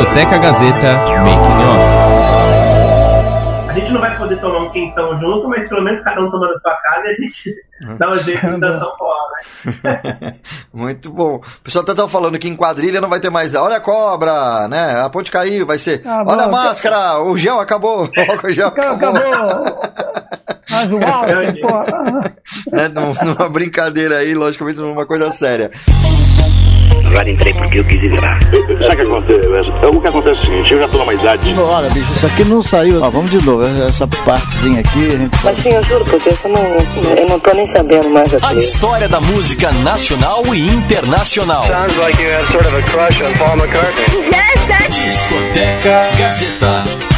Discoteca 0.00 0.38
Gazeta 0.38 0.92
Making 0.94 1.60
Off. 1.68 1.90
A 3.68 3.72
gente 3.74 3.92
não 3.92 4.00
vai 4.00 4.16
poder 4.16 4.40
tomar 4.40 4.60
um 4.60 4.70
quentão 4.70 5.20
junto, 5.20 5.46
mas 5.46 5.68
pelo 5.68 5.84
menos 5.84 6.02
cada 6.02 6.22
um 6.22 6.30
tomando 6.30 6.54
a 6.54 6.60
sua 6.60 6.74
casa 6.74 7.06
e 7.06 7.10
a 7.10 7.14
gente 7.16 7.54
dá 7.98 8.10
um 8.10 8.18
jeito 8.18 8.40
de 8.40 8.60
dançar 8.60 8.88
fora, 8.96 9.20
né? 9.84 10.34
Muito 10.72 11.10
bom. 11.10 11.34
O 11.34 11.60
pessoal 11.62 11.82
até 11.82 11.92
tá 11.94 12.08
falando 12.08 12.38
que 12.38 12.48
em 12.48 12.56
quadrilha 12.56 12.98
não 12.98 13.10
vai 13.10 13.20
ter 13.20 13.28
mais. 13.28 13.54
Olha 13.54 13.76
a 13.76 13.80
cobra, 13.80 14.66
né? 14.68 15.02
A 15.02 15.10
ponte 15.10 15.30
caiu, 15.30 15.66
vai 15.66 15.78
ser. 15.78 16.00
Ah, 16.06 16.24
Olha 16.26 16.44
bom, 16.44 16.48
a 16.48 16.48
máscara, 16.48 17.20
o 17.20 17.36
gel 17.36 17.60
acabou. 17.60 18.08
O 18.42 18.52
gel 18.52 18.68
acabou. 18.68 19.16
acabou. 19.18 19.76
Mas 20.70 20.90
uau, 20.92 21.24
é, 22.72 22.88
numa 22.88 23.48
brincadeira 23.50 24.18
aí, 24.18 24.34
logicamente 24.34 24.80
numa 24.80 25.04
coisa 25.04 25.30
séria. 25.30 25.70
Agora 27.10 27.28
entrei 27.28 27.52
porque 27.52 27.80
eu 27.80 27.84
quis 27.84 28.04
entrar. 28.04 28.38
Sabe 28.86 28.92
o 28.92 28.96
que 28.96 29.02
acontece? 29.02 29.72
É, 29.82 29.86
o 29.86 30.00
que 30.00 30.06
acontece 30.06 30.28
é 30.28 30.42
o 30.42 30.44
seguinte, 30.44 30.72
eu 30.72 30.80
já 30.80 30.88
tô 30.88 30.98
numa 30.98 31.12
idade. 31.12 31.54
Olha, 31.58 31.90
bicho, 31.90 32.12
isso 32.12 32.26
aqui 32.26 32.44
não 32.44 32.62
saiu. 32.62 33.02
Ó, 33.02 33.10
vamos 33.10 33.30
de 33.32 33.44
novo, 33.44 33.64
essa 33.88 34.06
partezinha 34.06 34.80
aqui. 34.80 35.06
A 35.06 35.18
gente... 35.18 35.44
Mas 35.44 35.58
sim, 35.58 35.70
eu 35.70 35.82
juro, 35.82 36.04
porque 36.04 36.28
eu 36.28 36.50
não, 36.50 37.16
eu 37.16 37.28
não 37.28 37.40
tô 37.40 37.52
nem 37.52 37.66
sabendo 37.66 38.08
mais 38.10 38.32
aqui. 38.32 38.46
A 38.46 38.54
história 38.54 39.08
da 39.08 39.20
música 39.20 39.72
nacional 39.72 40.42
e 40.54 40.68
internacional. 40.68 41.66
Sounds 41.66 41.96
like 41.96 42.22
you 42.22 42.30
had 42.30 42.46
sort 42.52 42.66
of 42.66 42.76
a 42.76 42.82
crush 42.82 43.20
on 43.22 43.32
Paul 43.34 43.56
McCartney. 43.56 44.26
Yes, 44.26 44.68
that's... 44.68 44.96
Discoteca 44.96 46.08
Gazeta. 46.16 47.09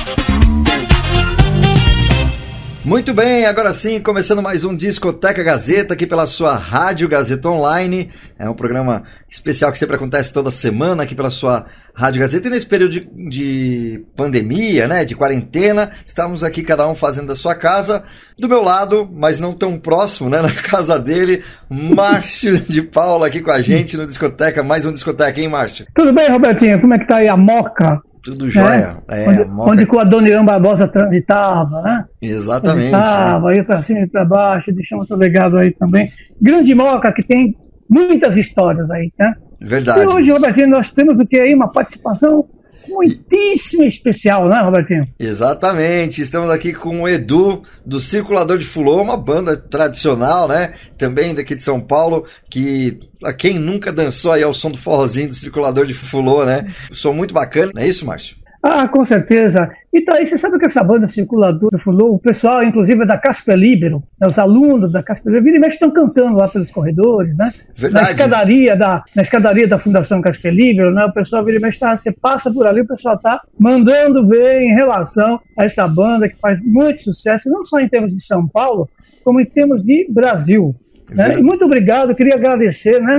Muito 2.85 3.15
bem, 3.15 3.47
agora 3.47 3.73
sim, 3.73 4.01
começando 4.01 4.43
mais 4.43 4.65
um 4.65 4.75
Discoteca 4.75 5.41
Gazeta 5.41 5.95
aqui 5.95 6.05
pela 6.05 6.27
sua 6.27 6.57
Rádio 6.57 7.09
Gazeta 7.09 7.49
Online. 7.49 8.11
É 8.37 8.51
um 8.51 8.55
programa 8.55 9.05
especial 9.31 9.71
que 9.71 9.79
sempre 9.79 9.95
acontece 9.95 10.33
toda 10.33 10.51
semana 10.51 11.05
aqui 11.05 11.15
pela 11.15 11.31
sua 11.31 11.67
Rádio 11.95 12.21
Gazeta. 12.21 12.49
E 12.49 12.51
nesse 12.51 12.67
período 12.67 12.91
de, 12.91 13.09
de 13.31 14.05
pandemia, 14.17 14.89
né, 14.89 15.05
de 15.05 15.15
quarentena, 15.15 15.93
estamos 16.05 16.43
aqui 16.43 16.65
cada 16.65 16.89
um 16.89 16.97
fazendo 16.97 17.29
da 17.29 17.37
sua 17.37 17.55
casa. 17.55 18.03
Do 18.37 18.49
meu 18.49 18.65
lado, 18.65 19.09
mas 19.13 19.39
não 19.39 19.55
tão 19.55 19.79
próximo, 19.79 20.29
né, 20.29 20.43
na 20.43 20.51
casa 20.51 20.99
dele, 20.99 21.45
Márcio 21.71 22.61
de 22.63 22.83
Paula 22.83 23.29
aqui 23.29 23.41
com 23.41 23.53
a 23.53 23.63
gente 23.63 23.97
no 23.97 24.05
Discoteca. 24.05 24.61
Mais 24.65 24.85
um 24.85 24.91
Discoteca, 24.91 25.41
hein, 25.41 25.47
Márcio? 25.47 25.87
Tudo 25.95 26.13
bem, 26.13 26.29
Robertinho? 26.29 26.81
Como 26.81 26.95
é 26.95 26.99
que 26.99 27.07
tá 27.07 27.19
aí 27.19 27.29
a 27.29 27.37
moca? 27.37 28.03
Tudo 28.23 28.49
jóia. 28.49 29.03
É, 29.09 29.29
onde, 29.29 29.45
moca... 29.47 29.71
onde 29.71 29.85
o 29.85 29.99
Adoniran 29.99 30.45
Barbosa 30.45 30.87
transitava, 30.87 31.83
né? 31.83 32.05
Exatamente. 32.21 32.91
Transitava, 32.91 33.55
ia 33.55 33.65
para 33.65 33.85
cima 33.85 34.01
e 34.01 34.07
para 34.07 34.25
baixo, 34.25 34.73
deixamos 34.73 35.11
outro 35.11 35.17
legado 35.17 35.59
aí 35.59 35.73
também. 35.73 36.09
Grande 36.41 36.75
Moca, 36.75 37.13
que 37.13 37.23
tem 37.23 37.57
muitas 37.89 38.37
histórias 38.37 38.91
aí, 38.91 39.13
né? 39.19 39.31
Verdade. 39.61 40.01
E 40.01 40.07
hoje, 40.07 40.31
Robertinho, 40.31 40.69
nós 40.69 40.91
temos 40.91 41.19
o 41.19 41.27
que 41.27 41.41
aí? 41.41 41.55
Uma 41.55 41.71
participação 41.71 42.45
muitíssimo 42.93 43.85
especial, 43.85 44.49
né, 44.49 44.61
Robertinho? 44.63 45.07
Exatamente. 45.19 46.23
Estamos 46.23 46.51
aqui 46.51 46.73
com 46.73 47.03
o 47.03 47.09
Edu 47.09 47.63
do 47.85 48.01
Circulador 48.01 48.59
de 48.59 48.65
Fulô, 48.65 49.03
uma 49.03 49.17
banda 49.17 49.57
tradicional, 49.57 50.47
né? 50.47 50.75
Também 50.97 51.35
daqui 51.35 51.55
de 51.55 51.63
São 51.63 51.81
Paulo, 51.81 52.25
que 52.51 53.01
quem 53.39 53.59
nunca 53.59 53.93
dançou 53.93 54.33
aí 54.33 54.43
ao 54.43 54.55
som 54.55 54.71
do 54.71 54.79
forrozinho 54.79 55.29
do 55.29 55.35
Circulador 55.35 55.87
de 55.87 55.95
Fulô, 55.95 56.45
né? 56.45 56.73
Som 56.93 57.13
muito 57.13 57.35
bacana, 57.35 57.73
não 57.75 57.83
é 57.83 57.89
isso, 57.89 58.07
Márcio? 58.07 58.42
Ah, 58.63 58.87
com 58.87 59.05
certeza. 59.05 59.73
E 59.93 60.01
tá 60.03 60.15
aí, 60.17 60.25
você 60.25 60.39
sabe 60.39 60.57
que 60.57 60.67
essa 60.67 60.85
banda 60.85 61.09
circuladora 61.09 61.81
falou, 61.81 62.15
o 62.15 62.19
pessoal, 62.19 62.63
inclusive, 62.63 63.03
é 63.03 63.07
da 63.07 63.19
Casper 63.19 63.57
Libero, 63.57 64.05
né, 64.21 64.29
os 64.29 64.39
alunos 64.39 64.93
da 64.93 65.03
Casper 65.03 65.33
Libero, 65.33 65.57
e 65.57 65.59
mexe 65.59 65.75
estão 65.75 65.91
cantando 65.91 66.37
lá 66.37 66.49
pelos 66.49 66.71
corredores, 66.71 67.37
né? 67.37 67.53
Verdade. 67.75 68.05
Na 68.05 68.11
escadaria 68.11 68.77
da, 68.77 69.03
na 69.17 69.23
escadaria 69.23 69.67
da 69.67 69.81
Fundação 69.81 70.23
Casper 70.23 70.55
Libero, 70.55 70.93
né? 70.93 71.05
O 71.07 71.13
pessoal 71.13 71.45
vira 71.45 71.59
e 71.59 71.61
mexe, 71.61 71.81
tá, 71.81 71.97
você 71.97 72.13
passa 72.13 72.53
por 72.53 72.65
ali, 72.65 72.83
o 72.83 72.87
pessoal 72.87 73.19
tá 73.19 73.41
mandando 73.59 74.27
ver 74.29 74.61
em 74.61 74.73
relação 74.73 75.41
a 75.59 75.65
essa 75.65 75.87
banda 75.89 76.29
que 76.29 76.37
faz 76.37 76.61
muito 76.65 77.01
sucesso, 77.01 77.51
não 77.51 77.65
só 77.65 77.81
em 77.81 77.89
termos 77.89 78.15
de 78.15 78.25
São 78.25 78.47
Paulo, 78.47 78.89
como 79.25 79.41
em 79.41 79.45
termos 79.45 79.83
de 79.83 80.07
Brasil. 80.09 80.75
Né? 81.11 81.39
E 81.39 81.43
muito 81.43 81.65
obrigado, 81.65 82.15
queria 82.15 82.37
agradecer, 82.37 83.01
né? 83.03 83.17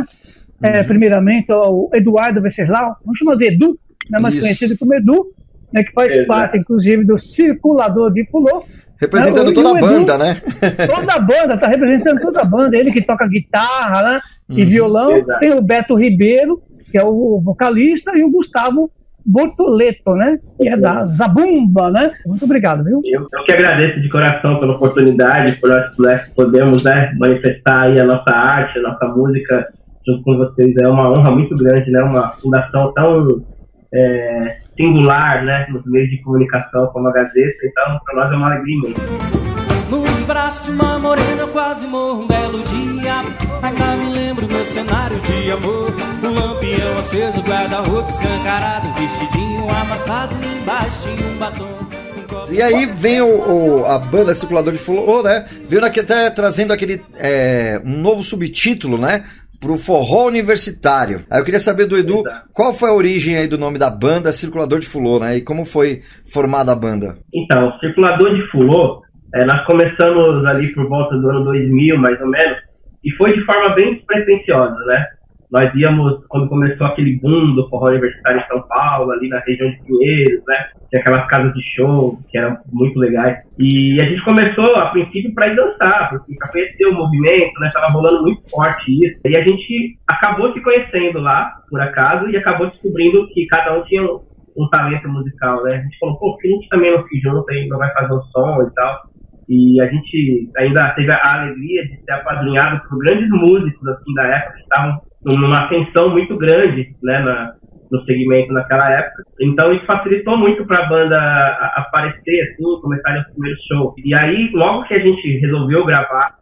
É, 0.62 0.82
primeiramente 0.82 1.52
ao 1.52 1.90
Eduardo 1.94 2.42
Venceslau, 2.42 2.96
vamos 3.03 3.20
chamar 3.20 3.36
de 3.36 3.48
Edu, 3.48 3.78
né, 4.09 4.19
mais 4.22 4.34
Isso. 4.34 4.44
conhecido 4.44 4.78
como 4.78 4.94
Edu, 4.94 5.28
né, 5.72 5.84
que 5.84 5.91
faz 5.91 6.14
Exato. 6.14 6.28
parte, 6.28 6.58
inclusive, 6.58 7.03
do 7.03 7.18
Circulador 7.18 8.12
de 8.12 8.24
Pulô. 8.25 8.64
Representando 9.00 9.47
né, 9.47 9.53
toda 9.53 9.69
a 9.69 9.81
banda, 9.81 10.18
né? 10.18 10.36
Toda 10.88 11.14
a 11.14 11.19
banda, 11.19 11.58
tá 11.58 11.68
representando 11.68 12.22
toda 12.22 12.41
a 12.41 12.46
banda. 12.46 12.78
Ele 12.78 12.91
que 12.91 13.02
toca 13.02 13.28
guitarra 13.28 14.02
né, 14.03 14.19
uhum. 14.50 14.59
e 14.59 14.66
violão. 14.66 15.18
Exato. 15.18 15.40
Tem 15.40 15.52
o 15.52 15.62
Beto 15.62 15.96
Ribeiro, 15.96 16.62
que 16.90 16.97
é 16.97 17.03
o 17.03 17.41
vocalista, 17.44 18.18
e 18.18 18.24
o 18.24 18.31
Gustavo 18.31 18.90
Bortoleto, 19.25 20.12
né? 20.16 20.38
Que 20.58 20.70
é 20.70 20.78
da 20.78 21.06
Zabumba, 21.06 21.90
né? 21.90 22.12
Muito 22.25 22.46
obrigado, 22.46 22.84
viu? 22.84 23.02
Eu, 23.03 23.28
eu 23.31 23.44
que 23.44 23.52
agradeço 23.52 24.00
de 24.02 24.09
coração 24.09 24.59
pela 24.59 24.74
oportunidade, 24.74 25.53
por 25.53 25.70
nós 25.70 26.22
podermos 26.35 26.84
né, 26.84 27.14
manifestar 27.18 27.90
aí 27.90 28.00
a 28.00 28.03
nossa 28.06 28.31
arte, 28.31 28.80
a 28.80 28.81
nossa 28.81 29.06
música 29.08 29.68
junto 30.06 30.24
com 30.24 30.38
vocês. 30.38 30.75
É 30.78 30.88
uma 30.88 31.12
honra 31.12 31.31
muito 31.31 31.56
grande, 31.56 31.90
né? 31.91 32.02
Uma 32.03 32.34
fundação 32.34 32.94
tão 32.94 33.44
é, 33.94 34.58
singular, 34.76 35.44
né, 35.46 35.68
nos 35.70 35.86
meios 35.86 36.09
de 36.09 36.22
comunicação 36.22 36.88
como 36.88 37.08
a 37.08 37.12
Gazeta, 37.12 37.66
então 37.66 38.00
para 38.06 38.16
nós 38.16 38.31
é 38.31 38.36
uma 38.36 38.48
alegria 38.48 38.76
imensa. 38.78 39.54
Nos 39.90 40.24
braços 40.24 40.66
de 40.66 40.72
uma 40.72 40.98
morena 40.98 41.46
quase 41.48 41.86
morro 41.86 42.24
um 42.24 42.28
belo 42.28 42.64
dia 42.64 43.18
Ainda 43.62 43.96
me 43.98 44.14
lembro 44.14 44.48
meu 44.48 44.66
cenário 44.66 45.20
de 45.20 45.52
amor 45.52 45.92
O 46.24 46.34
lampião 46.34 46.98
aceso, 46.98 47.42
guarda-roupa 47.42 48.09
escancarado 48.09 48.88
Vestidinho 48.94 49.70
amassado, 49.70 50.34
embaixo 50.62 50.98
tinha 51.03 51.28
um 51.28 51.38
batom 51.38 51.84
e 52.50 52.62
aí 52.62 52.86
vem 52.86 53.22
o, 53.22 53.82
o, 53.82 53.86
a 53.86 53.98
banda 53.98 54.36
Circulador 54.36 54.74
de 54.74 54.80
Fulô, 54.80 55.24
né? 55.24 55.46
Veio 55.68 55.84
aqui 55.84 56.00
até 56.00 56.30
trazendo 56.30 56.72
aquele 56.72 57.02
é, 57.16 57.82
um 57.84 58.00
novo 58.00 58.24
subtítulo, 58.24 58.98
né? 58.98 59.24
Pro 59.63 59.78
forró 59.78 60.28
universitário. 60.28 61.22
Aí 61.31 61.40
eu 61.40 61.46
queria 61.46 61.59
saber 61.59 61.85
do 61.85 61.97
Edu, 61.97 62.22
qual 62.51 62.74
foi 62.74 62.90
a 62.90 62.94
origem 62.94 63.38
aí 63.38 63.47
do 63.47 63.57
nome 63.57 63.79
da 63.79 63.90
banda 63.90 64.34
Circulador 64.34 64.81
de 64.81 64.88
Fulô, 64.88 65.19
né? 65.19 65.38
E 65.38 65.41
como 65.41 65.66
foi 65.66 66.01
formada 66.25 66.74
a 66.74 66.75
banda? 66.75 67.18
Então, 67.34 67.72
Circulador 67.79 68.35
de 68.35 68.46
Fulô, 68.52 69.02
é, 69.34 69.46
nós 69.46 69.66
começamos 69.66 70.46
ali 70.46 70.73
por 70.73 70.88
volta 70.90 71.16
do 71.16 71.29
ano 71.29 71.46
2000, 71.46 71.97
mais 71.97 72.19
ou 72.19 72.28
menos, 72.28 72.57
e 73.06 73.12
foi 73.16 73.31
de 73.31 73.46
forma 73.46 73.73
bem 73.73 73.96
despretensiosa, 73.96 74.75
né? 74.85 75.06
Nós 75.53 75.72
íamos, 75.75 76.25
quando 76.30 76.50
começou 76.50 76.88
aquele 76.88 77.19
boom 77.19 77.53
do 77.53 77.69
forró 77.69 77.90
universitário 77.90 78.41
em 78.41 78.47
São 78.47 78.59
Paulo, 78.64 79.12
ali 79.12 79.30
na 79.30 79.38
região 79.41 79.69
de 79.69 79.84
Pinheiros, 79.84 80.44
né? 80.47 80.66
Tinha 80.90 81.00
aquelas 81.00 81.28
casas 81.28 81.53
de 81.53 81.62
show 81.75 82.19
que 82.31 82.40
eram 82.40 82.58
muito 82.72 82.97
legais. 82.97 83.38
E 83.59 84.02
a 84.02 84.06
gente 84.06 84.24
começou, 84.24 84.75
a 84.75 84.88
princípio, 84.88 85.31
para 85.36 85.50
ir 85.50 85.56
dançar, 85.56 86.09
para 86.09 86.50
conhecer 86.50 86.88
o 86.88 86.96
movimento, 86.96 87.59
né? 87.59 87.69
Tava 87.72 87.91
rolando 87.91 88.24
muito 88.24 88.41
forte 88.50 89.06
isso. 89.06 89.22
E 89.25 89.38
a 89.38 89.44
gente 89.44 89.96
acabou 90.08 90.47
se 90.47 90.59
conhecendo 90.59 91.19
lá, 91.19 91.53
por 91.70 91.80
acaso, 91.80 92.28
e 92.31 92.35
acabou 92.35 92.72
descobrindo 92.72 93.28
que 93.28 93.46
cada 93.46 93.78
um 93.78 93.84
tinha 93.84 94.02
um, 94.02 94.22
um 94.58 94.68
talento 94.70 95.08
musical, 95.08 95.64
né? 95.66 95.75
A 95.75 95.81
gente 95.81 96.00
falou, 96.00 96.18
pô, 96.18 96.35
que 96.38 96.47
a 96.47 96.52
gente 96.52 96.68
também 96.68 96.91
não 96.91 97.08
se 97.08 97.20
junta 97.20 97.53
e 97.53 97.68
não 97.68 97.78
vai 97.78 97.94
fazer 97.94 98.14
o 98.14 98.24
som 98.24 98.64
e 98.64 98.74
tal. 98.74 99.12
E 99.50 99.81
a 99.81 99.88
gente 99.88 100.50
ainda 100.58 100.90
teve 100.92 101.12
a 101.12 101.42
alegria 101.42 101.84
de 101.88 102.04
ser 102.04 102.12
apadrinhado 102.12 102.81
por 102.88 102.98
grandes 103.00 103.30
músicos 103.30 103.88
assim 103.88 104.14
da 104.14 104.24
época 104.28 104.54
que 104.54 104.62
estavam 104.62 105.02
numa 105.26 105.66
ascensão 105.66 106.09
muito 106.09 106.38
grande 106.38 106.96
né, 107.02 107.20
na, 107.20 107.53
no 107.92 108.03
segmento 108.06 108.52
naquela 108.52 108.92
época. 108.92 109.24
Então 109.42 109.74
isso 109.74 109.86
facilitou 109.86 110.38
muito 110.38 110.66
para 110.66 110.80
a 110.80 110.88
banda 110.88 111.18
aparecer, 111.76 112.42
assim, 112.42 112.82
começar 112.82 113.20
os 113.20 113.34
primeiros 113.34 113.64
shows. 113.68 113.94
E 114.03 114.18
aí, 114.18 114.50
logo 114.53 114.84
que 114.84 114.96
a 114.96 115.00
gente 115.00 115.40
resolveu 115.40 115.86
gravar 115.86 116.36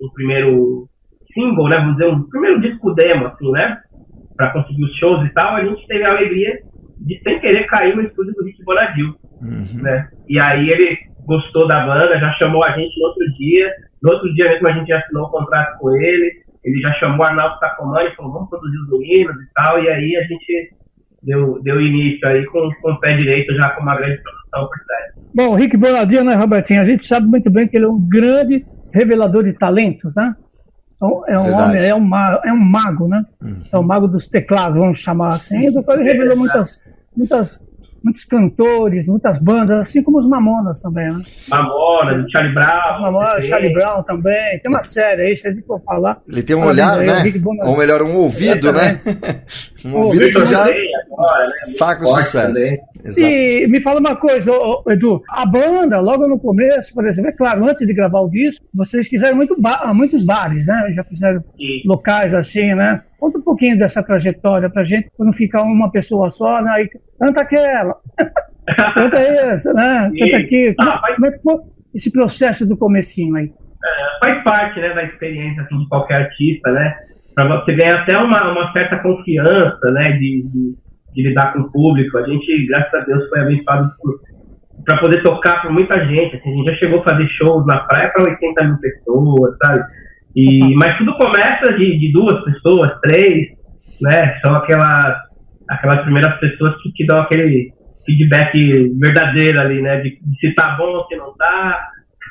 o 0.00 0.12
primeiro 0.12 0.88
single, 1.32 1.68
né, 1.68 1.76
vamos 1.78 1.96
dizer, 1.96 2.10
um 2.10 2.28
primeiro 2.28 2.60
disco 2.60 2.94
demo, 2.94 3.26
assim, 3.26 3.50
né, 3.52 3.78
para 4.36 4.50
conseguir 4.50 4.84
os 4.84 4.96
shows 4.96 5.24
e 5.26 5.32
tal, 5.32 5.56
a 5.56 5.64
gente 5.64 5.86
teve 5.86 6.04
a 6.04 6.10
alegria 6.10 6.58
de, 6.98 7.20
sem 7.22 7.40
querer, 7.40 7.64
cair 7.66 7.96
no 7.96 8.02
estúdio 8.02 8.34
do 8.34 8.44
Rick 8.44 8.62
Bonadil, 8.64 9.14
uhum. 9.40 9.82
né. 9.82 10.08
E 10.28 10.38
aí 10.38 10.68
ele 10.70 10.98
gostou 11.28 11.68
da 11.68 11.84
banda, 11.84 12.18
já 12.18 12.32
chamou 12.32 12.64
a 12.64 12.70
gente 12.70 12.98
no 12.98 13.06
outro 13.06 13.34
dia, 13.34 13.70
no 14.02 14.12
outro 14.12 14.34
dia 14.34 14.48
mesmo 14.48 14.68
a 14.68 14.72
gente 14.72 14.92
assinou 14.92 15.24
o 15.24 15.28
um 15.28 15.30
contrato 15.30 15.78
com 15.78 15.90
ele, 15.94 16.32
ele 16.64 16.80
já 16.80 16.92
chamou 16.94 17.24
a 17.24 17.28
Arnaldo 17.28 17.58
Sacomani 17.58 18.08
e 18.08 18.16
falou, 18.16 18.32
vamos 18.32 18.48
produzir 18.48 18.78
os 18.78 18.88
meninos 18.90 19.36
e 19.36 19.52
tal, 19.54 19.82
e 19.82 19.88
aí 19.88 20.16
a 20.16 20.22
gente 20.22 20.74
deu, 21.22 21.62
deu 21.62 21.80
início 21.80 22.26
aí 22.26 22.44
com, 22.46 22.70
com 22.80 22.92
o 22.92 23.00
pé 23.00 23.14
direito 23.14 23.54
já 23.54 23.70
com 23.70 23.82
uma 23.82 23.96
grande 23.96 24.22
produção 24.22 24.68
por 24.68 24.84
trás. 24.86 25.14
Bom, 25.34 25.48
o 25.50 25.54
Rick 25.54 25.76
Bonadinho, 25.76 26.24
né, 26.24 26.34
Robertinho? 26.34 26.80
A 26.80 26.84
gente 26.84 27.06
sabe 27.06 27.26
muito 27.26 27.50
bem 27.50 27.68
que 27.68 27.76
ele 27.76 27.84
é 27.84 27.88
um 27.88 28.00
grande 28.00 28.64
revelador 28.92 29.44
de 29.44 29.52
talentos, 29.52 30.14
né? 30.16 30.34
Então, 30.96 31.22
é 31.28 31.38
um 31.38 31.54
homem, 31.54 31.84
é 31.84 31.94
um, 31.94 32.00
mago, 32.00 32.40
é 32.44 32.52
um 32.52 32.58
mago, 32.58 33.06
né? 33.06 33.24
Uhum. 33.40 33.60
É 33.72 33.76
o 33.76 33.80
um 33.80 33.84
mago 33.84 34.08
dos 34.08 34.26
teclados, 34.26 34.76
vamos 34.76 34.98
chamar 34.98 35.34
assim. 35.34 35.70
Do 35.70 35.82
qual 35.82 36.00
ele 36.00 36.10
revelou 36.10 36.36
muitas, 36.36 36.82
muitas 37.16 37.67
muitos 38.02 38.24
cantores, 38.24 39.08
muitas 39.08 39.38
bandas, 39.38 39.78
assim 39.78 40.02
como 40.02 40.18
os 40.18 40.28
Mamonas 40.28 40.80
também, 40.80 41.10
né? 41.10 41.22
Mamonas, 41.48 42.30
Charlie 42.30 42.54
Brown. 42.54 43.00
Mamonas, 43.00 43.44
Charlie 43.44 43.72
Brown 43.72 44.02
também. 44.02 44.58
Tem 44.60 44.70
uma 44.70 44.82
série 44.82 45.22
aí, 45.22 45.36
se 45.36 45.48
a 45.48 45.52
gente 45.52 45.64
for 45.66 45.80
falar. 45.82 46.20
Ele 46.28 46.42
tem 46.42 46.56
um 46.56 46.64
olhar, 46.64 46.98
né? 46.98 47.22
Ou 47.64 47.76
melhor, 47.76 48.02
um 48.02 48.16
ouvido, 48.16 48.72
né? 48.72 49.00
um 49.84 49.96
ouvido 49.96 50.46
já. 50.46 50.62
agora, 50.62 51.44
né? 51.44 51.52
Saco 51.76 52.06
sucesso. 52.06 52.54
E 53.16 53.66
me 53.68 53.80
fala 53.80 54.00
uma 54.00 54.16
coisa, 54.16 54.52
Edu, 54.88 55.22
a 55.28 55.46
banda, 55.46 56.00
logo 56.00 56.26
no 56.26 56.38
começo, 56.38 56.92
por 56.94 57.06
exemplo, 57.06 57.30
é 57.30 57.32
claro, 57.32 57.64
antes 57.64 57.86
de 57.86 57.94
gravar 57.94 58.20
o 58.20 58.30
disco, 58.30 58.64
vocês 58.74 59.08
fizeram 59.08 59.36
muito 59.36 59.60
ba 59.60 59.92
muitos 59.94 60.24
bares, 60.24 60.66
né? 60.66 60.90
Já 60.92 61.04
fizeram 61.04 61.40
Sim. 61.56 61.82
locais 61.86 62.34
assim, 62.34 62.74
né? 62.74 63.02
Conta 63.18 63.38
um 63.38 63.42
pouquinho 63.42 63.78
dessa 63.78 64.02
trajetória 64.02 64.68
pra 64.68 64.84
gente, 64.84 65.10
pra 65.16 65.26
não 65.26 65.32
ficar 65.32 65.62
uma 65.62 65.90
pessoa 65.90 66.28
só, 66.30 66.60
né? 66.60 66.82
E 66.82 66.90
canta 67.18 67.40
aquela, 67.40 67.96
canta 68.94 69.18
essa, 69.18 69.72
né? 69.72 70.10
Canta 70.18 70.36
aqui. 70.36 70.74
Ah, 70.80 71.00
como, 71.14 71.26
é 71.26 71.32
que 71.32 71.42
foi 71.42 71.56
esse 71.94 72.12
processo 72.12 72.68
do 72.68 72.76
comecinho 72.76 73.36
aí? 73.36 73.52
É, 73.84 74.18
faz 74.20 74.42
parte, 74.42 74.80
né, 74.80 74.92
da 74.92 75.04
experiência 75.04 75.62
assim, 75.62 75.78
de 75.78 75.88
qualquer 75.88 76.22
artista, 76.22 76.70
né? 76.72 76.96
Pra 77.34 77.46
você 77.46 77.74
ganhar 77.74 78.02
até 78.02 78.18
uma, 78.18 78.50
uma 78.50 78.72
certa 78.72 78.98
confiança, 78.98 79.92
né, 79.92 80.12
de, 80.12 80.42
de 80.52 80.74
de 81.14 81.22
lidar 81.28 81.52
com 81.52 81.60
o 81.60 81.72
público. 81.72 82.18
A 82.18 82.26
gente, 82.26 82.66
graças 82.66 82.94
a 82.94 83.04
Deus, 83.04 83.28
foi 83.28 83.40
abençoado 83.40 83.90
para 84.84 84.98
poder 84.98 85.22
tocar 85.22 85.62
para 85.62 85.70
muita 85.70 86.06
gente. 86.06 86.36
Assim, 86.36 86.52
a 86.52 86.56
gente 86.56 86.66
já 86.66 86.74
chegou 86.74 87.00
a 87.00 87.04
fazer 87.04 87.28
shows 87.28 87.66
na 87.66 87.78
praia 87.80 88.10
para 88.10 88.30
80 88.30 88.64
mil 88.64 88.78
pessoas, 88.78 89.56
sabe? 89.62 89.84
E, 90.36 90.74
mas 90.76 90.96
tudo 90.98 91.16
começa 91.16 91.72
de, 91.72 91.98
de, 91.98 92.12
duas 92.12 92.44
pessoas, 92.44 92.92
três, 93.02 93.48
né? 94.00 94.38
São 94.40 94.54
aquelas, 94.54 95.16
aquelas 95.68 96.02
primeiras 96.02 96.38
pessoas 96.38 96.80
que, 96.82 96.92
que 96.92 97.06
dão 97.06 97.20
aquele 97.20 97.72
feedback 98.06 98.94
verdadeiro 99.00 99.60
ali, 99.60 99.82
né? 99.82 100.00
De, 100.00 100.10
de 100.10 100.38
se 100.40 100.54
tá 100.54 100.76
bom 100.78 101.04
se 101.08 101.16
não 101.16 101.34
tá, 101.36 101.88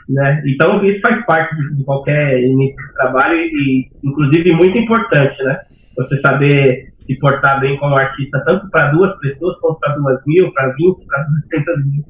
né? 0.10 0.42
Então 0.46 0.84
isso 0.86 1.02
faz 1.02 1.26
parte 1.26 1.56
de, 1.76 1.84
qualquer 1.84 2.42
início 2.42 2.76
de 2.76 2.94
trabalho 2.94 3.36
e, 3.36 3.90
inclusive, 4.04 4.52
muito 4.54 4.78
importante, 4.78 5.44
né? 5.44 5.60
Você 5.98 6.20
saber 6.22 6.94
se 7.08 7.18
portar 7.20 7.60
bem 7.60 7.78
como 7.80 7.98
artista, 7.98 8.44
tanto 8.46 8.70
para 8.70 8.92
duas 8.92 9.18
pessoas, 9.20 9.58
quanto 9.60 9.80
para 9.80 9.96
duas 9.96 10.20
mil, 10.28 10.54
para 10.54 10.74
vinte, 10.74 11.06
para 11.08 11.24
duzentas 11.24 11.86
mil. 11.86 12.04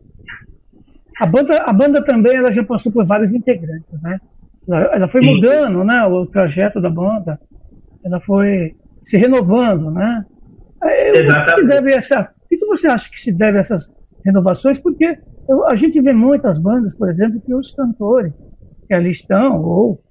A 1.22 1.26
banda, 1.26 1.64
a 1.64 1.74
banda 1.74 2.04
também 2.04 2.36
ela 2.36 2.52
já 2.52 2.64
passou 2.64 2.92
por 2.92 3.06
vários 3.06 3.34
integrantes, 3.34 4.02
né? 4.02 4.20
Ela, 4.68 5.08
foi 5.08 5.22
Sim. 5.24 5.36
mudando, 5.36 5.84
né? 5.84 6.04
O 6.06 6.26
trajeto 6.26 6.82
da 6.82 6.90
banda, 6.90 7.40
ela 8.04 8.20
foi 8.22 8.76
se 9.04 9.18
renovando, 9.18 9.92
né? 9.92 10.26
Exatamente. 10.84 11.38
O 11.38 11.44
que 11.44 11.62
se 11.62 11.68
deve 11.68 11.94
essa? 11.94 12.22
O 12.22 12.48
que 12.50 12.66
você 12.66 12.88
acha 12.88 13.10
que 13.10 13.20
se 13.20 13.36
deve 13.36 13.58
a 13.58 13.62
essas 13.62 13.88
renovações? 14.26 14.80
Porque 14.80 15.18
eu, 15.48 15.66
a 15.68 15.76
gente 15.76 16.02
vê 16.02 16.12
muitas 16.12 16.60
bandas, 16.60 16.96
por 16.96 17.10
exemplo, 17.10 17.42
que 17.46 17.54
os 17.54 17.72
cantores 17.72 18.34
que 18.88 18.94
ali 18.94 19.12
estão 19.12 19.62
ou 19.62 20.02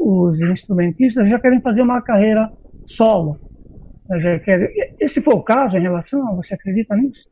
os 0.00 0.40
instrumentistas 0.40 1.28
já 1.28 1.38
querem 1.38 1.60
fazer 1.60 1.82
uma 1.82 2.00
carreira 2.00 2.48
solo. 2.86 3.40
Esse 5.00 5.22
foi 5.22 5.34
o 5.34 5.42
caso 5.42 5.78
em 5.78 5.82
relação, 5.82 6.36
você 6.36 6.54
acredita 6.54 6.94
nisso? 6.94 7.24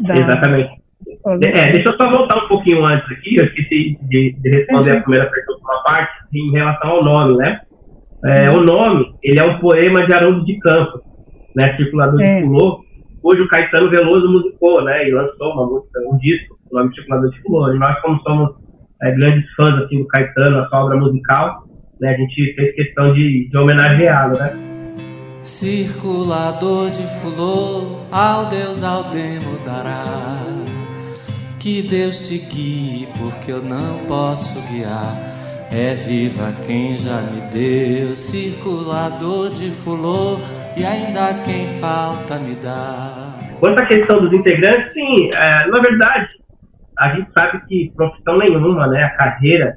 Da... 0.00 0.14
Exatamente. 0.14 0.84
É, 1.26 1.72
deixa 1.72 1.90
eu 1.90 1.96
só 1.96 2.10
voltar 2.10 2.44
um 2.44 2.48
pouquinho 2.48 2.84
antes 2.84 3.10
aqui, 3.10 3.36
eu 3.36 3.44
esqueci 3.44 3.98
de, 4.02 4.36
de 4.40 4.50
responder 4.50 4.82
sim, 4.82 4.90
sim. 4.90 4.96
a 4.96 5.02
primeira 5.02 5.30
pergunta, 5.30 5.60
uma 5.62 5.82
parte 5.82 6.12
em 6.34 6.52
relação 6.52 6.90
ao 6.90 7.04
nome, 7.04 7.36
né? 7.36 7.60
É, 8.24 8.50
o 8.50 8.62
nome, 8.62 9.14
ele 9.22 9.38
é 9.38 9.44
um 9.44 9.58
poema 9.58 10.06
de 10.06 10.14
Haroldo 10.14 10.44
de 10.44 10.58
Campos, 10.58 11.02
né, 11.54 11.76
Circulador 11.76 12.20
é. 12.22 12.24
de 12.24 12.46
Fulô, 12.46 12.80
cujo 13.20 13.48
Caetano 13.48 13.90
Veloso 13.90 14.30
musicou, 14.30 14.82
né, 14.82 15.06
e 15.06 15.12
lançou 15.12 15.52
uma 15.52 15.66
música, 15.66 16.00
um 16.10 16.16
disco, 16.18 16.58
o 16.70 16.78
nome 16.78 16.94
Circulador 16.94 17.30
de 17.30 17.42
Fulô. 17.42 17.72
E 17.72 17.78
nós, 17.78 18.00
como 18.00 18.20
somos 18.22 18.50
é, 19.02 19.10
grandes 19.12 19.44
fãs 19.54 19.82
assim, 19.82 19.98
do 19.98 20.08
Caetano, 20.08 20.58
a 20.58 20.68
sua 20.68 20.84
obra 20.84 20.96
musical, 20.96 21.64
né, 22.00 22.14
a 22.14 22.16
gente 22.16 22.54
fez 22.54 22.74
questão 22.74 23.12
de, 23.12 23.48
de 23.50 23.56
homenageá-lo, 23.58 24.38
né? 24.38 24.73
Circulador 25.44 26.90
de 26.90 27.06
fulô, 27.20 28.00
ao 28.10 28.46
Deus 28.46 28.82
Aldemo 28.82 29.58
dará. 29.66 30.02
Que 31.60 31.82
Deus 31.82 32.18
te 32.26 32.38
guie, 32.38 33.06
porque 33.18 33.52
eu 33.52 33.62
não 33.62 34.06
posso 34.06 34.58
guiar. 34.62 35.14
É 35.70 35.94
viva 35.96 36.50
quem 36.66 36.96
já 36.96 37.20
me 37.20 37.42
deu, 37.50 38.16
circulador 38.16 39.50
de 39.50 39.70
fulô, 39.70 40.38
e 40.78 40.84
ainda 40.84 41.34
quem 41.44 41.68
falta 41.78 42.38
me 42.38 42.54
dá. 42.54 43.36
Quanto 43.60 43.80
à 43.80 43.84
questão 43.84 44.20
dos 44.22 44.32
integrantes, 44.32 44.94
sim, 44.94 45.28
é, 45.34 45.66
na 45.66 45.80
verdade, 45.82 46.28
a 46.98 47.14
gente 47.16 47.30
sabe 47.38 47.60
que 47.66 47.92
profissão 47.94 48.38
nenhuma, 48.38 48.86
né, 48.86 49.02
a 49.02 49.10
carreira, 49.10 49.76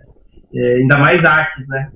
é, 0.55 0.75
ainda 0.75 0.97
mais 0.97 1.25
artes, 1.25 1.67
né, 1.67 1.89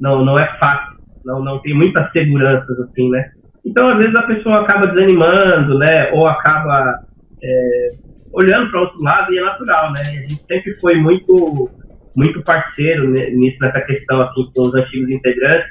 não, 0.00 0.24
não 0.24 0.34
é 0.34 0.46
fácil 0.58 0.97
não, 1.24 1.42
não 1.42 1.58
tem 1.60 1.74
muitas 1.74 2.10
seguranças, 2.12 2.78
assim, 2.80 3.10
né? 3.10 3.30
Então, 3.64 3.88
às 3.88 3.98
vezes, 3.98 4.14
a 4.16 4.26
pessoa 4.26 4.60
acaba 4.60 4.86
desanimando, 4.86 5.78
né? 5.78 6.10
Ou 6.12 6.26
acaba 6.26 7.00
é, 7.42 7.86
olhando 8.32 8.70
para 8.70 8.80
outro 8.80 9.02
lado 9.02 9.32
e 9.32 9.38
é 9.38 9.44
natural, 9.44 9.92
né? 9.92 10.00
A 10.00 10.04
gente 10.04 10.42
sempre 10.46 10.74
foi 10.80 10.96
muito, 10.96 11.70
muito 12.16 12.42
parceiro 12.42 13.10
nisso, 13.10 13.58
nessa 13.60 13.80
questão, 13.82 14.22
assim, 14.22 14.50
com 14.54 14.62
os 14.62 14.74
antigos 14.74 15.10
integrantes, 15.10 15.68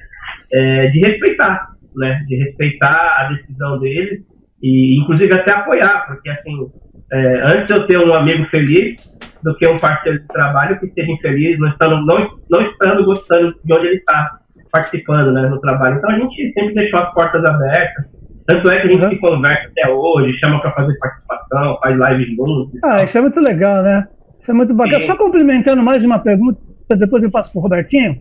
é, 0.54 0.88
de 0.88 1.00
respeitar, 1.00 1.70
né? 1.96 2.24
De 2.28 2.36
respeitar 2.36 3.18
a 3.20 3.34
decisão 3.34 3.80
deles 3.80 4.22
e, 4.62 5.00
inclusive, 5.02 5.34
até 5.34 5.54
apoiar, 5.54 6.06
porque, 6.08 6.30
assim, 6.30 6.72
é, 7.12 7.42
antes 7.54 7.70
eu 7.70 7.88
ter 7.88 7.98
um 7.98 8.14
amigo 8.14 8.46
feliz 8.46 8.96
do 9.44 9.56
que 9.56 9.70
um 9.70 9.78
parceiro 9.78 10.20
de 10.20 10.28
trabalho 10.28 10.80
que 10.80 10.88
esteja 10.88 11.12
infeliz, 11.12 11.58
não 11.60 11.70
estando, 11.70 12.06
não, 12.06 12.38
não 12.50 12.62
estando 12.62 13.06
gostando 13.06 13.56
de 13.64 13.74
onde 13.74 13.88
ele 13.88 13.98
está 13.98 14.40
participando 14.78 15.34
né, 15.34 15.48
no 15.48 15.60
trabalho. 15.60 15.98
Então 15.98 16.10
a 16.10 16.20
gente 16.20 16.54
sempre 16.54 16.74
deixou 16.74 17.00
as 17.00 17.14
portas 17.14 17.44
abertas. 17.44 18.06
Tanto 18.46 18.72
é 18.72 18.80
que 18.80 18.88
a 18.88 18.92
gente 18.94 19.06
uhum. 19.06 19.12
se 19.12 19.18
conversa 19.20 19.68
até 19.68 19.90
hoje, 19.90 20.40
chama 20.40 20.62
para 20.62 20.72
fazer 20.72 20.98
participação, 21.00 21.78
faz 21.82 21.98
lives 21.98 22.36
juntos. 22.36 22.80
Ah, 22.84 23.04
isso 23.04 23.18
é 23.18 23.22
muito 23.22 23.40
legal, 23.40 23.84
né? 23.84 24.08
Isso 24.40 24.52
é 24.52 24.54
muito 24.54 24.74
bacana. 24.74 25.00
Sim. 25.02 25.08
Só 25.08 25.18
complementando 25.18 25.84
mais 25.84 26.06
uma 26.06 26.20
pergunta, 26.20 26.60
depois 26.98 27.24
eu 27.24 27.32
passo 27.32 27.52
para 27.52 27.60
o 27.60 27.62
Robertinho. 27.62 28.14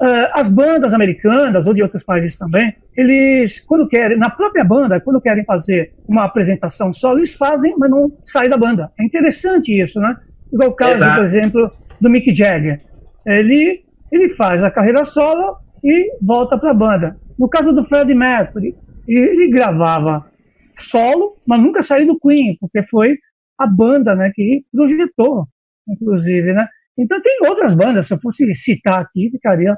Uh, 0.00 0.28
as 0.34 0.50
bandas 0.50 0.92
americanas 0.92 1.66
ou 1.66 1.72
de 1.72 1.82
outros 1.82 2.02
países 2.02 2.36
também, 2.36 2.74
eles, 2.94 3.60
quando 3.60 3.88
querem, 3.88 4.18
na 4.18 4.28
própria 4.28 4.62
banda, 4.62 5.00
quando 5.00 5.20
querem 5.20 5.42
fazer 5.44 5.94
uma 6.06 6.24
apresentação 6.24 6.92
só, 6.92 7.14
eles 7.14 7.34
fazem, 7.34 7.74
mas 7.78 7.90
não 7.90 8.12
saem 8.22 8.50
da 8.50 8.58
banda. 8.58 8.90
É 9.00 9.04
interessante 9.04 9.72
isso, 9.80 9.98
né? 9.98 10.14
Igual 10.52 10.68
o 10.68 10.74
caso, 10.74 10.96
Exato. 10.96 11.14
por 11.14 11.24
exemplo, 11.24 11.70
do 12.00 12.10
Mick 12.10 12.32
Jagger. 12.32 12.82
Ele, 13.26 13.80
ele 14.12 14.28
faz 14.28 14.62
a 14.62 14.70
carreira 14.70 15.02
solo, 15.04 15.56
e 15.82 16.16
volta 16.22 16.58
para 16.58 16.70
a 16.70 16.74
banda. 16.74 17.16
No 17.38 17.48
caso 17.48 17.72
do 17.72 17.84
Fred 17.84 18.12
Mercury, 18.14 18.74
ele 19.06 19.48
gravava 19.50 20.26
solo, 20.74 21.36
mas 21.46 21.60
nunca 21.60 21.82
saiu 21.82 22.06
do 22.06 22.18
Queen, 22.18 22.56
porque 22.60 22.82
foi 22.84 23.16
a 23.58 23.66
banda 23.66 24.14
né, 24.14 24.30
que 24.34 24.64
projetou, 24.72 25.46
inclusive. 25.88 26.52
Né? 26.52 26.66
Então 26.98 27.20
tem 27.20 27.38
outras 27.46 27.74
bandas, 27.74 28.06
se 28.06 28.14
eu 28.14 28.20
fosse 28.20 28.52
citar 28.54 29.00
aqui, 29.00 29.30
ficaria 29.30 29.76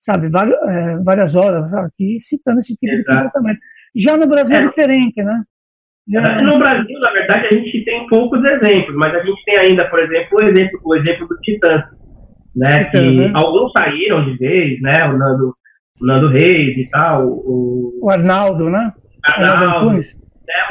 sabe, 0.00 0.28
várias, 0.28 0.58
é, 0.62 0.96
várias 0.98 1.34
horas 1.34 1.74
aqui 1.74 2.18
citando 2.20 2.60
esse 2.60 2.74
tipo 2.76 2.92
Exato. 2.92 3.10
de 3.10 3.14
comportamento. 3.16 3.58
Já 3.96 4.16
no 4.16 4.26
Brasil 4.26 4.56
é, 4.56 4.62
é 4.62 4.66
diferente, 4.66 5.22
né? 5.22 5.42
Já... 6.08 6.22
É, 6.22 6.42
no 6.42 6.58
Brasil, 6.58 6.98
na 7.00 7.10
verdade, 7.10 7.48
a 7.48 7.56
gente 7.56 7.84
tem 7.84 8.06
poucos 8.06 8.42
exemplos, 8.44 8.94
mas 8.96 9.14
a 9.14 9.22
gente 9.24 9.44
tem 9.44 9.58
ainda, 9.58 9.88
por 9.90 9.98
exemplo, 9.98 10.38
o 10.38 10.42
exemplo, 10.42 10.80
o 10.84 10.94
exemplo 10.94 11.28
do 11.28 11.36
Titãs 11.40 11.84
né? 12.58 12.88
Então, 12.88 13.02
que 13.02 13.16
né? 13.16 13.32
alguns 13.34 13.70
saíram 13.72 14.24
de 14.24 14.36
vez, 14.36 14.80
né? 14.82 15.04
O 15.08 15.16
Nando, 15.16 15.54
o 16.02 16.06
Nando 16.06 16.28
Reis 16.28 16.76
e 16.76 16.88
tal. 16.90 17.28
O, 17.28 18.00
o 18.02 18.10
Arnaldo, 18.10 18.68
né? 18.68 18.92
Arnaldo. 19.24 19.94
Né? 19.94 20.00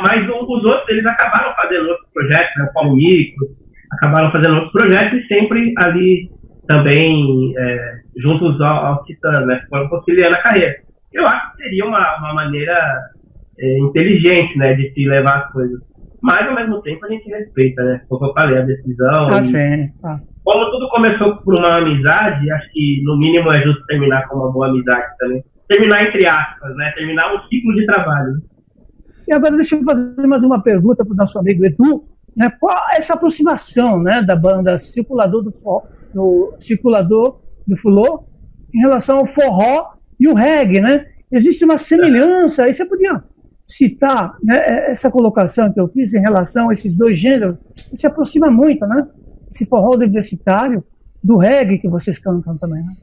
Mas 0.01 0.27
os 0.27 0.65
outros, 0.65 0.89
eles 0.89 1.05
acabaram 1.05 1.55
fazendo 1.55 1.87
outros 1.87 2.09
projetos, 2.13 2.51
né? 2.57 2.67
O 2.69 2.73
Paulo 2.73 2.95
Mico, 2.95 3.45
acabaram 3.93 4.31
fazendo 4.31 4.55
outros 4.55 4.73
projetos 4.73 5.19
e 5.19 5.27
sempre 5.27 5.73
ali 5.77 6.29
também 6.67 7.53
é, 7.57 7.93
juntos 8.17 8.59
ao, 8.59 8.85
ao 8.85 9.03
Titã, 9.05 9.45
né? 9.45 9.61
Foram 9.69 9.87
conciliando 9.87 10.35
a 10.35 10.41
carreira. 10.41 10.75
Eu 11.13 11.25
acho 11.25 11.51
que 11.55 11.63
seria 11.63 11.85
uma, 11.85 12.17
uma 12.17 12.33
maneira 12.33 12.99
é, 13.57 13.79
inteligente, 13.79 14.57
né? 14.57 14.73
De 14.73 14.91
se 14.91 15.07
levar 15.07 15.45
as 15.45 15.51
coisas. 15.53 15.79
Mas, 16.21 16.45
ao 16.47 16.55
mesmo 16.55 16.81
tempo, 16.81 17.05
a 17.05 17.09
gente 17.09 17.29
respeita, 17.29 17.81
né? 17.83 18.01
Como 18.09 18.25
eu 18.25 18.33
falei, 18.33 18.57
a 18.57 18.61
decisão. 18.61 19.29
Ah, 19.31 19.39
e... 19.39 19.43
sim. 19.43 19.89
Ah 20.03 20.19
como 20.47 20.71
tudo 20.71 20.87
começou 20.87 21.35
por 21.41 21.55
uma 21.55 21.79
amizade, 21.79 22.49
acho 22.49 22.71
que 22.71 23.01
no 23.03 23.17
mínimo 23.17 23.51
é 23.51 23.61
justo 23.61 23.85
terminar 23.85 24.29
com 24.29 24.37
uma 24.37 24.49
boa 24.49 24.69
amizade 24.69 25.05
também. 25.19 25.43
Terminar 25.67 26.05
entre 26.05 26.25
aspas, 26.25 26.73
né? 26.77 26.89
Terminar 26.95 27.35
um 27.35 27.39
ciclo 27.49 27.75
de 27.75 27.85
trabalho. 27.85 28.41
E 29.27 29.33
agora 29.33 29.57
deixa 29.57 29.75
eu 29.75 29.83
fazer 29.83 30.25
mais 30.25 30.43
uma 30.43 30.63
pergunta 30.63 31.03
para 31.03 31.13
o 31.13 31.17
nosso 31.17 31.37
amigo 31.37 31.65
Edu. 31.65 32.05
Né? 32.33 32.49
Qual 32.61 32.77
essa 32.93 33.15
aproximação 33.15 34.01
né, 34.01 34.23
da 34.25 34.37
banda 34.37 34.79
Circulador 34.79 35.43
do, 35.43 35.51
do 36.13 36.55
Circulador 36.61 37.41
do 37.67 37.75
Fulô 37.75 38.23
em 38.73 38.79
relação 38.79 39.17
ao 39.17 39.27
forró 39.27 39.95
e 40.17 40.29
o 40.29 40.33
reggae, 40.33 40.79
né? 40.79 41.07
Existe 41.29 41.65
uma 41.65 41.77
semelhança, 41.77 42.63
aí 42.63 42.73
você 42.73 42.85
podia 42.85 43.21
citar 43.67 44.37
né, 44.41 44.91
essa 44.91 45.11
colocação 45.11 45.73
que 45.73 45.81
eu 45.81 45.89
fiz 45.89 46.13
em 46.13 46.21
relação 46.21 46.69
a 46.69 46.73
esses 46.73 46.93
dois 46.93 47.19
gêneros, 47.19 47.57
se 47.93 48.07
aproxima 48.07 48.49
muito, 48.49 48.87
né? 48.87 49.05
Esse 49.57 49.67
forró 49.67 49.95
universitário 49.95 50.83
do 51.23 51.37
reggae 51.37 51.79
que 51.79 51.89
vocês 51.89 52.19
cantam 52.19 52.57
também, 52.57 52.83
né? 52.83 52.93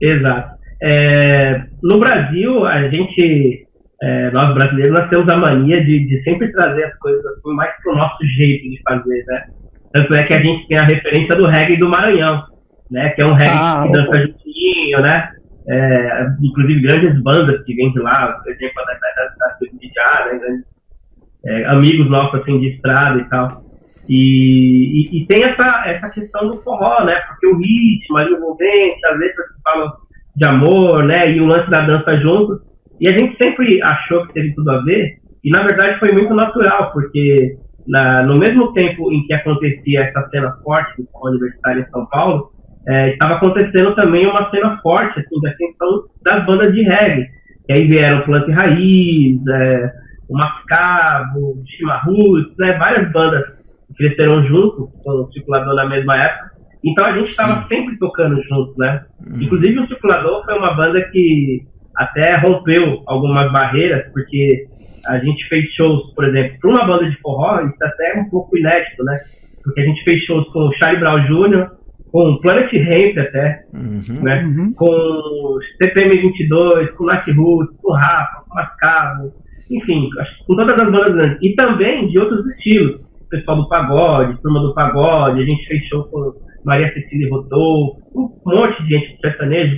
Exato. 0.00 0.60
É, 0.82 1.64
no 1.82 1.98
Brasil, 1.98 2.66
a 2.66 2.88
gente 2.88 3.66
é, 4.02 4.30
nós 4.30 4.54
brasileiros 4.54 4.98
nós 4.98 5.10
temos 5.10 5.30
a 5.30 5.36
mania 5.36 5.84
de, 5.84 6.06
de 6.06 6.22
sempre 6.22 6.50
trazer 6.52 6.84
as 6.84 6.98
coisas 6.98 7.24
assim, 7.26 7.54
mais 7.54 7.70
pro 7.82 7.96
nosso 7.96 8.24
jeito 8.26 8.70
de 8.70 8.80
fazer, 8.82 9.24
né? 9.26 9.44
Tanto 9.92 10.14
é 10.14 10.22
que 10.22 10.34
a 10.34 10.42
gente 10.42 10.68
tem 10.68 10.78
a 10.78 10.84
referência 10.84 11.36
do 11.36 11.46
reggae 11.46 11.76
do 11.76 11.88
Maranhão, 11.88 12.44
né? 12.90 13.10
Que 13.10 13.22
é 13.22 13.26
um 13.26 13.34
reggae 13.34 13.58
ah, 13.58 13.82
que 13.82 13.92
dança 13.92 14.20
juntinho, 14.20 15.02
né? 15.02 15.30
É, 15.68 16.26
inclusive 16.40 16.80
grandes 16.80 17.22
bandas 17.22 17.62
que 17.64 17.74
vêm 17.74 17.92
de 17.92 18.00
lá, 18.00 18.32
por 18.32 18.50
exemplo, 18.50 18.74
da, 18.76 18.92
da, 18.94 18.98
da, 19.16 20.30
da 20.30 20.48
né? 20.48 20.62
É, 21.44 21.64
amigos 21.66 22.08
nossos 22.08 22.40
assim 22.40 22.58
de 22.58 22.74
estrada 22.74 23.20
e 23.20 23.28
tal. 23.28 23.69
E, 24.12 25.06
e, 25.06 25.22
e, 25.22 25.26
tem 25.26 25.44
essa, 25.44 25.84
essa 25.86 26.10
questão 26.10 26.50
do 26.50 26.60
forró, 26.62 27.04
né? 27.04 27.14
Porque 27.28 27.46
o 27.46 27.56
ritmo, 27.58 28.16
a 28.16 28.24
envolvente, 28.24 29.06
as 29.06 29.16
letras 29.16 29.46
que 29.46 29.62
falam 29.62 29.92
de 30.34 30.48
amor, 30.48 31.04
né? 31.04 31.30
E 31.30 31.40
o 31.40 31.46
lance 31.46 31.70
da 31.70 31.82
dança 31.82 32.20
junto. 32.20 32.60
E 33.00 33.08
a 33.08 33.16
gente 33.16 33.36
sempre 33.40 33.80
achou 33.80 34.26
que 34.26 34.34
teve 34.34 34.52
tudo 34.52 34.68
a 34.68 34.82
ver, 34.82 35.14
e 35.44 35.50
na 35.50 35.62
verdade 35.62 36.00
foi 36.00 36.12
muito 36.12 36.34
natural, 36.34 36.90
porque 36.92 37.56
na, 37.86 38.24
no 38.24 38.36
mesmo 38.36 38.72
tempo 38.72 39.12
em 39.12 39.24
que 39.26 39.32
acontecia 39.32 40.02
essa 40.02 40.28
cena 40.28 40.56
forte 40.64 41.00
do 41.00 41.08
forró 41.12 41.30
universitário 41.30 41.82
em 41.82 41.90
São 41.90 42.04
Paulo, 42.06 42.50
é, 42.88 43.12
estava 43.12 43.34
acontecendo 43.34 43.94
também 43.94 44.26
uma 44.26 44.50
cena 44.50 44.76
forte 44.82 45.20
assim, 45.20 45.40
da 45.40 45.54
questão 45.54 46.04
das 46.24 46.44
bandas 46.46 46.74
de 46.74 46.82
reggae. 46.82 47.28
Que 47.64 47.74
aí 47.74 47.86
vieram 47.86 48.22
Planta 48.22 48.50
e 48.50 48.54
Raiz, 48.54 49.46
é, 49.46 49.92
o 50.28 50.36
Mascavo, 50.36 51.38
o 51.38 51.64
Chimarruts, 51.64 52.56
né, 52.58 52.72
várias 52.76 53.10
bandas 53.12 53.59
cresceram 54.00 54.42
junto 54.46 54.88
com 55.04 55.10
o 55.10 55.32
Circulador 55.32 55.74
na 55.74 55.84
mesma 55.84 56.16
época. 56.16 56.50
Então 56.82 57.04
a 57.04 57.16
gente 57.18 57.28
estava 57.28 57.68
sempre 57.68 57.98
tocando 57.98 58.42
junto, 58.44 58.74
né? 58.78 59.04
Uhum. 59.20 59.42
Inclusive 59.42 59.78
o 59.78 59.86
Circulador 59.88 60.42
foi 60.46 60.56
uma 60.56 60.74
banda 60.74 61.02
que 61.10 61.60
até 61.94 62.38
rompeu 62.38 63.02
algumas 63.06 63.52
barreiras, 63.52 64.10
porque 64.12 64.66
a 65.06 65.18
gente 65.18 65.46
fez 65.48 65.66
shows, 65.74 66.14
por 66.14 66.24
exemplo, 66.24 66.58
para 66.60 66.70
uma 66.70 66.86
banda 66.86 67.10
de 67.10 67.16
forró, 67.20 67.60
isso 67.60 67.76
até 67.82 68.16
é 68.16 68.20
um 68.20 68.30
pouco 68.30 68.56
inédito, 68.56 69.04
né? 69.04 69.20
Porque 69.62 69.82
a 69.82 69.84
gente 69.84 70.02
fez 70.02 70.22
shows 70.24 70.48
com 70.50 70.60
o 70.60 70.72
Charlie 70.76 71.00
Brown 71.00 71.26
Jr., 71.26 71.68
com 72.10 72.30
o 72.30 72.40
Planet 72.40 72.72
Ramp 72.72 73.18
até, 73.18 73.64
uhum, 73.74 74.22
né? 74.22 74.42
Uhum. 74.44 74.72
Com 74.72 74.86
o 74.86 75.58
CPM 75.76 76.10
22, 76.22 76.90
com 76.92 77.04
o 77.04 77.06
Nat 77.06 77.26
Roots, 77.28 77.76
com 77.82 77.92
o 77.92 77.94
Rafa, 77.94 78.40
com 78.46 78.52
o 78.52 78.54
Mascavo, 78.54 79.32
enfim, 79.70 80.08
com 80.46 80.56
todas 80.56 80.80
as 80.80 80.90
bandas 80.90 81.14
grandes. 81.14 81.38
E 81.42 81.54
também 81.54 82.08
de 82.08 82.18
outros 82.18 82.46
estilos 82.56 83.09
pessoal 83.30 83.56
do 83.56 83.68
pagode, 83.68 84.40
turma 84.42 84.60
do 84.60 84.74
pagode, 84.74 85.40
a 85.40 85.44
gente 85.44 85.66
fez 85.66 85.84
show 85.86 86.04
com 86.04 86.32
Maria 86.64 86.92
Cecília 86.92 87.30
Rodolfo, 87.30 88.00
um 88.14 88.30
monte 88.44 88.82
de 88.82 88.90
gente 88.90 89.14
de 89.14 89.20
sertanejo, 89.20 89.76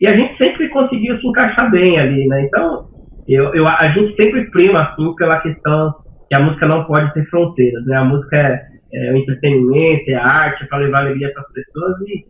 e 0.00 0.08
a 0.08 0.14
gente 0.14 0.36
sempre 0.42 0.68
conseguiu 0.68 1.18
se 1.18 1.26
encaixar 1.26 1.70
bem 1.70 1.98
ali, 1.98 2.26
né? 2.26 2.42
Então, 2.46 2.88
eu, 3.28 3.54
eu, 3.54 3.66
a 3.66 3.88
gente 3.88 4.14
sempre 4.22 4.50
prima, 4.50 4.82
assim, 4.82 5.14
pela 5.16 5.40
questão 5.40 5.94
que 6.28 6.38
a 6.38 6.42
música 6.42 6.66
não 6.66 6.84
pode 6.84 7.12
ter 7.12 7.28
fronteiras, 7.28 7.84
né? 7.86 7.96
A 7.96 8.04
música 8.04 8.36
é, 8.36 9.08
é 9.08 9.12
o 9.12 9.16
entretenimento, 9.16 10.10
é 10.10 10.14
a 10.14 10.26
arte, 10.26 10.64
é 10.64 10.66
para 10.66 10.78
levar 10.78 11.00
alegria 11.00 11.32
para 11.32 11.42
as 11.42 11.52
pessoas, 11.52 11.96
e, 12.06 12.24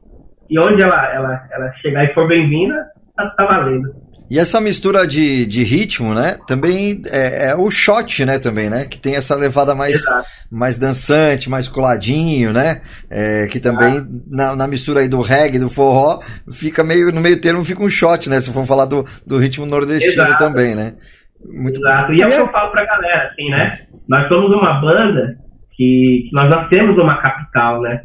e 0.50 0.58
onde 0.58 0.82
ela, 0.82 1.14
ela, 1.14 1.48
ela 1.52 1.72
chegar 1.74 2.04
e 2.04 2.14
for 2.14 2.26
bem-vinda, 2.26 2.86
tá, 3.16 3.30
tá 3.30 3.44
valendo. 3.44 3.88
E 4.30 4.38
essa 4.38 4.60
mistura 4.60 5.08
de, 5.08 5.44
de 5.44 5.64
ritmo, 5.64 6.14
né? 6.14 6.38
Também 6.46 7.02
é, 7.06 7.48
é, 7.48 7.56
o 7.56 7.68
shot, 7.68 8.24
né? 8.24 8.38
Também, 8.38 8.70
né? 8.70 8.84
Que 8.84 9.00
tem 9.00 9.16
essa 9.16 9.34
levada 9.34 9.74
mais, 9.74 10.04
mais 10.48 10.78
dançante, 10.78 11.50
mais 11.50 11.66
coladinho, 11.66 12.52
né? 12.52 12.80
É, 13.10 13.48
que 13.48 13.58
também 13.58 13.98
ah. 13.98 14.06
na, 14.30 14.54
na, 14.54 14.68
mistura 14.68 15.00
aí 15.00 15.08
do 15.08 15.20
reggae, 15.20 15.58
do 15.58 15.68
forró, 15.68 16.20
fica 16.52 16.84
meio 16.84 17.10
no 17.10 17.20
meio 17.20 17.40
termo, 17.40 17.64
fica 17.64 17.82
um 17.82 17.90
shot, 17.90 18.30
né? 18.30 18.40
Se 18.40 18.52
for 18.52 18.64
falar 18.64 18.84
do, 18.84 19.04
do 19.26 19.36
ritmo 19.36 19.66
nordestino 19.66 20.22
Exato. 20.22 20.44
também, 20.44 20.76
né? 20.76 20.94
Muito 21.44 21.80
Exato. 21.80 22.12
Bom. 22.12 22.14
E 22.14 22.22
é 22.22 22.26
o 22.28 22.30
que 22.30 22.36
eu 22.36 22.52
falo 22.52 22.70
pra 22.70 22.86
galera, 22.86 23.30
assim, 23.32 23.50
né? 23.50 23.80
Nós 24.08 24.28
somos 24.28 24.52
uma 24.52 24.80
banda 24.80 25.38
que, 25.72 26.26
que 26.28 26.32
nós 26.32 26.48
nascemos 26.48 26.96
numa 26.96 27.16
capital, 27.20 27.80
né? 27.82 28.04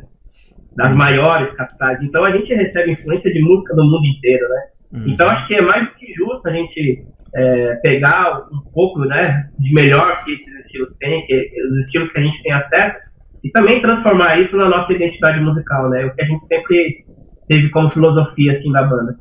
Das 0.75 0.91
hum. 0.91 0.95
maiores 0.95 1.55
capitais. 1.55 1.99
Então 2.01 2.25
a 2.25 2.31
gente 2.31 2.51
recebe 2.51 2.93
influência 2.93 3.31
de 3.31 3.39
música 3.43 3.75
do 3.75 3.83
mundo 3.83 4.05
inteiro, 4.07 4.49
né? 4.49 4.61
Uhum. 4.95 5.09
Então 5.09 5.29
acho 5.29 5.47
que 5.47 5.55
é 5.55 5.61
mais 5.61 5.87
do 5.87 5.95
que 5.95 6.13
justo 6.13 6.47
a 6.47 6.51
gente 6.51 7.05
é, 7.35 7.75
pegar 7.83 8.47
um 8.51 8.71
pouco 8.73 8.99
né, 9.01 9.49
de 9.59 9.73
melhor 9.73 10.23
que 10.23 10.31
esses 10.31 10.65
estilos 10.65 10.89
têm, 10.99 11.25
que, 11.25 11.51
os 11.69 11.85
estilos 11.85 12.11
que 12.11 12.19
a 12.19 12.23
gente 12.23 12.43
tem 12.43 12.53
acesso, 12.53 13.15
e 13.43 13.51
também 13.51 13.81
transformar 13.81 14.39
isso 14.39 14.55
na 14.57 14.67
nossa 14.67 14.91
identidade 14.91 15.39
musical, 15.39 15.87
né? 15.89 16.05
O 16.05 16.15
que 16.15 16.21
a 16.23 16.25
gente 16.25 16.47
sempre 16.47 17.05
teve 17.47 17.69
como 17.69 17.91
filosofia 17.91 18.57
assim 18.57 18.71
da 18.71 18.81
banda. 18.81 19.15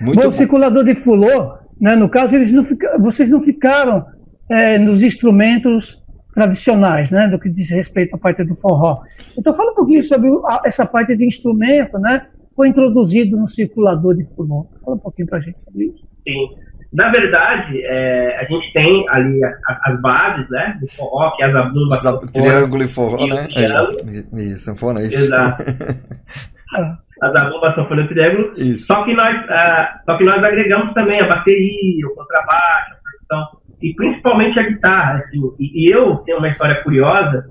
Muito 0.00 0.20
bom, 0.20 0.26
o 0.26 0.32
circulador 0.32 0.82
de 0.82 0.96
fulô, 0.96 1.56
né, 1.80 1.94
no 1.94 2.08
caso, 2.08 2.34
eles 2.34 2.52
não 2.52 2.64
fica, 2.64 2.98
vocês 2.98 3.30
não 3.30 3.40
ficaram 3.40 4.04
é, 4.50 4.78
nos 4.78 5.00
instrumentos 5.02 6.02
tradicionais, 6.34 7.10
né, 7.10 7.28
do 7.28 7.38
que 7.38 7.48
diz 7.48 7.70
respeito 7.70 8.16
à 8.16 8.18
parte 8.18 8.44
do 8.44 8.54
forró. 8.56 8.94
Então 9.38 9.54
fala 9.54 9.72
um 9.72 9.74
pouquinho 9.74 10.02
sobre 10.02 10.28
essa 10.64 10.84
parte 10.84 11.16
de 11.16 11.24
instrumento, 11.24 11.98
né, 11.98 12.26
foi 12.56 12.68
introduzido 12.68 13.36
no 13.36 13.46
circulador 13.46 14.16
de 14.16 14.24
pulmão. 14.24 14.66
Fala 14.82 14.96
um 14.96 15.00
pouquinho 15.00 15.28
para 15.28 15.38
a 15.38 15.40
gente 15.40 15.60
sobre 15.60 15.84
isso. 15.84 16.08
Sim. 16.26 16.48
Na 16.92 17.10
verdade, 17.10 17.82
é, 17.84 18.38
a 18.40 18.44
gente 18.44 18.72
tem 18.72 19.06
ali 19.10 19.44
as, 19.44 19.54
as, 19.84 20.00
bases, 20.00 20.48
né, 20.48 20.78
do 20.80 20.90
forró, 20.92 21.36
que 21.36 21.42
é 21.42 21.46
a 21.46 21.52
zabumba, 21.52 21.96
triângulo 22.32 22.82
e 22.82 22.88
forró, 22.88 23.26
né? 23.26 23.46
É, 23.54 24.40
e, 24.40 24.56
sanfona, 24.56 25.02
isso. 25.02 25.24
Exato. 25.24 25.62
a 27.22 27.30
zabumba, 27.30 27.74
sanfona 27.74 28.02
e 28.02 28.08
triângulo. 28.08 28.52
Isso. 28.56 28.86
Só 28.86 29.04
que 29.04 29.12
nós, 29.14 29.36
uh, 29.44 30.04
só 30.06 30.16
que 30.16 30.24
nós 30.24 30.42
agregamos 30.42 30.94
também 30.94 31.20
a 31.20 31.28
bateria, 31.28 32.06
o 32.06 32.14
contrabaixo, 32.14 32.94
a 32.94 32.96
percussão 33.02 33.60
e 33.82 33.94
principalmente 33.94 34.58
a 34.58 34.62
guitarra. 34.62 35.18
Assim, 35.18 35.40
e, 35.58 35.86
e 35.86 35.92
eu 35.92 36.16
tenho 36.18 36.38
uma 36.38 36.48
história 36.48 36.82
curiosa 36.82 37.46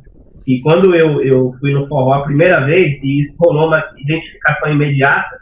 e 0.48 0.60
quando 0.62 0.96
eu, 0.96 1.22
eu 1.24 1.56
fui 1.60 1.74
no 1.74 1.88
forró 1.88 2.14
a 2.14 2.24
primeira 2.24 2.66
vez, 2.66 3.00
e 3.02 3.24
isso 3.24 3.36
rolou 3.40 3.68
uma 3.68 3.84
identificação 3.98 4.72
imediata, 4.72 5.38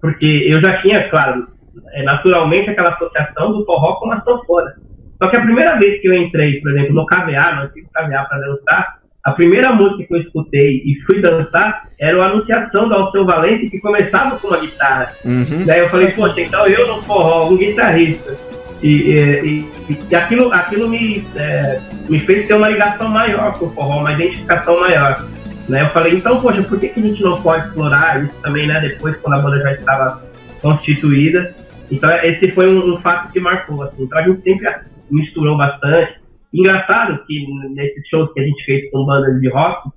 porque 0.00 0.26
eu 0.26 0.60
já 0.60 0.78
tinha, 0.78 1.08
claro, 1.08 1.48
é, 1.92 2.02
naturalmente 2.02 2.70
aquela 2.70 2.90
associação 2.90 3.52
do 3.52 3.64
forró 3.64 3.94
com 3.94 4.12
a 4.12 4.20
sanfona. 4.22 4.74
Só 5.22 5.28
que 5.28 5.36
a 5.36 5.42
primeira 5.42 5.78
vez 5.78 6.00
que 6.00 6.08
eu 6.08 6.14
entrei, 6.14 6.60
por 6.60 6.72
exemplo, 6.72 6.94
no 6.94 7.06
KVA, 7.06 7.54
no 7.54 7.62
antigo 7.62 7.88
KVA 7.94 8.24
para 8.24 8.38
dançar, 8.38 8.98
a 9.24 9.32
primeira 9.32 9.72
música 9.72 10.04
que 10.04 10.14
eu 10.14 10.20
escutei 10.20 10.82
e 10.84 11.00
fui 11.06 11.22
dançar 11.22 11.88
era 11.98 12.22
a 12.22 12.26
Anunciação 12.26 12.88
do 12.88 12.94
Alceu 12.94 13.24
Valente, 13.24 13.70
que 13.70 13.80
começava 13.80 14.38
com 14.38 14.48
uma 14.48 14.58
guitarra. 14.58 15.12
Uhum. 15.24 15.64
Daí 15.64 15.80
eu 15.80 15.88
falei, 15.88 16.08
poxa, 16.08 16.42
então 16.42 16.66
eu 16.66 16.86
no 16.86 17.02
forró, 17.02 17.48
um 17.48 17.56
guitarrista, 17.56 18.36
e, 18.84 19.66
e, 19.88 19.98
e, 20.10 20.14
aquilo, 20.14 20.52
aquilo 20.52 20.88
me, 20.88 21.26
é, 21.36 21.80
me 22.06 22.18
fez 22.18 22.46
ter 22.46 22.54
uma 22.54 22.68
ligação 22.68 23.08
maior 23.08 23.58
com 23.58 23.64
o 23.64 23.70
forró, 23.70 24.00
uma 24.00 24.12
identificação 24.12 24.78
maior. 24.78 25.26
Né? 25.66 25.80
Eu 25.80 25.88
falei, 25.88 26.14
então, 26.14 26.38
poxa, 26.42 26.62
por 26.62 26.78
que, 26.78 26.88
que 26.88 27.00
a 27.00 27.02
gente 27.02 27.22
não 27.22 27.40
pode 27.40 27.66
explorar 27.66 28.22
isso 28.22 28.38
também, 28.42 28.66
né? 28.66 28.78
Depois, 28.80 29.16
quando 29.16 29.34
a 29.34 29.42
banda 29.42 29.62
já 29.62 29.72
estava 29.72 30.22
constituída. 30.60 31.54
Então, 31.90 32.10
esse 32.22 32.50
foi 32.52 32.68
um, 32.68 32.94
um 32.94 33.00
fato 33.00 33.32
que 33.32 33.40
marcou, 33.40 33.82
assim. 33.82 34.02
Então, 34.02 34.18
a 34.18 34.22
gente 34.22 34.42
sempre 34.42 34.70
misturou 35.10 35.56
bastante. 35.56 36.20
Engraçado 36.52 37.24
que 37.26 37.46
nesses 37.74 38.06
shows 38.08 38.32
que 38.34 38.40
a 38.40 38.44
gente 38.44 38.64
fez 38.66 38.90
com 38.90 39.06
bandas 39.06 39.40
de 39.40 39.48
rock, 39.48 39.88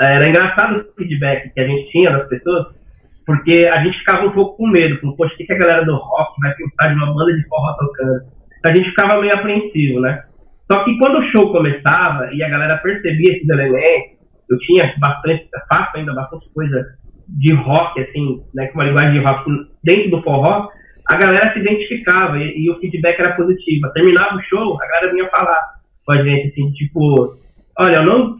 era 0.00 0.28
engraçado 0.28 0.76
o 0.76 0.94
feedback 0.96 1.52
que 1.52 1.60
a 1.60 1.66
gente 1.66 1.90
tinha 1.90 2.12
das 2.12 2.28
pessoas, 2.28 2.68
porque 3.30 3.70
a 3.72 3.84
gente 3.84 3.96
ficava 3.98 4.26
um 4.26 4.32
pouco 4.32 4.56
com 4.56 4.66
medo, 4.66 5.00
com, 5.00 5.12
poxa, 5.12 5.32
o 5.34 5.36
que, 5.36 5.52
a 5.52 5.56
galera 5.56 5.84
do 5.84 5.94
rock 5.94 6.32
vai 6.42 6.52
pensar 6.52 6.88
de 6.88 6.94
uma 6.96 7.14
banda 7.14 7.32
de 7.32 7.46
forró 7.46 7.74
tocando? 7.74 8.22
Então 8.58 8.72
a 8.72 8.74
gente 8.74 8.90
ficava 8.90 9.20
meio 9.20 9.32
apreensivo, 9.32 10.00
né? 10.00 10.24
Só 10.68 10.82
que 10.82 10.98
quando 10.98 11.20
o 11.20 11.22
show 11.30 11.52
começava 11.52 12.28
e 12.34 12.42
a 12.42 12.48
galera 12.48 12.78
percebia 12.78 13.36
esses 13.36 13.48
elementos, 13.48 14.18
eu 14.50 14.58
tinha 14.58 14.92
bastante, 14.98 15.48
faço 15.68 15.96
ainda 15.96 16.12
bastante 16.12 16.52
coisa 16.52 16.84
de 17.28 17.54
rock, 17.54 18.00
assim, 18.00 18.42
né, 18.52 18.66
com 18.66 18.80
uma 18.80 18.86
linguagem 18.86 19.12
de 19.12 19.20
rock 19.20 19.48
dentro 19.84 20.10
do 20.10 20.22
forró, 20.24 20.68
a 21.06 21.16
galera 21.16 21.52
se 21.52 21.60
identificava 21.60 22.36
e, 22.36 22.64
e 22.64 22.68
o 22.68 22.80
feedback 22.80 23.16
era 23.20 23.36
positivo. 23.36 23.92
Terminava 23.92 24.34
o 24.34 24.42
show, 24.42 24.76
a 24.82 24.86
galera 24.88 25.12
vinha 25.12 25.28
falar 25.28 25.60
com 26.04 26.12
a 26.14 26.24
gente, 26.24 26.48
assim, 26.48 26.72
tipo, 26.72 27.32
olha, 27.78 27.98
eu 27.98 28.02
não 28.02 28.34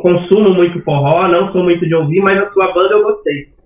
consumo 0.00 0.54
muito 0.54 0.82
forró, 0.82 1.28
não 1.28 1.52
sou 1.52 1.62
muito 1.62 1.86
de 1.86 1.94
ouvir, 1.94 2.22
mas 2.22 2.42
a 2.42 2.50
sua 2.50 2.72
banda 2.72 2.94
eu 2.94 3.02
gostei 3.02 3.57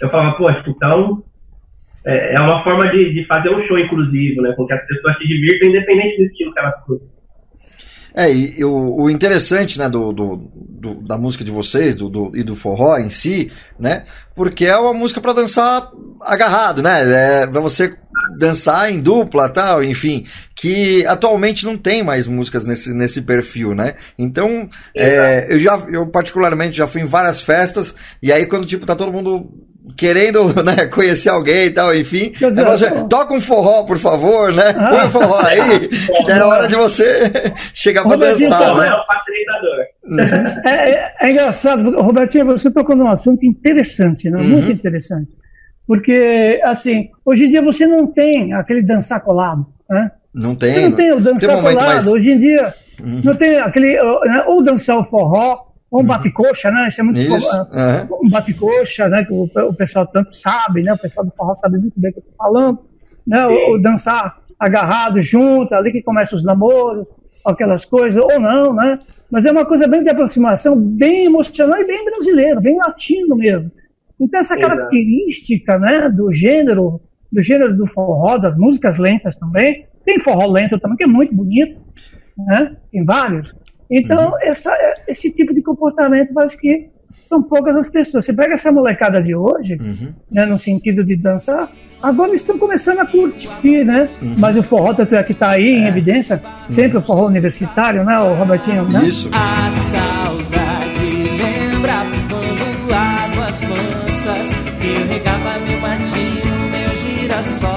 eu 0.00 0.10
falava, 0.10 0.36
poxa, 0.36 0.64
então 0.66 1.22
é, 2.04 2.34
é 2.34 2.40
uma 2.40 2.62
forma 2.62 2.90
de, 2.90 3.14
de, 3.14 3.26
fazer 3.26 3.48
um 3.48 3.66
show 3.66 3.78
inclusivo, 3.78 4.42
né? 4.42 4.52
Com 4.56 4.66
que 4.66 4.74
as 4.74 4.86
pessoas 4.86 5.16
se 5.16 5.26
divirtam 5.26 5.70
independente 5.70 6.18
do 6.18 6.26
estilo 6.26 6.52
que 6.52 6.60
elas 6.60 6.84
curtem. 6.84 7.14
É, 8.16 8.32
e, 8.32 8.60
e 8.60 8.64
o, 8.64 9.02
o, 9.02 9.10
interessante, 9.10 9.76
né, 9.76 9.88
do, 9.88 10.12
do, 10.12 10.36
do, 10.54 10.94
da 11.02 11.18
música 11.18 11.42
de 11.42 11.50
vocês 11.50 11.96
do, 11.96 12.08
do, 12.08 12.36
e 12.36 12.44
do 12.44 12.54
forró 12.54 12.96
em 12.96 13.10
si, 13.10 13.50
né, 13.76 14.04
porque 14.36 14.66
é 14.66 14.76
uma 14.76 14.92
música 14.94 15.20
para 15.20 15.32
dançar 15.32 15.90
agarrado, 16.20 16.80
né, 16.80 17.42
é 17.42 17.44
para 17.44 17.60
você 17.60 17.96
dançar 18.38 18.92
em 18.92 19.00
dupla, 19.00 19.48
tal, 19.48 19.82
enfim, 19.82 20.26
que 20.54 21.04
atualmente 21.06 21.64
não 21.64 21.76
tem 21.76 22.04
mais 22.04 22.28
músicas 22.28 22.64
nesse, 22.64 22.94
nesse 22.94 23.20
perfil, 23.20 23.74
né, 23.74 23.96
então, 24.16 24.68
é, 24.96 25.52
eu 25.52 25.58
já, 25.58 25.76
eu 25.90 26.06
particularmente 26.06 26.76
já 26.76 26.86
fui 26.86 27.02
em 27.02 27.06
várias 27.06 27.40
festas, 27.40 27.96
e 28.22 28.30
aí 28.30 28.46
quando, 28.46 28.64
tipo, 28.64 28.86
tá 28.86 28.94
todo 28.94 29.12
mundo 29.12 29.50
querendo 29.96 30.44
né, 30.62 30.86
conhecer 30.86 31.28
alguém 31.28 31.66
e 31.66 31.70
tal, 31.70 31.94
enfim. 31.94 32.32
Você, 32.38 32.90
toca 33.08 33.34
um 33.34 33.40
forró, 33.40 33.84
por 33.84 33.98
favor, 33.98 34.52
né? 34.52 34.74
Ah. 34.76 34.90
Põe 34.90 35.06
um 35.06 35.10
forró 35.10 35.38
aí, 35.44 35.88
que 36.24 36.32
é 36.32 36.42
hora 36.42 36.66
de 36.68 36.76
você 36.76 37.30
chegar 37.74 38.04
para 38.04 38.16
dançar. 38.16 38.76
Né? 38.76 38.90
É. 40.64 40.68
É, 40.68 40.90
é, 40.90 41.14
é, 41.20 41.30
engraçado, 41.30 41.90
Robertinho, 42.00 42.46
você 42.46 42.70
tocou 42.72 42.96
num 42.96 43.08
assunto 43.08 43.44
interessante, 43.44 44.30
né? 44.30 44.42
muito 44.42 44.66
uhum. 44.66 44.72
interessante. 44.72 45.30
Porque, 45.86 46.60
assim, 46.64 47.10
hoje 47.24 47.44
em 47.44 47.50
dia 47.50 47.60
você 47.60 47.86
não 47.86 48.06
tem 48.06 48.54
aquele 48.54 48.82
dançar 48.82 49.20
colado, 49.20 49.66
né? 49.88 50.10
Não 50.34 50.54
tem. 50.54 50.72
Você 50.72 50.88
não 50.88 50.96
tem 50.96 51.12
o 51.12 51.20
dançar 51.20 51.38
tem 51.38 51.58
um 51.58 51.62
colado. 51.62 51.86
Mais... 51.86 52.06
Hoje 52.06 52.30
em 52.30 52.38
dia, 52.38 52.74
uhum. 53.02 53.20
não 53.22 53.32
tem 53.34 53.58
aquele. 53.58 53.92
Né, 53.92 54.44
ou 54.46 54.62
dançar 54.62 54.98
o 54.98 55.04
forró, 55.04 55.73
ou 55.90 56.00
um 56.00 56.02
uhum. 56.02 56.08
bate-coxa, 56.08 56.70
né? 56.70 56.88
Isso 56.88 57.00
é 57.00 57.04
muito 57.04 57.20
Isso. 57.20 57.56
Uhum. 57.56 58.26
Um 58.26 58.30
bate-coxa, 58.30 59.08
né? 59.08 59.24
Que 59.24 59.32
o, 59.32 59.44
o, 59.44 59.74
pessoal 59.74 60.06
tanto 60.06 60.34
sabe, 60.34 60.82
né? 60.82 60.92
O 60.92 60.98
pessoal 60.98 61.24
do 61.24 61.32
forró 61.36 61.54
sabe 61.54 61.78
muito 61.78 61.98
bem 62.00 62.10
o 62.10 62.14
que 62.14 62.20
eu 62.20 62.24
tô 62.24 62.32
falando. 62.36 62.78
Né? 63.26 63.46
Ou, 63.46 63.72
ou 63.72 63.82
dançar 63.82 64.38
agarrado 64.58 65.20
junto, 65.20 65.74
ali 65.74 65.92
que 65.92 66.02
começam 66.02 66.36
os 66.36 66.44
namoros, 66.44 67.08
aquelas 67.44 67.84
coisas, 67.84 68.22
ou 68.22 68.40
não, 68.40 68.74
né? 68.74 68.98
Mas 69.30 69.44
é 69.44 69.52
uma 69.52 69.64
coisa 69.64 69.86
bem 69.86 70.02
de 70.02 70.10
aproximação, 70.10 70.76
bem 70.76 71.26
emocional 71.26 71.80
e 71.80 71.86
bem 71.86 72.04
brasileiro, 72.04 72.60
bem 72.60 72.76
latino 72.76 73.36
mesmo. 73.36 73.70
Então 74.20 74.40
essa 74.40 74.56
característica, 74.56 75.78
né, 75.78 76.08
do 76.08 76.32
gênero, 76.32 77.00
do 77.30 77.42
gênero 77.42 77.76
do 77.76 77.86
forró, 77.86 78.38
das 78.38 78.56
músicas 78.56 78.96
lentas 78.96 79.36
também, 79.36 79.86
tem 80.04 80.20
forró 80.20 80.46
lento 80.46 80.78
também, 80.78 80.96
que 80.96 81.04
é 81.04 81.08
muito 81.08 81.34
bonito, 81.34 81.80
né? 82.38 82.76
Tem 82.92 83.04
vários. 83.04 83.54
Então, 83.90 84.30
uhum. 84.30 84.38
essa, 84.42 84.72
esse 85.06 85.30
tipo 85.32 85.54
de 85.54 85.62
comportamento 85.62 86.32
parece 86.32 86.56
que 86.58 86.90
são 87.24 87.42
poucas 87.42 87.76
as 87.76 87.88
pessoas. 87.88 88.24
Você 88.24 88.32
pega 88.32 88.54
essa 88.54 88.70
molecada 88.70 89.22
de 89.22 89.34
hoje, 89.34 89.76
uhum. 89.80 90.12
né, 90.30 90.44
no 90.44 90.58
sentido 90.58 91.04
de 91.04 91.16
dançar, 91.16 91.70
agora 92.02 92.30
eles 92.30 92.42
estão 92.42 92.58
começando 92.58 93.00
a 93.00 93.06
curtir, 93.06 93.84
né? 93.84 94.08
Uhum. 94.20 94.34
Mas 94.38 94.56
o 94.56 94.62
forró 94.62 94.92
tanto 94.92 95.14
é 95.14 95.22
que 95.22 95.32
está 95.32 95.50
aí 95.50 95.64
em 95.64 95.84
é. 95.84 95.88
evidência, 95.88 96.40
sempre 96.70 96.98
o 96.98 97.02
forró 97.02 97.26
universitário, 97.26 98.04
né, 98.04 98.18
o 98.18 98.34
Robertinho? 98.34 98.84
Né? 98.84 99.04
Isso. 99.04 99.30
A 99.32 99.70
saudade 99.70 101.04
lembra 101.38 101.94
quando 102.28 102.94
águas 102.94 103.62
mansas 103.62 104.56
eu 104.82 105.06
regava 105.08 105.58
meu 105.60 105.80
matinho, 105.80 106.54
meu 106.70 107.20
girassol 107.20 107.70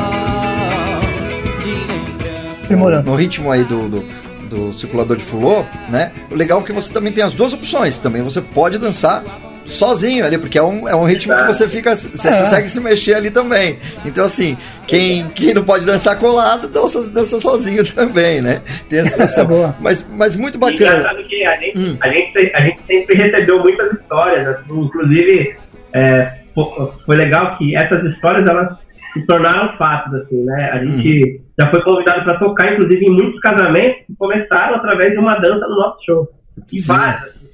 de 1.64 2.74
lembrança. 2.74 3.04
No 3.04 3.16
ritmo 3.16 3.52
aí 3.52 3.64
do, 3.64 3.88
do 3.88 4.27
do 4.48 4.74
circulador 4.74 5.18
de 5.18 5.24
fulô, 5.24 5.66
né? 5.90 6.12
O 6.32 6.36
legal 6.36 6.62
é 6.62 6.64
que 6.64 6.72
você 6.72 6.92
também 6.92 7.12
tem 7.12 7.24
as 7.24 7.34
duas 7.34 7.54
opções. 7.54 7.98
Também 7.98 8.22
você 8.22 8.42
pode 8.42 8.78
dançar 8.78 9.24
sozinho 9.68 10.26
ali, 10.26 10.38
porque 10.38 10.58
é 10.58 10.64
um, 10.64 10.88
é 10.88 10.96
um 10.96 11.04
ritmo 11.04 11.36
que 11.36 11.44
você 11.44 11.68
fica. 11.68 11.96
Você 11.96 12.28
é. 12.28 12.40
consegue 12.40 12.70
se 12.70 12.80
mexer 12.80 13.16
ali 13.16 13.30
também. 13.30 13.78
Então, 14.06 14.26
assim, 14.26 14.58
quem, 14.88 15.28
quem 15.30 15.54
não 15.54 15.64
pode 15.64 15.86
dançar 15.86 16.18
colado, 16.18 16.68
dança, 16.68 17.10
dança 17.10 17.40
sozinho 17.40 17.86
também, 17.94 18.42
né? 18.42 18.62
Tem 18.90 19.00
a 19.02 19.06
situação. 19.06 19.76
mas, 19.80 20.06
mas 20.10 20.36
muito 20.36 20.58
bacana. 20.58 21.14
Que 21.28 21.46
a, 21.46 21.58
gente, 21.58 21.78
hum. 21.78 21.98
a, 22.00 22.10
gente, 22.10 22.52
a 22.56 22.62
gente 22.62 22.80
sempre 22.88 23.16
recebeu 23.16 23.60
muitas 23.60 23.92
histórias, 23.94 24.48
assim, 24.48 24.80
inclusive. 24.80 25.56
É, 25.94 26.38
foi 27.06 27.16
legal 27.16 27.56
que 27.58 27.76
essas 27.76 28.04
histórias 28.04 28.48
elas 28.50 28.76
se 29.14 29.26
tornaram 29.26 29.78
fatos, 29.78 30.14
assim, 30.14 30.44
né? 30.44 30.72
A 30.72 30.84
gente 30.84 31.42
já 31.60 31.70
foi 31.70 31.82
convidado 31.84 32.24
para 32.24 32.40
tocar, 32.40 32.74
inclusive, 32.74 33.06
em 33.06 33.12
muitos 33.12 33.40
casamentos 33.40 34.06
que 34.06 34.16
começaram 34.16 34.76
através 34.76 35.12
de 35.12 35.20
uma 35.20 35.36
dança 35.40 35.68
no 35.68 35.76
nosso 35.76 36.06
show. 36.06 36.28
E 36.72 36.82
várias, 36.82 37.24
assim, 37.24 37.48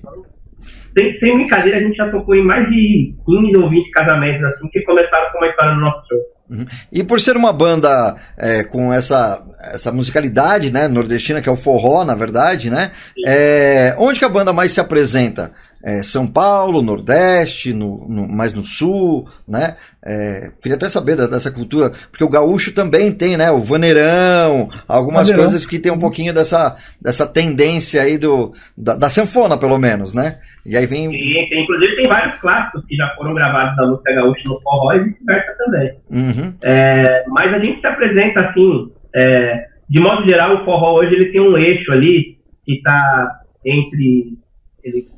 sem, 0.97 1.19
sem 1.19 1.35
brincadeira, 1.35 1.77
a 1.77 1.81
gente 1.81 1.95
já 1.95 2.09
tocou 2.09 2.35
em 2.35 2.43
mais 2.43 2.69
de 2.69 3.15
15 3.25 3.57
ou 3.57 3.69
20 3.69 3.91
casamentos, 3.91 4.43
assim, 4.45 4.67
que 4.69 4.81
começaram 4.81 5.31
com 5.31 5.39
uma 5.39 5.47
história 5.47 5.73
no 5.73 5.81
nosso 5.81 6.07
show. 6.07 6.19
Uhum. 6.49 6.65
E 6.91 7.03
por 7.03 7.19
ser 7.19 7.35
uma 7.35 7.51
banda 7.51 8.15
é, 8.37 8.63
com 8.63 8.93
essa, 8.93 9.43
essa 9.73 9.91
musicalidade, 9.91 10.71
né, 10.71 10.87
nordestina, 10.87 11.41
que 11.41 11.49
é 11.49 11.51
o 11.51 11.57
forró, 11.57 12.05
na 12.05 12.15
verdade, 12.15 12.69
né, 12.69 12.91
é, 13.25 13.95
onde 13.97 14.19
que 14.19 14.25
a 14.25 14.29
banda 14.29 14.53
mais 14.53 14.71
se 14.71 14.79
apresenta? 14.79 15.51
É, 15.83 16.01
São 16.01 16.25
Paulo, 16.25 16.81
Nordeste, 16.81 17.73
no, 17.73 18.07
no, 18.07 18.27
mais 18.27 18.53
no 18.53 18.63
Sul, 18.63 19.27
né? 19.45 19.75
É, 20.05 20.49
queria 20.61 20.77
até 20.77 20.87
saber 20.87 21.17
da, 21.17 21.27
dessa 21.27 21.51
cultura, 21.51 21.91
porque 22.09 22.23
o 22.23 22.29
gaúcho 22.29 22.73
também 22.73 23.11
tem, 23.11 23.35
né? 23.35 23.51
O 23.51 23.59
vaneirão, 23.59 24.69
algumas 24.87 25.27
vaneirão. 25.27 25.43
coisas 25.43 25.65
que 25.65 25.77
tem 25.77 25.91
um 25.91 25.99
pouquinho 25.99 26.33
dessa, 26.33 26.77
dessa 27.01 27.27
tendência 27.27 28.01
aí 28.01 28.17
do, 28.17 28.53
da, 28.77 28.95
da 28.95 29.09
sanfona, 29.09 29.57
pelo 29.57 29.77
menos, 29.77 30.13
né? 30.13 30.39
E 30.65 30.77
aí 30.77 30.85
vem. 30.85 31.11
E, 31.11 31.61
inclusive 31.61 31.95
tem 31.97 32.07
vários 32.07 32.35
clássicos 32.35 32.85
que 32.85 32.95
já 32.95 33.09
foram 33.17 33.33
gravados 33.33 33.75
da 33.75 33.85
música 33.85 34.13
gaúcha 34.13 34.43
no 34.45 34.61
forró 34.61 34.93
e 34.93 35.03
vice-versa 35.03 35.55
também. 35.57 35.97
Uhum. 36.09 36.53
É, 36.61 37.25
mas 37.27 37.53
a 37.53 37.59
gente 37.59 37.81
se 37.81 37.87
apresenta 37.87 38.45
assim, 38.45 38.89
é, 39.13 39.65
de 39.89 39.99
modo 40.01 40.25
geral, 40.29 40.55
o 40.55 40.63
forró 40.65 40.99
hoje 40.99 41.13
ele 41.13 41.31
tem 41.33 41.41
um 41.41 41.57
eixo 41.57 41.91
ali 41.91 42.37
que 42.65 42.75
está 42.75 43.41
entre 43.65 44.37
ele 44.81 45.12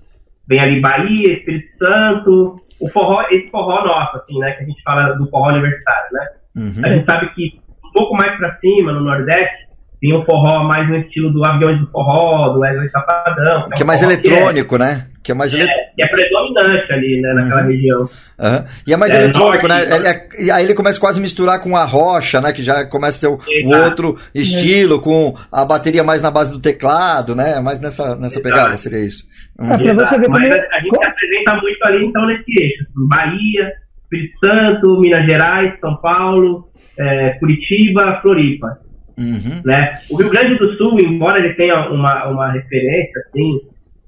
Vem 0.48 0.60
ali 0.60 0.82
Bahia, 0.82 1.34
Espírito 1.34 1.78
Santo, 1.78 2.56
o 2.80 2.90
forró, 2.90 3.22
esse 3.32 3.50
forró 3.50 3.86
nosso, 3.86 4.18
assim, 4.18 4.38
né? 4.40 4.52
Que 4.52 4.64
a 4.64 4.66
gente 4.68 4.82
fala 4.84 5.14
do 5.14 5.30
forró 5.30 5.50
universitário, 5.50 6.10
né? 6.12 6.28
Uhum. 6.58 6.82
A 6.84 6.88
gente 6.90 7.06
sabe 7.06 7.34
que 7.34 7.60
um 7.84 7.92
pouco 7.92 8.16
mais 8.16 8.38
para 8.38 8.58
cima, 8.60 8.92
no 8.92 9.02
Nordeste, 9.02 9.66
tem 10.02 10.16
um 10.16 10.24
forró 10.26 10.64
mais 10.64 10.88
no 10.90 10.98
estilo 10.98 11.32
do 11.32 11.44
Aviões 11.46 11.80
do 11.80 11.88
Forró, 11.90 12.50
do 12.50 12.60
Wesley 12.60 12.90
Safadão. 12.90 13.70
Que, 13.76 13.82
é, 13.82 13.86
mais 13.86 14.02
eletrônico, 14.02 14.78
que 14.78 14.84
é, 14.84 14.86
né? 14.86 15.08
Que 15.24 15.32
é 15.32 15.36
mais 15.36 15.54
é, 15.54 15.66
que 15.66 16.04
é 16.04 16.08
predominante 16.08 16.94
ali, 16.94 17.22
né, 17.22 17.34
naquela 17.34 17.62
uhum. 17.62 17.68
região. 17.68 17.98
Uhum. 17.98 18.66
E 18.86 18.94
é 18.94 18.98
mais 18.98 19.12
é, 19.12 19.16
eletrônico, 19.16 19.68
norte, 19.68 19.90
né? 19.90 19.96
Ele 19.96 20.08
é, 20.08 20.44
e 20.44 20.52
aí 20.52 20.64
ele 20.64 20.76
começa 20.76 21.00
quase 21.00 21.20
a 21.20 21.22
misturar 21.22 21.60
com 21.60 21.76
a 21.76 21.86
rocha, 21.86 22.40
né? 22.40 22.54
Que 22.54 22.62
já 22.62 22.86
começa 22.86 23.18
a 23.18 23.20
ser 23.20 23.28
o, 23.28 23.40
o 23.68 23.84
outro 23.84 24.18
estilo, 24.34 25.00
com 25.00 25.36
a 25.52 25.66
bateria 25.66 26.04
mais 26.04 26.22
na 26.22 26.30
base 26.30 26.52
do 26.52 26.60
teclado, 26.60 27.36
né? 27.36 27.60
Mais 27.60 27.82
nessa, 27.82 28.16
nessa 28.16 28.40
pegada, 28.40 28.78
seria 28.78 29.00
isso. 29.00 29.24
Uhum. 29.60 29.72
Ah, 29.72 29.78
você 29.78 30.20
ver 30.20 30.30
Mas 30.30 30.52
a, 30.52 30.76
a 30.76 30.80
gente 30.80 30.98
se 30.98 31.06
apresenta 31.06 31.56
muito 31.56 31.86
ali, 31.86 32.04
então, 32.06 32.26
nesse 32.26 32.62
eixo. 32.62 32.86
Bahia, 33.08 33.74
Espírito 34.04 34.38
Santo, 34.44 35.00
Minas 35.00 35.26
Gerais, 35.26 35.80
São 35.80 35.96
Paulo, 35.98 36.68
é, 36.98 37.30
Curitiba, 37.40 38.20
Floripa. 38.22 38.80
Uhum. 39.18 39.62
Né? 39.64 39.98
O 40.10 40.18
Rio 40.18 40.30
Grande 40.30 40.56
do 40.56 40.74
Sul, 40.76 41.00
embora 41.00 41.40
ele 41.40 41.54
tenha 41.54 41.90
uma, 41.90 42.28
uma 42.28 42.52
referência, 42.52 43.22
assim, 43.28 43.60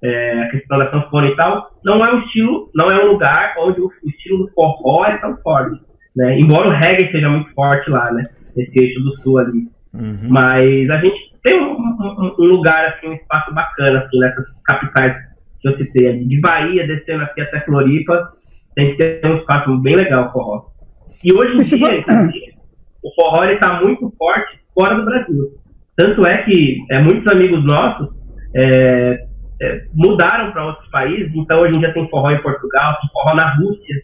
é, 0.03 0.41
a 0.41 0.49
questão 0.49 0.77
da 0.77 0.91
sanfona 0.91 1.27
e 1.27 1.35
tal, 1.35 1.71
não 1.83 2.05
é 2.05 2.13
um 2.13 2.19
estilo, 2.19 2.69
não 2.75 2.91
é 2.91 3.03
um 3.03 3.11
lugar 3.13 3.55
onde 3.59 3.81
o, 3.81 3.85
o 3.85 4.09
estilo 4.09 4.39
do 4.39 4.51
forró 4.53 5.05
é 5.05 5.17
tão 5.17 5.37
forte. 5.37 5.79
Né? 6.15 6.37
Embora 6.39 6.67
o 6.67 6.73
reggae 6.73 7.11
seja 7.11 7.29
muito 7.29 7.53
forte 7.53 7.89
lá, 7.89 8.11
né? 8.11 8.27
Nesse 8.55 8.79
eixo 8.79 8.99
do 9.01 9.15
sul 9.17 9.37
ali. 9.37 9.67
Uhum. 9.93 10.27
Mas 10.29 10.89
a 10.89 10.97
gente 10.97 11.33
tem 11.43 11.61
um, 11.61 11.77
um, 11.77 12.35
um, 12.37 12.45
lugar, 12.45 12.87
assim, 12.87 13.07
um 13.07 13.13
espaço 13.13 13.53
bacana, 13.53 13.99
assim, 13.99 14.19
nessas 14.19 14.45
capitais 14.65 15.15
que 15.75 15.81
eu 15.81 15.85
citei 15.85 16.07
ali. 16.07 16.27
De 16.27 16.39
Bahia, 16.39 16.87
descendo 16.87 17.23
aqui 17.23 17.41
até 17.41 17.61
Floripa, 17.61 18.33
tem 18.75 18.91
que 18.91 18.97
ter 18.97 19.27
um 19.27 19.37
espaço 19.37 19.77
bem 19.79 19.95
legal 19.95 20.27
o 20.27 20.31
forró. 20.31 20.65
E 21.23 21.33
hoje 21.33 21.57
em 21.57 21.61
dia, 21.61 22.05
o 23.03 23.11
forró 23.15 23.43
está 23.45 23.81
muito 23.81 24.13
forte 24.17 24.59
fora 24.73 24.95
do 24.95 25.05
Brasil. 25.05 25.51
Tanto 25.95 26.27
é 26.27 26.43
que 26.43 26.77
é, 26.91 26.99
muitos 26.99 27.25
amigos 27.33 27.65
nossos 27.65 28.09
é, 28.55 29.25
é, 29.61 29.85
mudaram 29.93 30.51
para 30.51 30.65
outros 30.65 30.87
países, 30.91 31.31
então 31.33 31.59
hoje 31.59 31.75
em 31.75 31.79
dia 31.79 31.93
tem 31.93 32.07
forró 32.09 32.29
em 32.29 32.41
Portugal, 32.41 32.97
tem 33.01 33.09
forró 33.11 33.35
na 33.35 33.55
Rússia. 33.55 33.95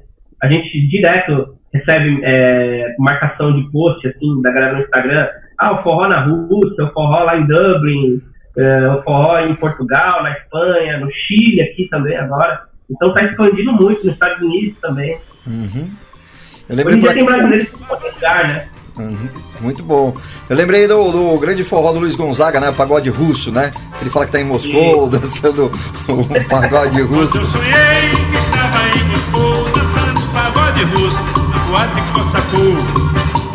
A 0.41 0.51
gente 0.51 0.87
direto 0.87 1.55
recebe 1.73 2.19
é, 2.23 2.95
marcação 2.97 3.53
de 3.53 3.71
post 3.71 4.07
assim, 4.07 4.41
da 4.41 4.51
galera 4.51 4.73
no 4.73 4.81
Instagram. 4.81 5.27
Ah, 5.59 5.73
o 5.73 5.83
forró 5.83 6.07
na 6.07 6.25
Rússia, 6.25 6.83
o 6.83 6.91
forró 6.93 7.23
lá 7.23 7.37
em 7.37 7.45
Dublin, 7.45 8.21
é, 8.57 8.87
o 8.89 9.03
forró 9.03 9.39
em 9.39 9.55
Portugal, 9.55 10.23
na 10.23 10.31
Espanha, 10.31 10.99
no 10.99 11.11
Chile 11.11 11.61
aqui 11.61 11.87
também 11.89 12.15
agora. 12.17 12.63
Então 12.89 13.09
está 13.09 13.23
expandindo 13.23 13.73
muito 13.73 14.05
nos 14.05 14.13
Estados 14.13 14.41
Unidos 14.41 14.77
também. 14.81 15.17
Uhum. 15.47 15.89
Eu 16.69 16.85
Hoje 16.85 16.97
em 16.97 16.99
dia 16.99 17.13
tem 17.13 17.25
brasileiros 17.25 17.69
que 17.69 17.77
lugar, 17.77 18.47
né? 18.47 18.67
Uhum, 18.97 19.29
muito 19.59 19.83
bom. 19.83 20.15
Eu 20.47 20.55
lembrei 20.55 20.87
do, 20.87 21.11
do, 21.11 21.39
grande 21.39 21.63
forró 21.63 21.91
do 21.91 21.99
Luiz 21.99 22.15
Gonzaga, 22.15 22.59
né? 22.59 22.71
Pagode 22.71 23.09
russo, 23.09 23.51
né? 23.51 23.71
Que 23.97 24.03
ele 24.03 24.11
fala 24.11 24.25
que 24.25 24.31
tá 24.31 24.39
em 24.39 24.45
Moscou, 24.45 25.05
Sim. 25.05 25.09
dançando 25.17 25.65
o 26.07 26.47
pagode 26.47 27.01
russo. 27.01 27.37
Eu 27.37 27.45
sonhei 27.45 27.71
que 28.31 28.37
estava 28.37 28.77
em 28.97 29.03
Moscou, 29.09 29.63
dançando 29.73 30.31
pagode 30.31 30.83
russo, 30.83 31.23
boate 31.73 32.01
Cossacou. 32.13 32.75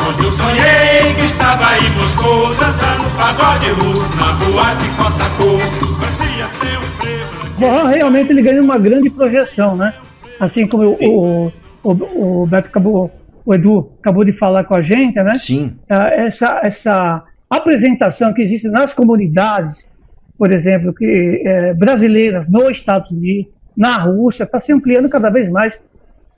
Onde 0.08 0.24
eu 0.26 0.32
sonhei 0.32 1.14
que 1.14 1.24
estava 1.24 1.78
em 1.78 1.90
Moscou, 1.96 2.52
dançando 2.56 3.04
pagode 3.16 3.70
russo, 3.78 4.16
na 4.16 4.32
boate 4.32 4.88
Cossacou. 4.96 5.58
Parecia 6.00 6.46
até 6.46 6.78
um 6.78 6.90
frevo. 6.98 7.60
Forró 7.60 7.86
realmente 7.86 8.32
ele 8.32 8.42
ganha 8.42 8.60
uma 8.60 8.76
grande 8.76 9.08
projeção, 9.08 9.76
né? 9.76 9.94
Assim 10.40 10.66
como 10.66 10.96
o, 11.00 11.52
o, 11.84 11.92
o, 11.92 12.42
o 12.42 12.46
Beto 12.46 12.66
acabou 12.66 13.08
o 13.46 13.54
Edu 13.54 13.92
acabou 14.00 14.24
de 14.24 14.32
falar 14.32 14.64
com 14.64 14.76
a 14.76 14.82
gente, 14.82 15.14
né? 15.22 15.34
Sim. 15.36 15.76
É, 15.88 16.26
essa, 16.26 16.60
essa 16.64 17.24
apresentação 17.48 18.34
que 18.34 18.42
existe 18.42 18.68
nas 18.68 18.92
comunidades, 18.92 19.88
por 20.36 20.52
exemplo, 20.52 20.92
que 20.92 21.42
é, 21.46 21.72
brasileiras 21.72 22.48
nos 22.48 22.70
Estados 22.70 23.10
Unidos, 23.12 23.56
na 23.76 23.96
Rússia, 23.96 24.42
está 24.42 24.58
se 24.58 24.72
ampliando 24.72 25.08
cada 25.08 25.30
vez 25.30 25.48
mais. 25.48 25.78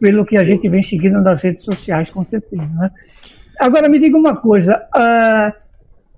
Pelo 0.01 0.25
que 0.25 0.37
a 0.37 0.45
gente 0.45 0.69
vem 0.69 0.83
seguindo 0.83 1.21
nas 1.21 1.45
redes 1.45 1.63
sociais, 1.63 2.11
com 2.11 2.25
certeza. 2.25 2.67
Né? 2.67 2.91
Agora, 3.61 3.89
me 3.89 3.99
diga 3.99 4.17
uma 4.17 4.37
coisa, 4.37 4.83
uh, 4.97 5.53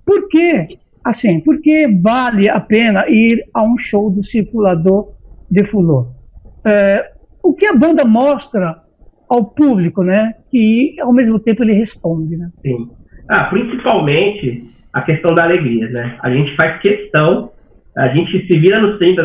por 0.05 0.29
que, 0.29 0.79
assim, 1.03 1.41
por 1.41 1.61
que 1.61 1.87
vale 2.01 2.49
a 2.49 2.59
pena 2.59 3.05
ir 3.09 3.43
a 3.53 3.61
um 3.61 3.77
show 3.77 4.09
do 4.09 4.23
Circulador 4.23 5.13
de 5.51 5.65
Fulô? 5.65 6.13
Uh, 6.65 7.13
o 7.43 7.53
que 7.53 7.65
a 7.65 7.75
banda 7.75 8.05
mostra 8.05 8.81
ao 9.29 9.45
público, 9.45 10.03
né? 10.03 10.35
Que 10.49 10.95
ao 11.01 11.11
mesmo 11.11 11.39
tempo 11.39 11.63
ele 11.63 11.73
responde, 11.73 12.37
né? 12.37 12.49
Sim. 12.65 12.89
Ah, 13.29 13.45
principalmente 13.45 14.63
a 14.93 15.01
questão 15.01 15.33
da 15.33 15.43
alegria, 15.43 15.89
né? 15.89 16.17
A 16.21 16.29
gente 16.29 16.55
faz 16.55 16.79
questão, 16.81 17.51
a 17.97 18.07
gente 18.09 18.47
se 18.47 18.59
vira 18.59 18.79
nos 18.79 18.97
30, 18.99 19.23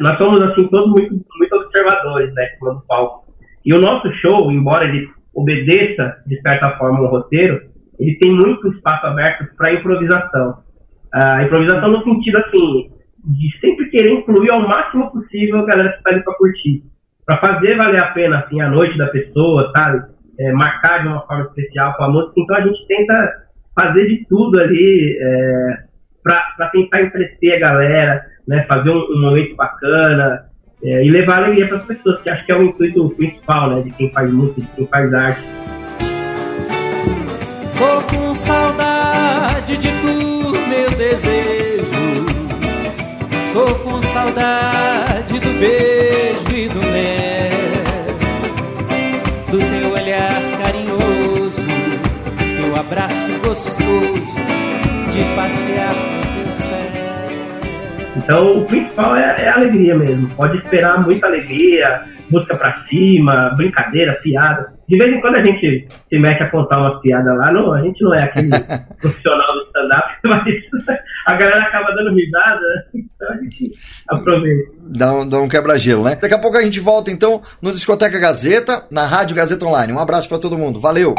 nós 0.00 0.18
somos 0.18 0.42
assim 0.42 0.66
todos 0.68 0.90
muito, 0.90 1.12
muito 1.12 1.56
observadores, 1.56 2.32
né? 2.34 2.48
No 2.62 2.80
palco. 2.88 3.29
E 3.64 3.74
o 3.74 3.80
nosso 3.80 4.12
show, 4.14 4.50
embora 4.50 4.84
ele 4.84 5.08
obedeça 5.34 6.16
de 6.26 6.40
certa 6.40 6.76
forma 6.76 7.02
um 7.02 7.06
roteiro, 7.06 7.60
ele 7.98 8.16
tem 8.18 8.32
muito 8.32 8.68
espaço 8.68 9.06
aberto 9.06 9.46
para 9.56 9.74
improvisação. 9.74 10.58
A 11.12 11.42
improvisação 11.42 11.90
no 11.90 12.04
sentido 12.04 12.38
assim 12.38 12.90
de 13.22 13.60
sempre 13.60 13.90
querer 13.90 14.12
incluir 14.12 14.50
ao 14.50 14.66
máximo 14.66 15.10
possível 15.10 15.58
a 15.58 15.66
galera 15.66 15.92
que 15.92 15.98
está 15.98 16.10
ali 16.10 16.24
para 16.24 16.34
curtir 16.34 16.82
para 17.30 17.38
fazer 17.38 17.76
valer 17.76 18.00
a 18.00 18.08
pena 18.08 18.40
assim 18.40 18.60
a 18.60 18.68
noite 18.68 18.98
da 18.98 19.06
pessoa, 19.06 19.70
sabe? 19.76 20.02
É, 20.38 20.52
marcar 20.52 21.02
de 21.02 21.08
uma 21.08 21.24
forma 21.26 21.44
especial 21.44 21.94
com 21.94 22.04
a 22.04 22.08
música. 22.08 22.32
Então 22.38 22.56
a 22.56 22.60
gente 22.62 22.86
tenta 22.88 23.32
fazer 23.74 24.06
de 24.06 24.26
tudo 24.28 24.60
ali 24.60 25.18
é, 25.20 25.76
para 26.22 26.70
tentar 26.72 27.02
entreter 27.02 27.54
a 27.54 27.68
galera, 27.68 28.24
né? 28.48 28.66
Fazer 28.72 28.90
um, 28.90 28.98
um 29.12 29.20
momento 29.20 29.54
bacana 29.54 30.49
é, 30.82 31.04
e 31.04 31.10
levar 31.10 31.44
alegria 31.44 31.68
para 31.68 31.78
as 31.78 31.84
pessoas, 31.84 32.20
que 32.22 32.30
acho 32.30 32.44
que 32.46 32.52
é 32.52 32.56
o 32.56 32.62
intuito 32.62 33.08
principal, 33.10 33.70
né? 33.70 33.82
De 33.82 33.90
quem 33.90 34.10
faz 34.10 34.30
música, 34.30 34.60
de 34.60 34.68
quem 34.68 34.86
faz 34.86 35.12
arte. 35.12 35.42
Tô 37.78 38.16
com 38.16 38.34
saudade 38.34 39.76
de 39.76 39.88
tu, 39.88 40.50
meu 40.68 40.90
desejo. 40.96 41.70
Tô 43.52 43.74
com 43.76 44.00
saudade 44.00 45.38
do 45.38 45.58
beijo 45.58 46.56
e 46.56 46.68
do 46.68 46.80
mel, 46.80 47.50
do 49.50 49.58
teu 49.58 49.92
olhar 49.92 50.40
carinhoso, 50.62 51.62
teu 52.56 52.76
abraço 52.78 53.28
gostoso 53.42 54.34
de 55.12 55.24
passear. 55.34 55.99
Então, 58.22 58.58
o 58.58 58.64
principal 58.66 59.16
é, 59.16 59.44
é 59.44 59.48
a 59.48 59.54
alegria 59.54 59.94
mesmo. 59.94 60.28
Pode 60.30 60.58
esperar 60.58 61.02
muita 61.02 61.26
alegria, 61.26 62.02
música 62.30 62.56
pra 62.56 62.84
cima, 62.88 63.54
brincadeira, 63.56 64.18
piada. 64.22 64.72
De 64.88 64.98
vez 64.98 65.12
em 65.12 65.20
quando 65.20 65.38
a 65.38 65.44
gente 65.44 65.88
se 66.08 66.18
mete 66.18 66.42
a 66.42 66.50
contar 66.50 66.80
umas 66.80 67.00
piadas 67.00 67.36
lá, 67.36 67.52
não, 67.52 67.72
a 67.72 67.82
gente 67.82 68.02
não 68.02 68.14
é 68.14 68.24
aquele 68.24 68.50
profissional 69.00 69.52
do 69.52 69.62
stand-up, 69.66 70.08
mas 70.26 70.42
a 71.26 71.34
galera 71.34 71.62
acaba 71.62 71.92
dando 71.92 72.14
risada, 72.14 72.86
então 72.94 73.30
a 73.30 73.36
gente 73.36 73.72
aproveita. 74.08 74.70
Dá 74.82 75.14
um, 75.14 75.28
dá 75.28 75.40
um 75.40 75.48
quebra-gelo, 75.48 76.04
né? 76.04 76.16
Daqui 76.20 76.34
a 76.34 76.38
pouco 76.38 76.56
a 76.56 76.62
gente 76.62 76.80
volta 76.80 77.10
então 77.10 77.42
no 77.62 77.72
Discoteca 77.72 78.18
Gazeta, 78.18 78.84
na 78.90 79.06
Rádio 79.06 79.36
Gazeta 79.36 79.64
Online. 79.64 79.92
Um 79.92 79.98
abraço 79.98 80.28
para 80.28 80.38
todo 80.38 80.58
mundo, 80.58 80.80
valeu! 80.80 81.14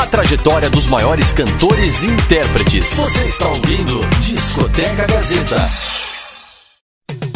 A 0.00 0.06
trajetória 0.06 0.70
dos 0.70 0.86
maiores 0.86 1.30
cantores 1.30 2.02
e 2.02 2.06
intérpretes. 2.06 2.96
Você 2.96 3.22
está 3.22 3.46
ouvindo 3.48 4.00
Discoteca 4.20 5.06
Gazeta. 5.06 5.58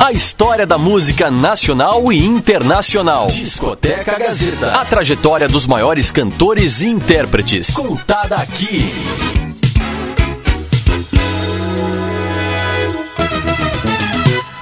A 0.02 0.10
história 0.10 0.66
da 0.66 0.78
música 0.78 1.30
nacional 1.30 2.10
e 2.10 2.24
internacional. 2.24 3.26
Discoteca 3.26 4.18
Gazeta. 4.18 4.80
A 4.80 4.84
trajetória 4.86 5.46
dos 5.46 5.66
maiores 5.66 6.10
cantores 6.10 6.80
e 6.80 6.88
intérpretes. 6.88 7.74
Contada 7.74 8.36
aqui. 8.36 8.90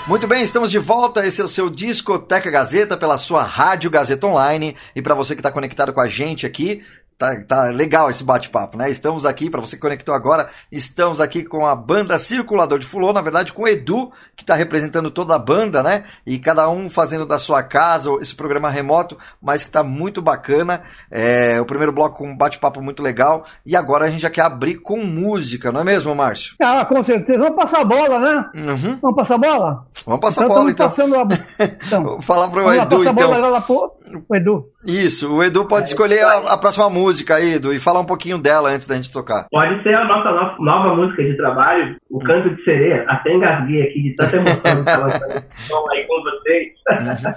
Muito 0.08 0.26
bem, 0.26 0.42
estamos 0.42 0.70
de 0.70 0.78
volta. 0.78 1.26
Esse 1.26 1.40
é 1.40 1.44
o 1.44 1.48
seu 1.48 1.70
Discoteca 1.70 2.50
Gazeta 2.50 2.98
pela 2.98 3.16
sua 3.16 3.44
Rádio 3.44 3.90
Gazeta 3.90 4.26
Online. 4.26 4.76
E 4.94 5.00
para 5.00 5.14
você 5.14 5.34
que 5.34 5.40
está 5.40 5.50
conectado 5.50 5.92
com 5.92 6.02
a 6.02 6.08
gente 6.08 6.44
aqui, 6.44 6.82
Tá, 7.18 7.40
tá 7.46 7.62
legal 7.64 8.10
esse 8.10 8.24
bate-papo, 8.24 8.76
né? 8.76 8.90
Estamos 8.90 9.24
aqui, 9.24 9.48
para 9.48 9.60
você 9.60 9.76
que 9.76 9.82
conectou 9.82 10.14
agora, 10.14 10.48
estamos 10.72 11.20
aqui 11.20 11.44
com 11.44 11.64
a 11.64 11.76
banda 11.76 12.18
Circulador 12.18 12.78
de 12.78 12.86
Fulô, 12.86 13.12
na 13.12 13.20
verdade 13.20 13.52
com 13.52 13.62
o 13.62 13.68
Edu, 13.68 14.10
que 14.34 14.42
está 14.42 14.54
representando 14.54 15.10
toda 15.10 15.36
a 15.36 15.38
banda, 15.38 15.82
né? 15.82 16.04
E 16.26 16.38
cada 16.38 16.68
um 16.68 16.90
fazendo 16.90 17.24
da 17.24 17.38
sua 17.38 17.62
casa 17.62 18.10
esse 18.20 18.34
programa 18.34 18.68
remoto, 18.68 19.16
mas 19.40 19.62
que 19.62 19.68
está 19.68 19.82
muito 19.82 20.20
bacana. 20.20 20.82
É, 21.10 21.60
o 21.60 21.64
primeiro 21.64 21.92
bloco 21.92 22.18
com 22.18 22.28
um 22.28 22.36
bate-papo 22.36 22.82
muito 22.82 23.02
legal. 23.02 23.44
E 23.64 23.76
agora 23.76 24.06
a 24.06 24.10
gente 24.10 24.22
já 24.22 24.30
quer 24.30 24.42
abrir 24.42 24.76
com 24.76 24.98
música, 25.04 25.70
não 25.70 25.80
é 25.80 25.84
mesmo, 25.84 26.14
Márcio? 26.14 26.56
Ah, 26.60 26.84
com 26.84 27.02
certeza. 27.02 27.38
Vamos 27.38 27.56
passar 27.56 27.82
a 27.82 27.84
bola, 27.84 28.18
né? 28.18 28.50
Uhum. 28.54 28.98
Vamos 29.00 29.16
passar 29.16 29.36
a 29.36 29.38
bola? 29.38 29.86
Vamos 30.04 30.20
passar 30.20 30.44
então, 30.44 30.56
a 30.56 30.58
bola, 30.58 30.70
então. 30.70 30.86
Passando 30.86 31.16
a... 31.16 31.22
então. 31.60 32.02
Vou 32.02 32.22
falar 32.22 32.48
para 32.48 32.64
o 32.64 32.72
Edu, 32.72 33.00
então. 33.00 33.14
Bola 33.14 33.48
lá 33.48 33.60
pro... 33.60 33.92
o 34.28 34.36
Edu. 34.36 34.68
Isso, 34.84 35.32
o 35.32 35.42
Edu 35.42 35.64
pode 35.66 35.88
é, 35.88 35.92
escolher 35.92 36.24
a, 36.24 36.38
a 36.54 36.58
próxima 36.58 36.90
música 36.90 37.11
música 37.12 37.34
aí, 37.34 37.54
Edu, 37.56 37.74
e 37.74 37.78
falar 37.78 38.00
um 38.00 38.06
pouquinho 38.06 38.40
dela 38.40 38.70
antes 38.70 38.86
da 38.86 38.96
gente 38.96 39.12
tocar. 39.12 39.46
Pode 39.50 39.82
ser 39.82 39.94
a 39.94 40.04
nossa, 40.06 40.32
nossa 40.32 40.62
nova 40.62 40.96
música 40.96 41.22
de 41.22 41.36
trabalho, 41.36 41.96
O 42.10 42.18
Canto 42.18 42.54
de 42.54 42.64
Sereia. 42.64 43.04
Até 43.06 43.34
engasguei 43.34 43.82
aqui 43.82 44.02
de 44.02 44.16
tanta 44.16 44.36
emoção 44.36 45.08
estava 45.54 45.92
aí 45.92 46.06
com 46.06 46.22
vocês. 46.22 46.72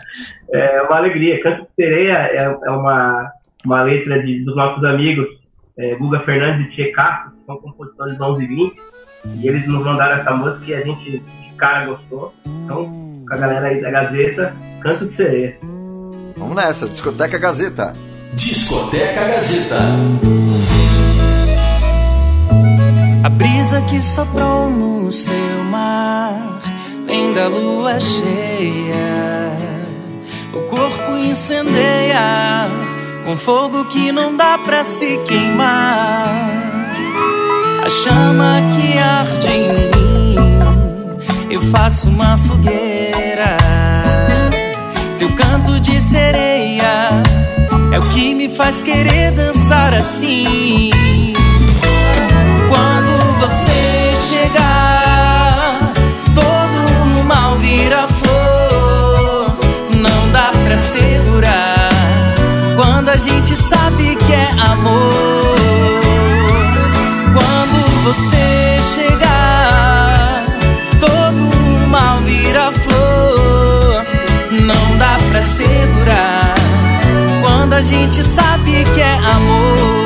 É 0.54 0.82
uma 0.84 0.98
alegria. 0.98 1.42
Canto 1.44 1.64
de 1.64 1.70
Sereia 1.76 2.14
é, 2.14 2.44
é 2.44 2.72
uma, 2.72 3.30
uma 3.66 3.84
letra 3.84 4.24
de, 4.24 4.46
dos 4.46 4.56
nossos 4.56 4.84
amigos 4.86 5.28
é, 5.78 5.96
Guga 5.96 6.20
Fernandes 6.20 6.68
e 6.68 6.72
Tchê 6.72 6.92
Castro, 6.92 7.32
que 7.32 7.46
são 7.46 7.58
compositores 7.58 8.22
11 8.22 8.44
e 8.44 8.48
20. 8.48 8.76
E 9.42 9.48
eles 9.48 9.68
nos 9.68 9.84
mandaram 9.84 10.22
essa 10.22 10.32
música 10.32 10.72
e 10.72 10.76
a 10.76 10.82
gente 10.82 11.20
de 11.20 11.54
cara 11.58 11.86
gostou. 11.86 12.34
Então, 12.64 12.86
com 12.86 13.34
a 13.34 13.38
galera 13.38 13.68
aí 13.68 13.82
da 13.82 13.92
Gazeta, 13.92 14.56
Canto 14.82 15.08
de 15.08 15.18
Sereia. 15.18 15.58
Vamos 16.38 16.56
nessa, 16.56 16.88
Discoteca 16.88 17.38
Gazeta. 17.38 17.94
Discoteca 18.36 19.24
Gazeta. 19.24 19.80
A 23.24 23.30
brisa 23.30 23.82
que 23.84 24.02
soprou 24.04 24.70
no 24.70 25.10
seu 25.10 25.64
mar 25.72 26.62
vem 27.08 27.34
da 27.34 27.48
lua 27.48 27.98
cheia. 27.98 29.56
O 30.54 30.60
corpo 30.70 31.18
incendeia 31.18 32.68
com 33.26 33.38
fogo 33.38 33.86
que 33.86 34.12
não 34.12 34.36
dá 34.36 34.58
pra 34.58 34.84
se 34.84 35.18
queimar. 35.28 36.28
A 37.86 37.90
chama 37.90 38.62
que 38.76 38.98
arde 38.98 39.48
em 39.48 39.70
mim, 39.70 40.36
eu 41.50 41.62
faço 41.62 42.10
uma 42.10 42.38
fogueira. 42.38 43.58
Teu 45.18 45.32
canto 45.38 45.80
de 45.80 46.02
sereia 46.02 46.95
é 47.92 48.00
o 48.00 48.02
que 48.02 48.34
me 48.34 48.50
faz 48.50 48.84
querer 48.84 49.32
dançar 49.32 49.94
assim. 49.94 50.90
Quando 52.70 53.40
você 53.40 54.14
chegar, 54.30 55.94
todo 56.34 57.20
o 57.20 57.24
mal 57.24 57.56
vira 57.58 58.08
flor. 58.08 59.56
Não 59.96 60.32
dá 60.32 60.52
pra 60.66 60.78
segurar 60.78 61.90
quando 62.76 63.10
a 63.10 63.18
gente 63.18 63.56
sabe 63.56 64.16
que 64.16 64.34
é 64.34 64.50
amor. 64.72 65.56
Quando 67.34 68.04
você 68.04 68.80
chegar, 68.96 70.46
todo 71.00 71.38
o 71.84 71.88
mal 71.88 72.20
vira 72.22 72.72
flor. 72.72 74.06
Não 74.62 74.98
dá 74.98 75.18
pra 75.32 75.42
segurar 75.42 76.35
a 77.76 77.82
gente 77.82 78.24
sabe 78.24 78.86
que 78.94 79.02
é 79.02 79.18
amor. 79.18 80.05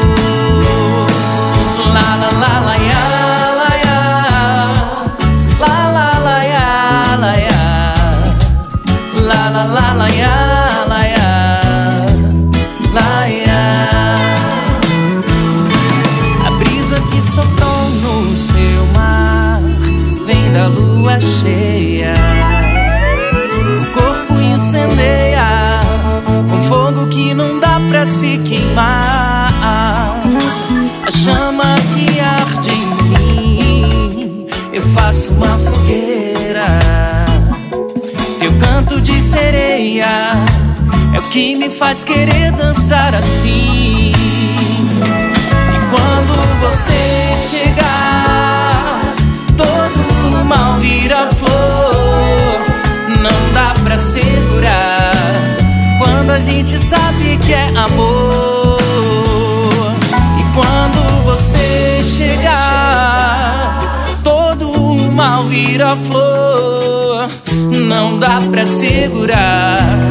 Que 41.29 41.55
me 41.55 41.69
faz 41.69 42.03
querer 42.03 42.51
dançar 42.53 43.13
assim. 43.13 44.11
E 44.11 45.79
quando 45.91 46.59
você 46.59 47.35
chegar, 47.49 49.13
todo 49.55 50.45
mal 50.45 50.79
vira 50.79 51.29
flor. 51.33 52.59
Não 53.21 53.53
dá 53.53 53.73
pra 53.83 53.97
segurar 53.97 55.11
quando 55.99 56.31
a 56.31 56.39
gente 56.39 56.79
sabe 56.79 57.37
que 57.45 57.53
é 57.53 57.77
amor. 57.77 58.79
E 60.39 60.43
quando 60.55 61.23
você 61.25 62.01
chegar, 62.01 63.79
todo 64.23 64.71
mal 65.11 65.43
vira 65.43 65.95
flor. 65.95 67.27
Não 67.87 68.17
dá 68.17 68.41
pra 68.49 68.65
segurar 68.65 70.08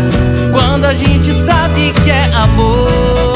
a 0.89 0.95
gente 0.95 1.35
sabe 1.35 1.93
que 1.93 2.11
é 2.11 2.31
amor. 2.33 3.35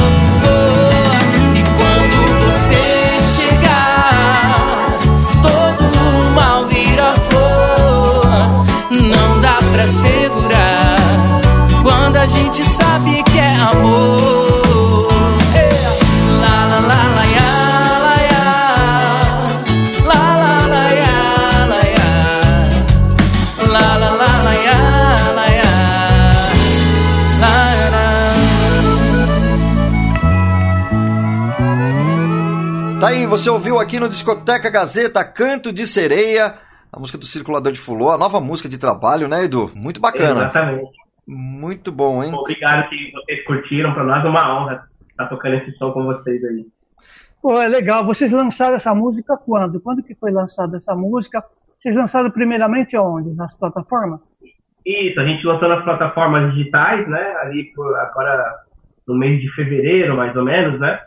E 1.55 1.63
quando 1.77 2.47
você 2.47 3.19
chegar, 3.37 4.99
todo 5.43 5.85
o 5.85 6.31
mal 6.35 6.65
vira 6.67 7.15
flor. 7.29 8.65
Não 8.91 9.41
dá 9.41 9.59
pra 9.71 9.87
segurar 9.87 10.97
quando 11.83 12.17
a 12.17 12.27
gente 12.27 12.67
sabe 12.67 13.23
que 13.25 13.39
é 13.39 13.55
amor. 13.57 14.52
Você 33.33 33.49
ouviu 33.49 33.81
aqui 33.81 33.99
no 33.99 34.11
Discoteca 34.11 34.69
Gazeta 34.69 35.25
Canto 35.25 35.73
de 35.73 35.87
Sereia, 35.87 36.55
a 36.93 37.01
música 37.01 37.17
do 37.17 37.25
Circulador 37.25 37.73
de 37.73 37.81
Fulô, 37.81 38.11
a 38.11 38.19
nova 38.19 38.39
música 38.43 38.69
de 38.69 38.79
trabalho, 38.79 39.27
né, 39.27 39.45
Edu? 39.45 39.71
Muito 39.75 39.99
bacana. 40.03 40.43
Exatamente. 40.43 40.91
Muito 41.27 41.91
bom, 41.91 42.23
hein? 42.23 42.31
Obrigado 42.35 42.91
que 42.91 43.11
vocês 43.11 43.43
curtiram. 43.47 43.95
Para 43.95 44.05
nós 44.05 44.23
é 44.23 44.29
uma 44.29 44.55
honra 44.55 44.87
estar 45.09 45.29
tocando 45.29 45.55
esse 45.55 45.73
som 45.79 45.93
com 45.93 46.05
vocês 46.05 46.45
aí. 46.45 46.67
Pô, 47.41 47.59
é 47.59 47.69
legal. 47.69 48.05
Vocês 48.05 48.33
lançaram 48.33 48.75
essa 48.75 48.95
música 48.95 49.35
quando? 49.39 49.81
Quando 49.81 50.03
que 50.03 50.15
foi 50.15 50.31
lançada 50.31 50.77
essa 50.77 50.95
música? 50.95 51.43
Vocês 51.79 51.97
lançaram 51.97 52.31
primeiramente 52.31 52.99
onde? 52.99 53.35
Nas 53.35 53.55
plataformas? 53.55 54.21
Isso, 54.85 55.19
a 55.19 55.25
gente 55.25 55.47
lançou 55.47 55.71
nas 55.71 55.83
plataformas 55.85 56.53
digitais, 56.53 57.09
né? 57.09 57.35
Ali 57.41 57.73
por 57.75 57.99
agora 57.99 58.57
no 59.09 59.17
mês 59.17 59.41
de 59.41 59.51
fevereiro, 59.55 60.19
mais 60.19 60.37
ou 60.37 60.45
menos, 60.45 60.79
né? 60.79 61.01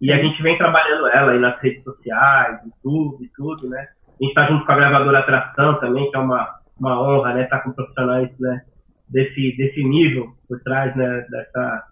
E 0.00 0.12
a 0.12 0.22
gente 0.22 0.42
vem 0.42 0.56
trabalhando 0.56 1.08
ela 1.08 1.32
aí 1.32 1.38
nas 1.38 1.60
redes 1.60 1.82
sociais, 1.82 2.60
YouTube 2.64 3.30
tudo, 3.36 3.68
né? 3.68 3.88
A 4.20 4.24
gente 4.24 4.34
tá 4.34 4.46
junto 4.46 4.64
com 4.64 4.72
a 4.72 4.76
gravadora 4.76 5.18
Atração 5.18 5.80
também, 5.80 6.10
que 6.10 6.16
é 6.16 6.20
uma, 6.20 6.48
uma 6.78 7.00
honra, 7.00 7.34
né? 7.34 7.44
Estar 7.44 7.60
com 7.60 7.72
profissionais, 7.72 8.30
né? 8.38 8.62
Desse, 9.08 9.56
desse 9.56 9.82
nível 9.82 10.28
por 10.48 10.60
trás, 10.60 10.94
né? 10.94 11.26
Dessa, 11.30 11.84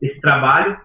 desse 0.00 0.20
trabalho, 0.20 0.76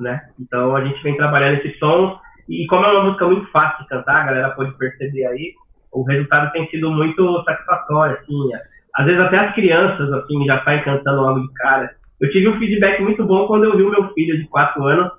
né? 0.00 0.20
Então 0.40 0.74
a 0.74 0.84
gente 0.84 1.02
vem 1.02 1.16
trabalhando 1.16 1.58
esse 1.58 1.78
som 1.78 2.18
e 2.48 2.66
como 2.66 2.84
é 2.84 2.92
uma 2.92 3.04
música 3.04 3.26
muito 3.26 3.50
fácil 3.50 3.82
de 3.82 3.88
cantar, 3.88 4.22
a 4.22 4.26
galera 4.26 4.50
pode 4.50 4.76
perceber 4.76 5.26
aí, 5.26 5.54
o 5.92 6.02
resultado 6.02 6.52
tem 6.52 6.68
sido 6.68 6.90
muito 6.90 7.42
satisfatório, 7.44 8.16
assim. 8.16 8.50
Às 8.94 9.06
vezes 9.06 9.20
até 9.20 9.38
as 9.38 9.54
crianças, 9.54 10.12
assim, 10.12 10.44
já 10.44 10.62
saem 10.64 10.82
cantando 10.82 11.22
logo 11.22 11.40
de 11.40 11.52
cara. 11.54 11.94
Eu 12.20 12.30
tive 12.30 12.48
um 12.48 12.58
feedback 12.58 13.00
muito 13.00 13.24
bom 13.24 13.46
quando 13.46 13.64
eu 13.64 13.76
vi 13.76 13.82
o 13.82 13.90
meu 13.90 14.12
filho 14.12 14.36
de 14.38 14.46
4 14.48 14.84
anos 14.84 15.12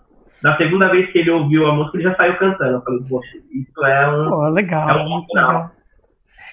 na 0.44 0.58
segunda 0.58 0.90
vez 0.90 1.12
que 1.12 1.20
ele 1.20 1.32
ouviu 1.32 1.66
a 1.68 1.74
música, 1.74 1.98
ele 1.98 2.04
já 2.04 2.16
saiu 2.16 2.38
cantando. 2.38 2.74
Eu 2.78 2.82
falei, 2.82 3.00
poxa, 3.10 3.38
isso 3.54 3.86
é 3.86 4.12
um. 4.12 4.30
Pô, 4.30 4.50
legal. 4.50 4.90
É 4.90 5.04
um 5.04 5.26
legal. 5.34 5.72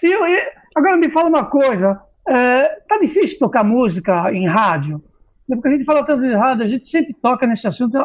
E, 0.03 0.12
eu- 0.12 0.26
e- 0.26 0.53
agora 0.76 0.96
me 0.96 1.11
fala 1.11 1.29
uma 1.29 1.44
coisa. 1.44 2.00
É, 2.29 2.68
tá 2.88 2.98
difícil 2.98 3.38
tocar 3.38 3.64
música 3.64 4.33
em 4.33 4.46
rádio? 4.46 5.03
Porque 5.48 5.66
a 5.68 5.70
gente 5.72 5.85
fala 5.85 6.05
tanto 6.07 6.22
de 6.22 6.33
rádio, 6.35 6.64
a 6.64 6.68
gente 6.68 6.87
sempre 6.88 7.12
toca 7.14 7.46
nesse 7.46 7.66
assunto. 7.66 7.98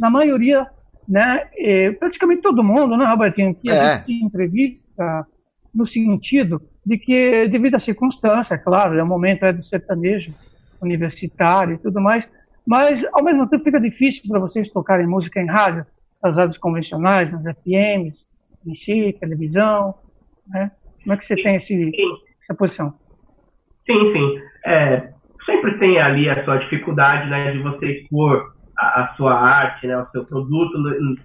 Na 0.00 0.08
maioria, 0.10 0.66
né? 1.08 1.46
é, 1.58 1.90
praticamente 1.92 2.40
todo 2.42 2.64
mundo, 2.64 2.96
né, 2.96 3.04
Robertinho? 3.06 3.54
Que 3.54 3.70
a 3.70 3.74
É. 3.74 3.94
gente 3.94 4.06
se 4.06 4.22
entrevista 4.22 5.26
no 5.74 5.84
sentido 5.84 6.62
de 6.84 6.96
que, 6.96 7.46
devido 7.48 7.74
à 7.74 7.78
circunstância, 7.78 8.54
é 8.54 8.58
claro, 8.58 8.98
é 8.98 9.02
o 9.02 9.06
momento 9.06 9.44
é 9.44 9.52
do 9.52 9.62
sertanejo 9.62 10.32
universitário 10.80 11.74
e 11.74 11.78
tudo 11.78 12.00
mais, 12.00 12.28
mas 12.66 13.06
ao 13.12 13.22
mesmo 13.22 13.48
tempo 13.48 13.64
fica 13.64 13.80
difícil 13.80 14.24
para 14.28 14.40
vocês 14.40 14.68
tocarem 14.68 15.06
música 15.06 15.40
em 15.40 15.46
rádio, 15.46 15.86
nas 16.22 16.36
rádios 16.36 16.58
convencionais, 16.58 17.30
nas 17.30 17.44
FMs, 17.44 18.26
em 18.66 18.74
si, 18.74 19.16
televisão, 19.20 19.94
né? 20.48 20.70
Como 21.02 21.14
é 21.14 21.16
que 21.16 21.24
você 21.24 21.36
tem 21.36 21.54
esse, 21.54 21.92
essa 22.42 22.54
posição? 22.54 22.94
Sim, 23.86 24.12
sim. 24.12 24.40
É, 24.64 25.12
sempre 25.44 25.78
tem 25.78 26.00
ali 26.00 26.28
a 26.28 26.44
sua 26.44 26.56
dificuldade, 26.56 27.30
né, 27.30 27.52
de 27.52 27.58
você 27.60 27.86
expor 27.86 28.52
a, 28.76 29.04
a 29.04 29.14
sua 29.14 29.32
arte, 29.32 29.86
né, 29.86 29.96
o 29.96 30.10
seu 30.10 30.24
produto 30.24 30.76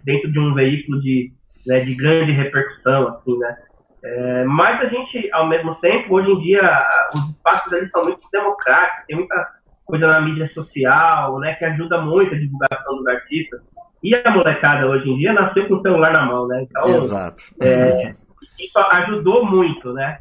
dentro 0.03 0.31
de 0.31 0.39
um 0.39 0.53
veículo 0.53 1.01
de, 1.01 1.33
né, 1.65 1.79
de 1.79 1.95
grande 1.95 2.31
repercussão, 2.31 3.07
assim, 3.07 3.37
né. 3.39 3.57
É, 4.03 4.43
mas 4.45 4.81
a 4.81 4.85
gente, 4.85 5.27
ao 5.31 5.47
mesmo 5.47 5.75
tempo, 5.75 6.15
hoje 6.15 6.29
em 6.31 6.39
dia, 6.39 6.79
os 7.13 7.29
espaços 7.29 7.73
ali 7.73 7.89
são 7.89 8.03
muito 8.03 8.27
democráticos, 8.31 9.05
tem 9.07 9.17
muita 9.17 9.60
coisa 9.91 10.07
na 10.07 10.21
mídia 10.21 10.49
social, 10.53 11.37
né, 11.39 11.53
que 11.55 11.65
ajuda 11.65 12.01
muito 12.01 12.33
a 12.33 12.37
divulgação 12.39 12.97
dos 12.97 13.07
artistas. 13.07 13.61
E 14.03 14.15
a 14.15 14.31
molecada 14.31 14.87
hoje 14.87 15.07
em 15.09 15.17
dia 15.17 15.31
nasceu 15.33 15.67
com 15.67 15.75
o 15.75 15.81
celular 15.83 16.11
na 16.11 16.25
mão, 16.25 16.47
né? 16.47 16.63
Então, 16.63 16.85
Exato. 16.85 17.43
é, 17.61 18.15
isso 18.59 18.79
ajudou 18.93 19.45
muito, 19.45 19.93
né? 19.93 20.17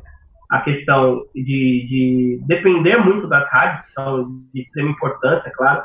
A 0.50 0.60
questão 0.60 1.22
de, 1.34 1.86
de 1.88 2.40
depender 2.46 2.98
muito 2.98 3.26
das 3.26 3.48
rádios, 3.50 3.86
que 3.86 3.92
são 3.94 4.28
de 4.52 4.60
extrema 4.62 4.90
importância, 4.90 5.50
claro, 5.56 5.82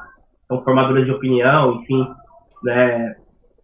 são 0.50 0.62
formadoras 0.64 1.06
de 1.06 1.12
opinião, 1.12 1.76
enfim, 1.82 2.06
né, 2.64 3.16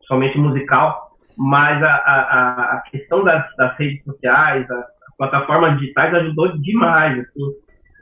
somente 0.07 0.38
musical, 0.38 1.10
mas 1.38 1.84
a, 1.84 1.88
a, 1.95 2.21
a- 2.21 2.73
a 2.77 2.81
questão 2.89 3.23
das, 3.25 3.43
das 3.57 3.75
redes 3.77 4.01
sociais, 4.05 4.69
as 4.71 4.86
plataformas 5.17 5.77
digitais 5.79 6.13
ajudou 6.13 6.57
demais, 6.60 7.19
assim. 7.19 7.51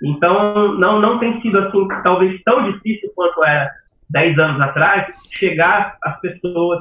Então, 0.03 0.77
não, 0.77 1.01
não 1.01 1.19
tem 1.19 1.41
sido, 1.41 1.57
assim, 1.59 1.87
talvez 2.03 2.41
tão 2.43 2.71
difícil 2.71 3.11
quanto 3.15 3.43
era 3.43 3.69
10 4.09 4.37
anos 4.39 4.61
atrás, 4.61 5.13
chegar 5.31 5.97
às 6.03 6.19
pessoas 6.21 6.79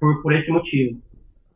por, 0.00 0.22
por 0.22 0.32
esse 0.32 0.50
motivo. 0.50 0.98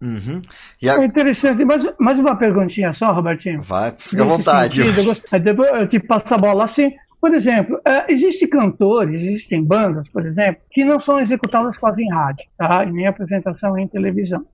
Uhum. 0.00 0.42
E 0.82 0.88
a- 0.88 0.94
É 0.94 1.04
interessante. 1.04 1.64
Mais, 1.64 1.88
mais 1.98 2.18
uma 2.18 2.36
perguntinha 2.36 2.92
só, 2.92 3.12
Robertinho. 3.12 3.62
Vai, 3.62 3.92
fica 3.98 4.22
à 4.22 4.26
vontade. 4.26 4.82
sentido, 4.82 5.00
eu 5.00 5.04
gost- 5.04 5.24
aí 5.32 5.40
depois 5.40 5.70
eu 5.72 5.88
te 5.88 5.98
passo 6.00 6.34
a 6.34 6.38
bola 6.38 6.64
assim. 6.64 6.92
Por 7.20 7.34
exemplo, 7.34 7.80
é, 7.84 8.12
existem 8.12 8.48
cantores, 8.48 9.20
existem 9.22 9.64
bandas, 9.64 10.08
por 10.08 10.24
exemplo, 10.24 10.60
que 10.70 10.84
não 10.84 11.00
são 11.00 11.18
executadas 11.18 11.76
quase 11.76 12.04
em 12.04 12.08
rádio, 12.12 12.44
tá? 12.56 12.84
E 12.84 12.92
nem 12.92 13.08
apresentação 13.08 13.76
em 13.76 13.88
televisão. 13.88 14.46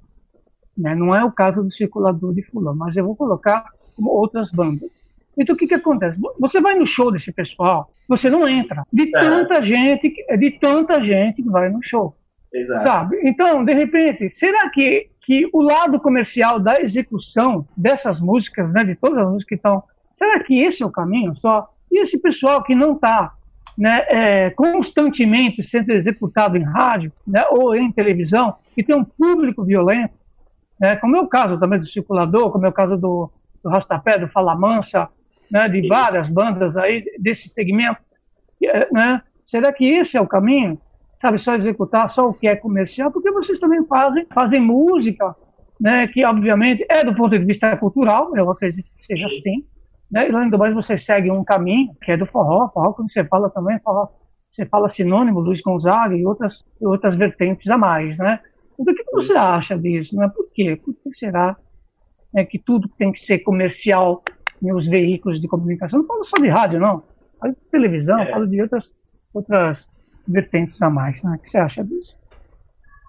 Né? 0.77 0.95
Não 0.95 1.15
é 1.15 1.23
o 1.23 1.31
caso 1.31 1.63
do 1.63 1.71
Circulador 1.71 2.33
de 2.35 2.43
Fulano, 2.43 2.79
mas 2.79 2.97
eu 2.97 3.05
vou 3.05 3.15
colocar 3.15 3.67
como 3.95 4.09
outras 4.11 4.51
bandas. 4.51 4.89
Então 5.39 5.55
o 5.55 5.59
que 5.59 5.67
que 5.67 5.75
acontece? 5.75 6.19
Você 6.39 6.61
vai 6.61 6.75
no 6.77 6.87
show 6.87 7.11
desse 7.11 7.33
pessoal, 7.33 7.91
você 8.09 8.31
não 8.31 8.49
entra. 8.49 8.83
De 8.93 9.11
É. 9.15 9.21
tanta 9.21 9.63
gente, 9.63 10.15
de 10.39 10.51
tanta 10.53 11.01
gente 11.01 11.43
que 11.43 11.51
vai 11.51 11.69
no 11.69 11.83
show. 11.83 12.17
Exato. 12.53 12.83
Sabe? 12.83 13.21
Então, 13.25 13.65
de 13.65 13.73
repente, 13.73 14.31
será 14.31 14.71
que, 14.71 15.09
que 15.21 15.49
o 15.53 15.61
lado 15.61 15.99
comercial 15.99 16.61
da 16.61 16.81
execução 16.81 17.67
dessas 17.77 18.21
músicas, 18.21 18.73
né, 18.73 18.85
de 18.85 18.95
todas 18.95 19.19
as 19.19 19.25
músicas 19.27 19.49
que 19.49 19.55
estão, 19.57 19.83
será 20.15 20.39
que 20.39 20.63
esse 20.63 20.83
é 20.83 20.87
o 20.87 20.91
caminho 20.91 21.35
só? 21.35 21.69
E 21.91 22.01
esse 22.01 22.23
pessoal 22.23 22.63
que 22.63 22.75
não 22.75 22.95
está 22.95 23.33
né, 23.77 24.07
é, 24.09 24.51
constantemente 24.51 25.65
sendo 25.65 25.91
executado 25.91 26.57
em 26.57 26.63
rádio 26.63 27.13
né, 27.27 27.45
ou 27.51 27.75
em 27.75 27.91
televisão, 27.91 28.55
que 28.73 28.85
tem 28.85 28.95
um 28.97 29.05
público 29.05 29.65
violento, 29.65 30.15
né, 30.81 30.95
como 30.97 31.17
é 31.17 31.21
o 31.21 31.27
caso 31.27 31.59
também 31.59 31.81
do 31.81 31.87
Circulador, 31.87 32.53
como 32.53 32.67
é 32.67 32.69
o 32.69 32.73
caso 32.73 32.97
do, 32.97 33.31
do 33.65 33.69
Rastapé, 33.69 34.17
do 34.17 34.29
Fala 34.29 34.55
Mansa, 34.55 35.09
né, 35.51 35.69
de 35.69 35.87
várias 35.87 36.29
bandas 36.29 36.77
aí 36.77 37.05
desse 37.19 37.49
segmento, 37.49 38.01
é, 38.63 38.93
né, 38.93 39.23
será 39.43 39.73
que 39.73 39.85
esse 39.85 40.17
é 40.17 40.21
o 40.21 40.27
caminho? 40.27 40.79
sabe, 41.17 41.39
só 41.39 41.55
executar 41.55 42.09
só 42.09 42.29
o 42.29 42.35
que 42.35 42.47
é 42.47 42.57
comercial, 42.57 43.11
porque 43.11 43.31
vocês 43.31 43.59
também 43.59 43.85
fazem, 43.87 44.27
fazem 44.33 44.61
música, 44.61 45.35
né, 45.81 46.07
que 46.09 46.25
obviamente 46.25 46.85
é 46.89 47.05
do 47.05 47.15
ponto 47.15 47.39
de 47.39 47.45
vista 47.45 47.75
cultural, 47.77 48.37
eu 48.37 48.51
acredito 48.51 48.91
que 48.97 49.05
seja 49.05 49.27
assim, 49.27 49.65
né, 50.11 50.29
e 50.29 50.35
além 50.35 50.51
do 50.51 50.59
mais 50.59 50.75
vocês 50.75 51.05
seguem 51.05 51.33
um 51.33 51.45
caminho 51.45 51.95
que 52.03 52.13
é 52.13 52.17
do 52.17 52.27
forró, 52.27 52.69
forró 52.69 52.93
quando 52.93 53.11
você 53.11 53.25
fala 53.25 53.51
também, 53.51 53.79
forró, 53.81 54.09
você 54.51 54.67
fala 54.67 54.89
sinônimo, 54.89 55.41
Luiz 55.41 55.61
Gonzaga 55.61 56.15
e 56.15 56.25
outras, 56.25 56.65
e 56.81 56.87
outras 56.87 57.15
vertentes 57.15 57.69
a 57.71 57.79
mais, 57.79 58.19
né, 58.19 58.41
então 58.79 58.93
o 58.93 58.97
que, 58.97 59.05
que 59.05 59.13
você 59.13 59.37
acha 59.37 59.79
disso, 59.79 60.17
né, 60.17 60.29
por 60.29 60.47
quê, 60.53 60.77
por 60.77 60.95
que 60.95 61.13
será 61.13 61.57
né, 62.33 62.45
que 62.45 62.59
tudo 62.59 62.89
tem 62.89 63.13
que 63.13 63.21
ser 63.21 63.39
comercial 63.39 64.23
os 64.73 64.87
veículos 64.87 65.41
de 65.41 65.49
comunicação. 65.49 66.01
Não 66.01 66.07
falo 66.07 66.23
só 66.23 66.37
de 66.39 66.49
rádio, 66.49 66.81
não. 66.81 67.03
Falo 67.41 67.53
de 67.53 67.71
televisão, 67.71 68.19
é. 68.21 68.31
falo 68.31 68.47
de 68.47 68.61
outras, 68.63 68.93
outras 69.33 69.89
vertentes 70.27 70.81
a 70.83 70.91
mais. 70.91 71.23
Né? 71.23 71.37
O 71.37 71.41
que 71.41 71.49
você 71.49 71.59
acha 71.59 71.85
disso? 71.85 72.17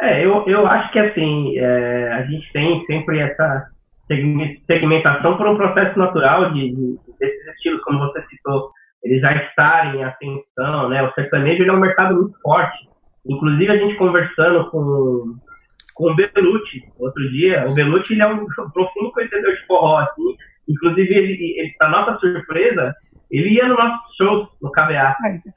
É, 0.02 0.26
eu, 0.26 0.46
eu 0.46 0.68
acho 0.68 0.92
que 0.92 1.00
assim, 1.00 1.58
é, 1.58 2.12
a 2.12 2.24
gente 2.24 2.52
tem 2.52 2.86
sempre 2.86 3.20
essa 3.20 3.70
segmentação 4.68 5.38
por 5.38 5.48
um 5.48 5.56
processo 5.56 5.98
natural 5.98 6.54
de, 6.54 6.72
de, 6.72 7.00
desses 7.20 7.48
estilos, 7.48 7.82
como 7.84 8.00
você 8.00 8.22
citou, 8.28 8.72
eles 9.04 9.22
já 9.22 9.34
estarem 9.36 10.00
em 10.00 10.04
ascensão, 10.04 10.90
né? 10.90 11.02
O 11.04 11.14
sertanejo 11.14 11.64
é 11.64 11.72
um 11.72 11.80
mercado 11.80 12.16
muito 12.16 12.40
forte. 12.42 12.78
Inclusive, 13.26 13.72
a 13.72 13.78
gente 13.78 13.96
conversando 13.96 14.70
com, 14.70 15.36
com 15.94 16.12
o 16.12 16.16
Belucci 16.16 16.84
outro 17.00 17.32
dia, 17.32 17.68
o 17.68 17.74
Belucci 17.74 18.14
ele 18.14 18.22
é 18.22 18.28
um 18.28 18.46
profundo 18.74 19.12
conhecedor 19.12 19.54
de 19.54 19.66
forró, 19.66 19.98
assim. 19.98 20.35
Inclusive, 20.68 21.14
ele, 21.14 21.56
ele, 21.60 21.74
para 21.78 21.90
nossa 21.90 22.20
surpresa, 22.20 22.94
ele 23.32 23.50
ia 23.50 23.68
no 23.68 23.76
nosso 23.76 24.04
show 24.18 24.50
no 24.62 24.72
KBA. 24.72 25.16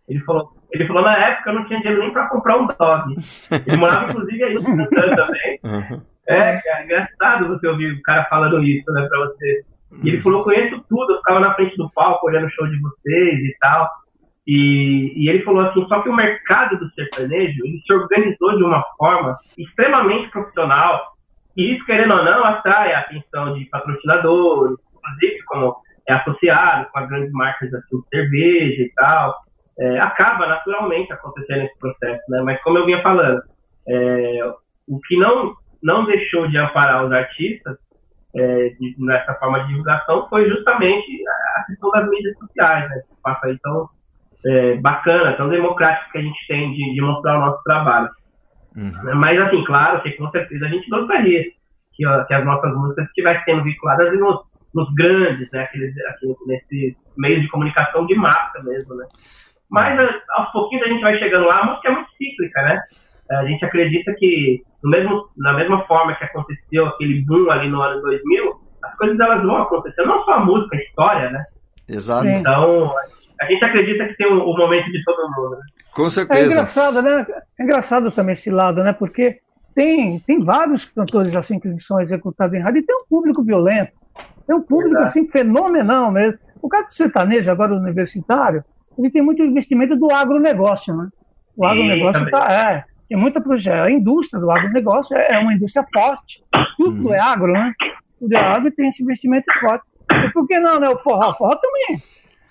Ele 0.09 0.21
falou, 0.21 0.51
ele 0.73 0.87
falou, 0.87 1.03
na 1.03 1.17
época 1.17 1.51
eu 1.51 1.55
não 1.55 1.65
tinha 1.67 1.81
dinheiro 1.81 2.03
nem 2.03 2.13
para 2.13 2.29
comprar 2.29 2.59
um 2.59 2.67
dog. 2.67 3.15
Ele 3.67 3.77
morava, 3.77 4.11
inclusive, 4.11 4.45
aí 4.45 4.55
no 4.55 4.63
Santana 4.63 5.17
também. 5.17 5.59
Uhum. 5.69 6.03
É, 6.29 6.61
cara, 6.61 6.85
engraçado 6.85 7.49
você 7.49 7.67
ouvir 7.67 7.91
o 7.91 8.03
cara 8.03 8.27
falando 8.27 8.63
isso, 8.63 8.85
né, 8.93 9.07
pra 9.09 9.19
você. 9.19 9.65
E 10.05 10.09
ele 10.09 10.21
falou, 10.21 10.45
conheço 10.45 10.79
tudo, 10.87 11.13
eu 11.13 11.17
ficava 11.17 11.41
na 11.41 11.55
frente 11.55 11.75
do 11.77 11.91
palco 11.91 12.27
olhando 12.27 12.47
o 12.47 12.51
show 12.51 12.67
de 12.67 12.79
vocês 12.79 13.39
e 13.39 13.57
tal. 13.59 13.91
E, 14.47 15.13
e 15.17 15.29
ele 15.29 15.43
falou 15.43 15.63
assim, 15.63 15.87
só 15.89 16.03
que 16.03 16.11
o 16.11 16.15
mercado 16.15 16.79
do 16.79 16.91
sertanejo, 16.91 17.65
ele 17.65 17.81
se 17.81 17.93
organizou 17.93 18.57
de 18.59 18.63
uma 18.63 18.85
forma 18.99 19.39
extremamente 19.57 20.31
profissional, 20.31 21.01
e 21.57 21.75
isso, 21.75 21.85
querendo 21.85 22.15
ou 22.15 22.25
não, 22.25 22.45
atrai 22.45 22.93
a 22.93 23.01
atenção 23.01 23.55
de 23.55 23.65
patrocinadores, 23.65 24.79
inclusive 25.09 25.45
como 25.47 25.77
é 26.09 26.15
associado 26.15 26.89
com 26.91 26.99
as 26.99 27.09
grandes 27.09 27.33
marcas 27.33 27.73
assim, 27.75 28.01
de 28.01 28.09
cerveja 28.09 28.83
e 28.83 28.93
tal. 28.95 29.37
É, 29.79 30.01
acaba 30.01 30.47
naturalmente 30.47 31.13
acontecendo 31.13 31.63
esse 31.63 31.79
processo, 31.79 32.23
né? 32.31 32.43
Mas 32.43 32.61
como 32.63 32.79
eu 32.79 32.87
vinha 32.87 33.01
falando, 33.01 33.41
é, 33.89 34.53
o 34.89 34.99
que 35.01 35.17
não, 35.17 35.55
não 35.83 36.05
deixou 36.05 36.49
de 36.49 36.59
amparar 36.59 37.05
os 37.05 37.13
artistas 37.13 37.77
é, 38.35 38.69
de, 38.71 38.97
nessa 38.99 39.35
forma 39.35 39.61
de 39.61 39.69
divulgação 39.69 40.29
foi 40.29 40.49
justamente 40.49 41.23
a 41.57 41.65
questão 41.65 41.91
das 41.91 42.09
mídias 42.09 42.37
sociais, 42.39 42.89
né? 42.89 42.97
Que 43.09 43.23
passa 43.23 43.47
aí 43.47 43.59
tão 43.61 43.89
é, 44.47 44.77
bacana, 44.77 45.37
tão 45.37 45.49
democrático 45.49 46.11
que 46.13 46.19
a 46.19 46.23
gente 46.23 46.47
tem 46.49 46.73
de, 46.73 46.95
de 46.95 47.01
mostrar 47.01 47.39
o 47.39 47.47
nosso 47.47 47.63
trabalho. 47.63 48.09
Uhum. 48.77 49.15
Mas, 49.17 49.39
assim, 49.41 49.65
claro, 49.65 50.03
que 50.03 50.13
com 50.13 50.31
certeza 50.31 50.67
a 50.67 50.69
gente 50.69 50.89
gostaria 50.89 51.45
que, 51.95 52.07
ó, 52.07 52.25
que 52.25 52.35
as 52.35 52.45
nossas 52.45 52.75
músicas 52.75 53.07
estivessem 53.07 53.45
sendo 53.45 53.65
vinculadas 53.65 54.19
nos, 54.19 54.41
nos 54.79 54.95
grandes, 54.95 55.51
né? 55.51 55.63
Aqueles, 55.63 55.93
aqueles, 56.09 56.37
nesses 56.47 56.97
meios 57.17 57.43
de 57.43 57.49
comunicação 57.49 58.07
de 58.07 58.15
massa 58.15 58.63
mesmo, 58.63 58.95
né? 58.95 59.05
Mas 59.71 59.99
aos 60.31 60.53
pouquinhos 60.53 60.87
a 60.87 60.89
gente 60.89 61.03
vai 61.03 61.19
chegando 61.19 61.47
lá, 61.47 61.61
a 61.61 61.67
música 61.67 61.89
é 61.89 61.93
muito 61.93 62.11
cíclica, 62.13 62.63
né? 62.63 62.81
A 63.31 63.45
gente 63.45 63.63
acredita 63.65 64.15
que, 64.15 64.63
no 64.83 64.91
mesmo, 64.91 65.29
na 65.37 65.53
mesma 65.53 65.85
forma 65.87 66.15
que 66.15 66.25
aconteceu 66.25 66.87
aquele 66.87 67.23
boom 67.27 67.51
ali 67.51 67.69
no 67.69 67.83
ano 67.83 68.01
2000, 68.01 68.53
as 68.83 68.97
coisas 68.97 69.21
elas 69.21 69.43
vão 69.43 69.57
acontecer, 69.57 70.03
não 70.03 70.25
só 70.25 70.35
a 70.35 70.45
música, 70.45 70.77
a 70.77 70.81
história, 70.81 71.31
né? 71.31 71.45
Exato. 71.87 72.27
Então, 72.27 72.95
a 73.41 73.45
gente 73.47 73.65
acredita 73.65 74.07
que 74.07 74.17
tem 74.17 74.27
o, 74.27 74.43
o 74.43 74.57
momento 74.57 74.91
de 74.91 75.03
todo 75.05 75.31
mundo. 75.37 75.57
Né? 75.57 75.63
Com 75.93 76.09
certeza. 76.09 76.41
É 76.41 76.47
engraçado, 76.47 77.03
né? 77.03 77.27
É 77.59 77.63
engraçado 77.63 78.11
também 78.11 78.33
esse 78.33 78.51
lado, 78.51 78.83
né? 78.83 78.93
Porque 78.95 79.41
tem, 79.75 80.19
tem 80.21 80.43
vários 80.43 80.85
cantores 80.87 81.35
assim 81.37 81.61
que 81.61 81.69
são 81.79 82.01
executados 82.01 82.55
em 82.55 82.61
rádio 82.61 82.81
e 82.81 82.87
tem 82.87 82.97
um 82.97 83.07
público 83.09 83.45
violento. 83.45 83.93
Tem 84.49 84.57
um 84.57 84.63
público 84.63 84.95
Exato. 84.95 85.05
assim 85.05 85.29
fenomenal 85.29 86.11
mesmo. 86.11 86.39
O 86.63 86.69
caso 86.71 86.85
do 86.87 86.91
sertanejo, 86.91 87.53
agora 87.53 87.75
universitário, 87.75 88.65
ele 88.99 89.11
tem 89.11 89.21
muito 89.21 89.43
investimento 89.43 89.95
do 89.95 90.11
agronegócio, 90.11 90.97
né? 90.97 91.09
O 91.55 91.67
agronegócio 91.67 92.25
está. 92.25 92.49
É, 92.51 92.85
tem 93.07 93.19
muita 93.19 93.43
projeto. 93.43 93.85
A 93.85 93.91
indústria 93.91 94.41
do 94.41 94.51
agronegócio 94.51 95.15
é, 95.17 95.35
é 95.35 95.39
uma 95.39 95.53
indústria 95.53 95.85
forte. 95.93 96.43
Tudo 96.79 97.09
hum. 97.09 97.15
é 97.15 97.21
agro, 97.21 97.53
né? 97.53 97.75
Tudo 98.19 98.35
é 98.35 98.41
agro 98.43 98.69
e 98.69 98.71
tem 98.71 98.89
esse 98.89 99.03
investimento 99.03 99.45
forte. 99.61 99.85
E 100.11 100.33
por 100.33 100.47
que 100.47 100.59
não, 100.59 100.81
né? 100.81 100.89
O 100.89 100.99
forró? 100.99 101.29
O 101.29 101.35
forró 101.35 101.55
também. 101.57 102.03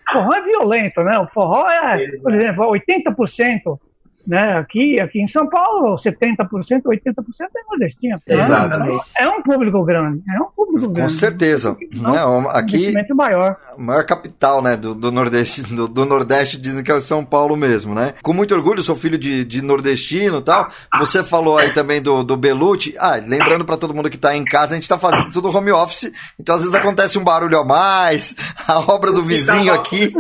O 0.09 0.13
forró 0.13 0.33
é 0.35 0.41
violento, 0.43 1.01
né? 1.01 1.17
O 1.17 1.27
forró 1.27 1.67
é, 1.67 2.17
por 2.21 2.31
exemplo, 2.31 2.71
80% 2.71 3.79
né? 4.27 4.57
Aqui, 4.57 4.99
aqui 4.99 5.21
em 5.21 5.27
São 5.27 5.47
Paulo, 5.47 5.95
70%, 5.95 6.37
80% 6.83 7.13
é 7.55 7.69
nordestino. 7.69 8.21
Exato. 8.27 8.79
Então, 8.79 9.01
é 9.17 9.29
um 9.29 9.41
público 9.41 9.83
grande. 9.85 10.21
É 10.35 10.41
um 10.41 10.47
público 10.53 10.87
Com 10.87 10.93
grande. 10.93 11.13
Com 11.13 11.19
certeza. 11.19 11.77
Então, 11.81 12.41
né? 12.41 12.49
Aqui, 12.53 12.93
um 13.11 13.15
maior. 13.15 13.55
A 13.75 13.81
maior 13.81 14.05
capital 14.05 14.61
né? 14.61 14.75
do, 14.75 14.93
do 14.93 15.11
Nordeste, 15.11 15.63
do, 15.63 15.87
do, 15.87 16.05
Nordeste 16.05 16.59
dizem 16.59 16.83
que 16.83 16.91
é 16.91 16.99
São 16.99 17.23
Paulo 17.23 17.55
mesmo, 17.55 17.95
né? 17.95 18.13
Com 18.21 18.33
muito 18.33 18.53
orgulho, 18.53 18.83
sou 18.83 18.95
filho 18.95 19.17
de, 19.17 19.45
de 19.45 19.61
nordestino 19.61 20.39
e 20.39 20.41
tal. 20.41 20.69
Você 20.99 21.23
falou 21.23 21.57
aí 21.57 21.71
também 21.71 22.01
do, 22.01 22.23
do 22.23 22.35
Belucci. 22.35 22.95
Ah, 22.99 23.15
lembrando 23.15 23.63
para 23.63 23.77
todo 23.77 23.93
mundo 23.93 24.09
que 24.09 24.17
tá 24.17 24.35
em 24.35 24.43
casa, 24.43 24.73
a 24.73 24.75
gente 24.75 24.89
tá 24.89 24.97
fazendo 24.97 25.31
tudo 25.31 25.55
home 25.55 25.71
office, 25.71 26.11
então 26.39 26.55
às 26.55 26.61
vezes 26.61 26.75
acontece 26.75 27.17
um 27.17 27.23
barulho 27.23 27.57
a 27.59 27.65
mais, 27.65 28.35
a 28.67 28.79
obra 28.79 29.11
do 29.11 29.23
vizinho 29.23 29.73
aqui. 29.73 30.13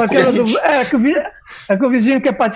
É, 0.00 0.32
do, 0.32 0.58
é, 0.58 0.84
que 0.84 0.96
o, 0.96 1.00
é 1.68 1.76
que 1.76 1.86
o 1.86 1.90
vizinho 1.90 2.20
quer 2.20 2.32
participar, 2.32 2.51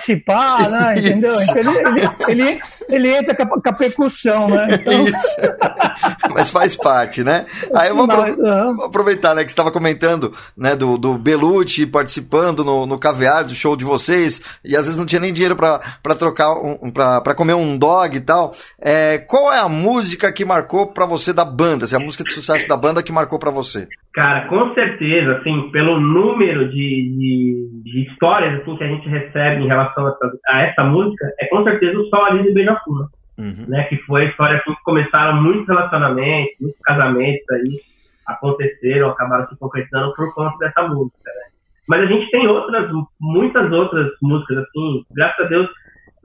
né? 0.69 0.95
Entendeu? 0.99 1.41
Então 1.41 1.57
ele, 1.57 1.69
ele, 1.69 2.09
ele, 2.27 2.61
ele, 2.89 3.15
entra 3.15 3.35
com 3.35 3.43
a, 3.43 3.61
com 3.61 3.69
a 3.69 3.73
percussão, 3.73 4.47
né? 4.47 4.67
Então... 4.71 5.07
Isso. 5.07 5.37
Mas 6.33 6.49
faz 6.49 6.75
parte, 6.75 7.23
né? 7.23 7.45
Aí 7.73 7.89
eu 7.89 7.95
vou, 7.95 8.07
vou 8.07 8.85
aproveitar, 8.85 9.35
né, 9.35 9.43
que 9.43 9.49
você 9.49 9.53
estava 9.53 9.71
comentando, 9.71 10.33
né, 10.55 10.75
do, 10.75 10.97
do 10.97 11.17
Belucci 11.17 11.85
participando 11.85 12.63
no, 12.63 12.85
no 12.85 12.99
caviar 12.99 13.43
do 13.43 13.55
show 13.55 13.75
de 13.75 13.85
vocês, 13.85 14.41
e 14.63 14.75
às 14.75 14.85
vezes 14.85 14.97
não 14.97 15.05
tinha 15.05 15.21
nem 15.21 15.33
dinheiro 15.33 15.55
para 15.55 16.15
trocar, 16.17 16.51
um, 16.53 16.91
para 16.91 17.35
comer 17.35 17.53
um 17.53 17.77
dog 17.77 18.15
e 18.15 18.21
tal. 18.21 18.53
É, 18.79 19.17
qual 19.19 19.53
é 19.53 19.59
a 19.59 19.69
música 19.69 20.31
que 20.31 20.45
marcou 20.45 20.87
para 20.87 21.05
você 21.05 21.33
da 21.33 21.45
banda? 21.45 21.85
Assim, 21.85 21.95
a 21.95 21.99
música 21.99 22.23
de 22.23 22.31
sucesso 22.31 22.67
da 22.67 22.77
banda 22.77 23.03
que 23.03 23.11
marcou 23.11 23.39
para 23.39 23.51
você? 23.51 23.87
Cara, 24.17 24.47
com 24.47 24.73
certeza, 24.73 25.37
assim, 25.37 25.69
pelo 25.69 25.99
número 25.99 26.69
de, 26.69 26.73
de, 26.73 27.69
de, 27.83 28.01
histórias 28.09 28.59
assim, 28.59 28.75
que 28.75 28.83
a 28.83 28.87
gente 28.87 29.07
recebe 29.07 29.63
em 29.63 29.67
relação 29.67 30.07
a 30.07 30.09
essa, 30.09 30.31
a 30.47 30.61
essa 30.63 30.83
música, 30.85 31.31
é 31.39 31.45
com 31.45 31.63
certeza 31.63 31.99
o 31.99 32.05
Sol 32.07 32.25
Ali 32.25 32.41
de 32.41 32.51
Beija-Flor. 32.51 33.09
Uhum. 33.37 33.65
Né, 33.67 33.83
que 33.83 33.97
foi 33.97 34.23
a 34.23 34.29
história 34.29 34.57
assim, 34.57 34.73
que 34.73 34.83
começaram 34.83 35.39
muitos 35.39 35.67
relacionamentos, 35.67 36.55
muitos 36.59 36.81
casamentos 36.81 37.47
aí 37.51 37.79
aconteceram, 38.25 39.09
acabaram 39.09 39.47
se 39.49 39.59
concretizando 39.59 40.11
por 40.15 40.33
conta 40.33 40.57
dessa 40.65 40.87
música. 40.87 41.17
Né? 41.23 41.41
Mas 41.87 42.01
a 42.01 42.05
gente 42.07 42.31
tem 42.31 42.47
outras, 42.47 42.89
muitas 43.21 43.71
outras 43.71 44.09
músicas, 44.19 44.57
assim, 44.57 45.05
graças 45.11 45.45
a 45.45 45.47
Deus, 45.49 45.69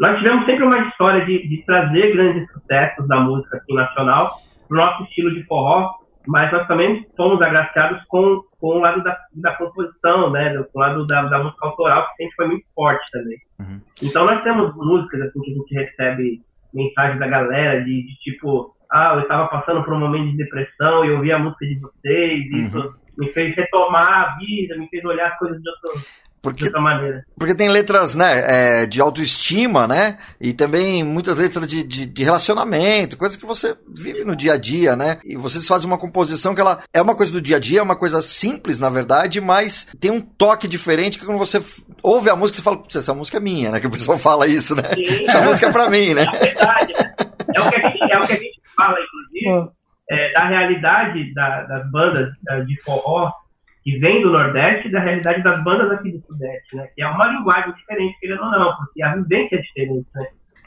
nós 0.01 0.17
tivemos 0.17 0.47
sempre 0.47 0.65
uma 0.65 0.79
história 0.79 1.27
de, 1.27 1.47
de 1.47 1.63
trazer 1.67 2.13
grandes 2.15 2.51
sucessos 2.53 3.07
da 3.07 3.21
música 3.21 3.59
assim, 3.59 3.75
nacional 3.75 4.33
para 4.67 4.75
o 4.75 4.81
nosso 4.81 5.03
estilo 5.03 5.35
de 5.35 5.43
forró, 5.45 5.91
mas 6.27 6.53
nós 6.53 6.67
também 6.67 7.07
fomos 7.17 7.41
agraciados 7.43 8.03
com, 8.09 8.43
com 8.61 8.77
o 8.77 8.81
lado 8.81 9.03
da, 9.03 9.19
da 9.35 9.55
composição, 9.57 10.31
né, 10.31 10.57
com 10.73 10.79
o 10.79 10.81
lado 10.81 11.07
da, 11.07 11.23
da 11.23 11.43
música 11.43 11.67
autoral, 11.67 12.07
que 12.09 12.17
sempre 12.17 12.35
foi 12.37 12.47
muito 12.49 12.67
forte 12.75 13.11
também. 13.11 13.39
Uhum. 13.59 13.81
Então 14.03 14.25
nós 14.25 14.43
temos 14.43 14.75
músicas 14.77 15.23
assim 15.23 15.41
que 15.41 15.51
a 15.51 15.55
gente 15.55 15.75
recebe 15.75 16.43
mensagem 16.73 17.19
da 17.19 17.27
galera 17.27 17.83
de, 17.85 18.07
de 18.07 18.15
tipo, 18.21 18.75
ah, 18.91 19.15
eu 19.15 19.23
estava 19.23 19.49
passando 19.49 19.83
por 19.83 19.95
um 19.95 20.01
momento 20.01 20.31
de 20.31 20.37
depressão 20.37 21.05
e 21.05 21.11
ouvi 21.11 21.33
a 21.33 21.39
música 21.39 21.67
de 21.67 21.79
vocês, 21.79 22.45
e 22.47 22.55
uhum. 22.55 22.67
isso 22.67 22.95
me 23.19 23.29
fez 23.33 23.55
retomar 23.55 24.13
a 24.13 24.37
vida, 24.37 24.77
me 24.77 24.89
fez 24.89 25.05
olhar 25.05 25.33
as 25.33 25.39
coisas 25.39 25.61
de 25.61 25.69
outro, 25.69 26.01
porque, 26.43 26.69
porque 27.39 27.55
tem 27.55 27.69
letras 27.69 28.17
né, 28.17 28.83
é, 28.83 28.87
de 28.87 29.01
autoestima, 29.01 29.87
né? 29.87 30.19
E 30.41 30.53
também 30.53 31.05
muitas 31.05 31.39
letras 31.39 31.69
de, 31.69 31.85
de, 31.85 32.05
de, 32.05 32.25
relacionamento, 32.25 33.17
coisas 33.17 33.37
que 33.37 33.47
você 33.47 33.77
vive 33.89 34.25
no 34.25 34.35
dia 34.35 34.55
a 34.55 34.59
dia, 34.59 34.97
né? 34.97 35.21
E 35.25 35.37
vocês 35.37 35.69
fazem 35.69 35.87
uma 35.87 35.97
composição 35.97 36.53
que 36.53 36.61
ela 36.61 36.83
é 36.93 37.01
uma 37.01 37.15
coisa 37.15 37.31
do 37.31 37.41
dia 37.41 37.59
a 37.59 37.61
dia, 37.61 37.79
é 37.79 37.83
uma 37.83 37.95
coisa 37.95 38.21
simples, 38.23 38.81
na 38.81 38.91
verdade, 38.91 39.41
mas 39.41 39.87
tem 40.01 40.11
um 40.11 40.21
toque 40.21 40.67
diferente 40.67 41.17
que 41.17 41.25
quando 41.25 41.39
você 41.39 41.63
ouve 42.03 42.29
a 42.29 42.35
música, 42.35 42.57
você 42.57 42.63
fala, 42.63 42.83
essa 42.93 43.15
música 43.15 43.37
é 43.37 43.41
minha, 43.41 43.71
né? 43.71 43.79
Que 43.79 43.87
o 43.87 43.91
pessoal 43.91 44.19
fala 44.19 44.49
isso, 44.49 44.75
né? 44.75 44.83
Sim, 44.95 45.25
essa 45.25 45.38
é. 45.38 45.45
música 45.45 45.69
é 45.69 45.73
pra 45.73 45.88
mim, 45.88 46.13
né? 46.13 46.27
É 46.33 46.38
verdade? 46.38 46.93
É 47.55 47.61
o 47.61 47.71
que 47.71 47.77
a 47.77 47.88
gente, 47.88 48.13
é 48.13 48.19
o 48.19 48.27
que 48.27 48.33
a 48.33 48.37
gente 48.37 48.61
fala, 48.77 48.97
inclusive, 48.99 49.71
é, 50.11 50.33
da 50.33 50.49
realidade 50.49 51.33
da, 51.35 51.63
das 51.63 51.88
bandas 51.93 52.31
de 52.67 52.83
forró 52.83 53.31
que 53.83 53.99
vem 53.99 54.23
do 54.23 54.31
Nordeste 54.31 54.89
da 54.91 55.01
realidade 55.01 55.43
das 55.43 55.63
bandas 55.65 55.91
aqui 55.91 56.13
do 56.13 56.21
Sudeste, 56.27 56.77
né? 56.77 56.89
Que 56.95 57.03
é 57.03 57.09
uma 57.09 57.27
linguagem 57.27 57.73
diferente, 57.75 58.19
querendo 58.21 58.43
ou 58.43 58.51
não, 58.51 58.77
porque 58.77 59.03
a 59.03 59.15
vivência 59.17 59.57
é 59.57 59.61
diferente, 59.61 60.07
né? 60.15 60.27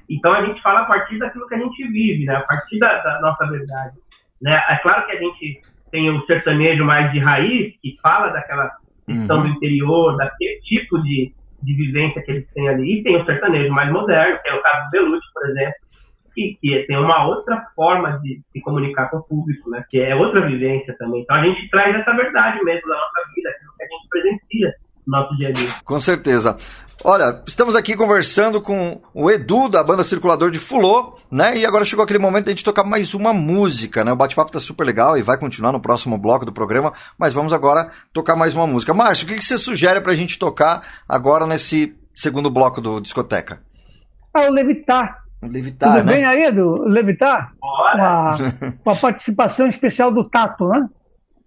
Então 0.10 0.34
a 0.34 0.46
gente 0.46 0.62
fala 0.62 0.82
a 0.82 0.86
partir 0.86 1.18
daquilo 1.18 1.48
que 1.48 1.56
a 1.56 1.60
gente 1.60 1.88
vive, 1.88 2.26
né? 2.26 2.36
A 2.36 2.42
partir 2.42 2.78
da, 2.78 3.02
da 3.02 3.22
nossa 3.22 3.46
verdade, 3.48 3.96
né? 4.42 4.62
É 4.70 4.76
claro 4.78 5.06
que 5.06 5.14
a 5.14 5.20
gente 5.20 5.62
tem 5.92 6.10
o 6.10 6.26
sertanejo 6.26 6.84
mais 6.84 7.12
de 7.12 7.20
raiz, 7.20 7.74
que 7.82 7.98
fala 8.02 8.30
daquela 8.30 8.70
questão 9.08 9.38
uhum. 9.38 9.44
do 9.44 9.50
interior, 9.50 10.18
daquele 10.18 10.60
tipo 10.62 11.02
de, 11.02 11.34
de 11.64 11.74
vivência 11.74 12.22
que 12.22 12.32
eles 12.32 12.48
têm 12.54 12.68
ali, 12.68 13.00
e 13.00 13.04
tem 13.04 13.16
o 13.16 13.26
sertanejo 13.26 13.72
mais 13.74 13.90
moderno, 13.90 14.40
que 14.44 14.50
é 14.50 14.54
o 14.54 14.62
caso 14.62 14.86
do 14.86 14.92
Belucci, 14.92 15.34
por 15.34 15.50
exemplo, 15.50 15.85
que, 16.36 16.58
que 16.62 16.86
tem 16.88 16.98
uma 16.98 17.26
outra 17.26 17.66
forma 17.76 18.20
de 18.22 18.42
se 18.52 18.62
comunicar 18.62 19.10
com 19.10 19.18
o 19.18 19.24
público, 19.24 19.70
né? 19.70 19.84
Que 19.90 20.00
é 20.00 20.14
outra 20.14 20.46
vivência 20.46 20.96
também. 21.00 21.22
Então 21.22 21.38
a 21.38 21.44
gente 21.44 21.68
traz 21.70 21.96
essa 21.96 22.14
verdade 22.14 22.64
mesmo 22.64 22.88
da 22.90 22.96
nossa 22.96 23.30
vida, 23.34 23.50
aquilo 23.50 23.72
que 23.78 23.84
a 23.84 23.88
gente 23.88 24.10
presencia 24.10 24.74
no 25.08 25.18
nosso 25.18 25.38
dia 25.38 25.50
a 25.50 25.52
dia. 25.52 25.70
Com 25.86 26.00
certeza. 26.00 26.58
Olha, 27.04 27.44
estamos 27.46 27.76
aqui 27.76 27.96
conversando 27.96 28.60
com 28.60 29.00
o 29.14 29.30
Edu 29.30 29.70
da 29.70 29.84
banda 29.84 30.04
Circulador 30.04 30.50
de 30.50 30.58
Fulô, 30.58 31.20
né? 31.32 31.56
E 31.56 31.66
agora 31.66 31.86
chegou 31.86 32.04
aquele 32.04 32.20
momento 32.20 32.46
de 32.46 32.50
a 32.50 32.54
gente 32.54 32.64
tocar 32.64 32.84
mais 32.84 33.14
uma 33.14 33.32
música, 33.32 34.04
né? 34.04 34.12
O 34.12 34.16
bate-papo 34.16 34.52
tá 34.52 34.60
super 34.60 34.84
legal 34.84 35.18
e 35.18 35.22
vai 35.22 35.38
continuar 35.38 35.72
no 35.72 35.80
próximo 35.80 36.18
bloco 36.18 36.46
do 36.46 36.52
programa, 36.52 36.94
mas 37.18 37.34
vamos 37.34 37.54
agora 37.54 37.92
tocar 38.12 38.36
mais 38.36 38.56
uma 38.56 38.66
música. 38.66 38.94
Márcio, 38.94 39.26
o 39.26 39.30
que, 39.30 39.36
que 39.36 39.46
você 39.46 39.58
sugere 39.58 40.02
pra 40.02 40.16
gente 40.16 40.40
tocar 40.40 40.82
agora 41.08 41.46
nesse 41.46 41.96
segundo 42.16 42.50
bloco 42.50 42.82
do 42.82 43.00
Discoteca? 43.00 43.62
Ah, 44.34 44.48
o 44.50 44.52
Levitar. 44.52 45.25
Levitar, 45.48 45.98
Tudo 45.98 46.06
né? 46.06 46.14
bem 46.14 46.26
aí, 46.26 46.44
Edu? 46.46 46.84
Levitar? 46.84 47.52
Com 47.60 47.68
a, 47.68 48.38
com 48.84 48.90
a 48.90 48.96
participação 48.96 49.68
especial 49.68 50.12
do 50.12 50.24
Tato, 50.30 50.68
né? 50.68 50.88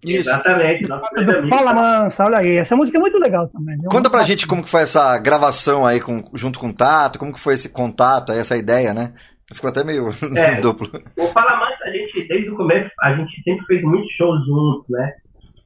Isso. 0.03 0.29
Exatamente. 0.29 0.87
Do. 0.87 1.47
Fala 1.49 1.73
Mansa, 1.73 2.23
olha 2.23 2.37
aí. 2.39 2.57
Essa 2.57 2.75
música 2.75 2.97
é 2.97 3.01
muito 3.01 3.17
legal 3.17 3.47
também. 3.49 3.77
viu? 3.77 3.89
Conta 3.89 4.09
pra 4.09 4.23
gente 4.23 4.47
como 4.47 4.63
que 4.63 4.69
foi 4.69 4.81
essa 4.83 5.17
gravação 5.19 5.85
aí 5.85 5.99
com, 5.99 6.23
junto 6.33 6.57
com 6.59 6.69
o 6.69 6.73
Tato, 6.73 7.19
como 7.19 7.33
que 7.33 7.39
foi 7.39 7.55
esse 7.55 7.67
contato 7.69 8.31
aí, 8.31 8.39
essa 8.39 8.55
ideia, 8.55 8.93
né? 8.93 9.13
Ficou 9.53 9.69
até 9.69 9.83
meio 9.83 10.07
É. 10.37 10.55
duplo. 10.61 10.87
O 11.17 11.25
Fala 11.27 11.57
Mansa, 11.57 11.83
a 11.85 11.89
gente, 11.91 12.27
desde 12.27 12.49
o 12.49 12.55
começo, 12.55 12.89
a 13.01 13.13
gente 13.13 13.41
sempre 13.43 13.65
fez 13.65 13.81
muitos 13.83 14.09
shows 14.15 14.45
juntos, 14.45 14.85
né? 14.89 15.11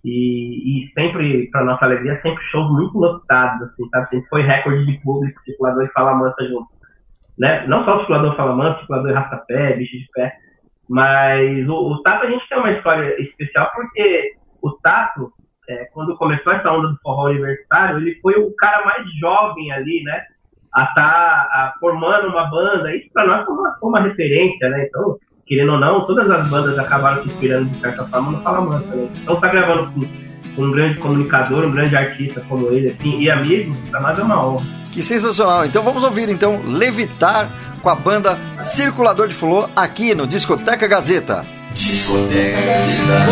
E, 0.03 0.83
e 0.87 0.91
sempre, 0.93 1.49
pra 1.51 1.63
nossa 1.63 1.85
alegria, 1.85 2.19
sempre 2.21 2.43
shows 2.51 2.71
muito 2.71 2.97
lotados, 2.97 3.61
assim, 3.69 3.87
sabe? 3.89 4.09
Sempre 4.09 4.29
foi 4.29 4.41
recorde 4.41 4.85
de 4.85 4.99
público, 5.01 5.39
circulador 5.45 5.83
e 5.85 5.91
Fala 5.91 6.15
Mansa 6.15 6.43
junto. 6.49 6.67
Né? 7.37 7.65
Não 7.67 7.83
só 7.85 7.95
o 7.95 7.99
circulador 7.99 8.35
Fala 8.35 8.55
Mansa, 8.55 8.79
circulador 8.79 9.11
e 9.11 9.13
Rastapé, 9.13 9.73
Bicho 9.73 9.97
de 9.97 10.07
Pé. 10.13 10.33
Mas 10.89 11.67
o, 11.67 11.73
o 11.73 12.01
Tato, 12.03 12.25
a 12.25 12.29
gente 12.29 12.47
tem 12.47 12.57
uma 12.57 12.71
história 12.71 13.21
especial 13.21 13.71
porque 13.73 14.33
o 14.61 14.71
Tato, 14.71 15.31
é, 15.69 15.85
quando 15.93 16.15
começou 16.17 16.53
essa 16.53 16.71
onda 16.71 16.89
do 16.89 16.99
forró 17.01 17.29
universitário, 17.29 17.97
ele 17.97 18.19
foi 18.21 18.35
o 18.35 18.53
cara 18.55 18.85
mais 18.85 19.05
jovem 19.19 19.71
ali, 19.71 20.03
né? 20.03 20.23
a 20.73 20.83
estar 20.85 21.75
formando 21.79 22.27
uma 22.27 22.49
banda. 22.49 22.95
Isso 22.95 23.09
para 23.13 23.25
nós 23.25 23.45
foi 23.45 23.53
uma, 23.53 23.77
foi 23.79 23.89
uma 23.89 24.01
referência, 24.01 24.69
né? 24.69 24.85
Então, 24.85 25.17
querendo 25.45 25.73
ou 25.73 25.79
não, 25.79 26.05
todas 26.05 26.29
as 26.29 26.49
bandas 26.49 26.77
acabaram 26.79 27.21
se 27.21 27.27
inspirando 27.27 27.69
de 27.69 27.79
certa 27.79 28.05
forma 28.05 28.31
no 28.31 28.41
Fala 28.41 28.61
Mansa, 28.61 28.95
né? 28.95 29.09
Então, 29.21 29.39
tá 29.39 29.47
gravando 29.49 29.91
com 29.91 30.01
um 30.57 30.71
grande 30.71 30.95
comunicador, 30.95 31.65
um 31.65 31.71
grande 31.71 31.95
artista 31.95 32.43
como 32.47 32.69
ele, 32.71 32.95
assim, 32.97 33.19
e 33.19 33.29
amigo, 33.29 33.75
para 33.89 34.01
nós 34.01 34.17
é 34.17 34.21
uma 34.21 34.45
honra. 34.45 34.65
Que 34.91 35.01
sensacional. 35.01 35.65
Então 35.65 35.81
vamos 35.83 36.03
ouvir 36.03 36.29
então 36.29 36.61
Levitar 36.65 37.49
com 37.81 37.89
a 37.89 37.95
banda 37.95 38.39
Circulador 38.63 39.27
de 39.27 39.33
Fulô 39.33 39.67
aqui 39.75 40.15
no 40.15 40.25
Discoteca 40.27 40.87
Gazeta. 40.87 41.45
Discoteca 41.73 42.61
Gazeta. 42.61 43.25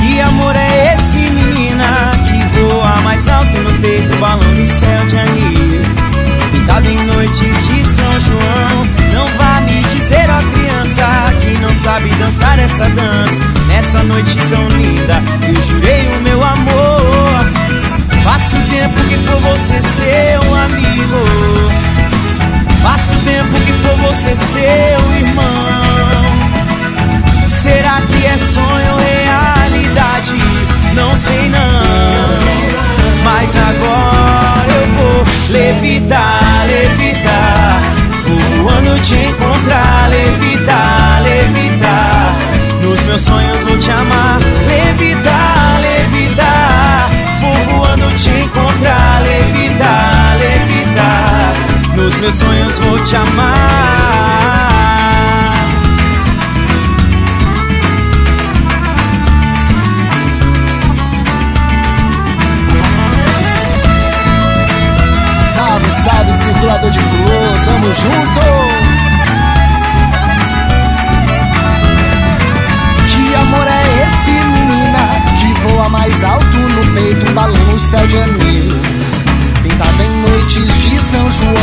Que 0.00 0.20
amor 0.20 0.56
é 0.56 0.94
esse, 0.94 1.18
menina? 1.18 2.12
Que 2.26 2.58
voa 2.58 2.96
mais 3.02 3.28
alto 3.28 3.56
no 3.58 3.80
peito, 3.80 4.16
balão 4.16 4.54
do 4.54 4.66
céu 4.66 5.06
de 5.06 5.18
anil. 5.18 5.67
Em 6.84 7.04
noites 7.06 7.66
de 7.66 7.84
São 7.84 8.20
João. 8.20 8.86
Não 9.12 9.26
vá 9.36 9.60
me 9.62 9.82
dizer, 9.88 10.26
ó 10.30 10.40
criança, 10.52 11.02
que 11.40 11.58
não 11.58 11.74
sabe 11.74 12.08
dançar 12.14 12.56
essa 12.58 12.88
dança. 12.90 13.40
Nessa 13.66 14.02
noite 14.04 14.38
tão 14.48 14.68
linda, 14.68 15.20
eu 15.46 15.60
jurei 15.62 16.08
o 16.16 16.20
meu 16.22 16.42
amor. 16.42 17.44
Faço 18.22 18.56
tempo 18.70 19.00
que 19.08 19.18
por 19.26 19.40
você 19.40 19.82
seu 19.82 20.54
amigo. 20.54 21.70
Faço 22.80 23.12
tempo 23.24 23.60
que 23.66 23.72
por 23.82 23.96
você 24.06 24.34
seu 24.36 24.60
irmão. 25.18 25.48
Será 27.48 28.00
que 28.02 28.24
é 28.24 28.38
sonho 28.38 28.92
ou 28.92 28.98
realidade? 28.98 30.36
Não 30.94 31.16
sei 31.16 31.48
não. 31.48 32.77
Mas 33.30 33.54
agora 33.56 34.72
eu 34.72 34.86
vou 34.96 35.24
levitar, 35.50 36.64
levitar. 36.66 37.82
Voando 38.56 38.98
te 39.00 39.16
encontrar, 39.16 40.08
levitar, 40.08 41.22
levitar. 41.22 42.36
Nos 42.82 43.02
meus 43.02 43.20
sonhos 43.20 43.62
vou 43.64 43.76
te 43.78 43.90
amar, 43.90 44.38
levitar, 44.66 45.80
levitar. 45.80 47.10
Vou 47.40 47.76
voando 47.76 48.14
te 48.16 48.30
encontrar, 48.30 49.22
levitar, 49.22 50.36
levitar. 50.38 51.52
Nos 51.96 52.16
meus 52.16 52.34
sonhos 52.34 52.78
vou 52.78 52.98
te 53.04 53.14
amar. 53.16 54.68
Circulador 66.58 66.90
de 66.90 66.98
flor, 66.98 67.64
tamo 67.64 67.94
junto! 67.94 68.40
Que 73.06 73.34
amor 73.36 73.66
é 73.68 74.06
esse, 74.06 74.30
menina? 74.30 74.98
Que 75.38 75.54
voa 75.60 75.88
mais 75.88 76.24
alto 76.24 76.56
no 76.56 76.94
peito, 76.94 77.30
um 77.30 77.34
balão 77.34 77.54
no 77.54 77.78
céu 77.78 78.04
de 78.08 78.18
anil. 78.18 78.80
Pintado 79.62 80.02
em 80.02 80.30
noites 80.30 80.78
de 80.78 80.98
São 80.98 81.30
João. 81.30 81.54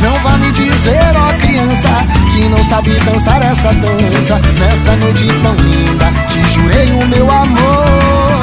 Não 0.00 0.18
vá 0.20 0.38
me 0.38 0.50
dizer, 0.52 1.14
ó 1.14 1.32
criança, 1.38 1.90
que 2.30 2.48
não 2.48 2.64
sabe 2.64 2.90
dançar 3.00 3.42
essa 3.42 3.70
dança. 3.74 4.40
Nessa 4.58 4.96
noite 4.96 5.26
tão 5.42 5.54
linda, 5.56 6.10
que 6.28 6.48
jurei 6.48 6.90
o 6.92 7.06
meu 7.06 7.30
amor. 7.30 8.42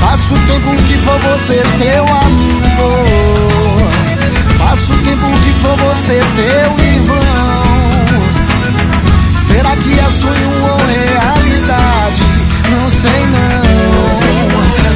Faço 0.00 0.34
tempo 0.34 0.82
que 0.86 0.98
for 0.98 1.18
você 1.20 1.62
teu 1.78 2.04
amigo. 2.04 3.53
Faço 4.74 4.92
tempo 5.04 5.28
que 5.38 5.50
for 5.60 5.76
você 5.76 6.20
teu 6.34 6.86
irmão. 6.88 7.16
Será 9.46 9.70
que 9.76 10.00
é 10.00 10.10
sonho 10.10 10.50
ou 10.62 10.76
realidade? 10.84 12.24
Não 12.72 12.90
sei 12.90 13.24
não. 13.26 13.62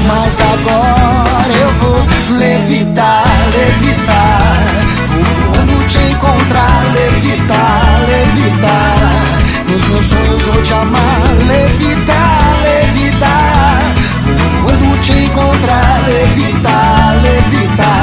Mas 0.09 0.41
agora 0.41 1.53
eu 1.61 1.73
vou 1.75 2.39
levitar, 2.39 3.25
levitar. 3.53 4.65
Vou 5.13 5.53
voando 5.53 5.87
te 5.87 5.99
encontrar, 6.11 6.83
levitar, 6.93 8.01
levitar. 8.09 9.29
Nos 9.71 9.87
meus 9.87 10.07
sonhos 10.07 10.43
vou 10.43 10.61
te 10.61 10.73
amar, 10.73 11.37
levitar, 11.47 12.57
levitar. 12.65 13.83
Vou 14.25 14.73
voando 14.73 15.01
te 15.03 15.13
encontrar, 15.13 16.03
levitar, 16.09 17.21
levitar. 17.23 17.98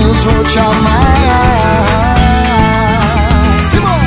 Sonhos 0.00 0.24
vou 0.24 0.44
te 0.44 0.58
amar. 0.58 2.14
Simão! 3.70 4.00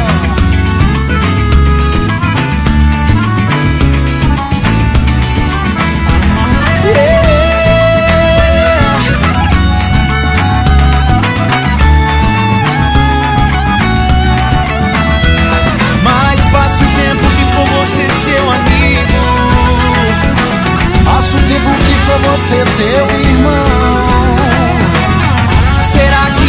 Mas 16.03 16.45
passo 16.45 16.83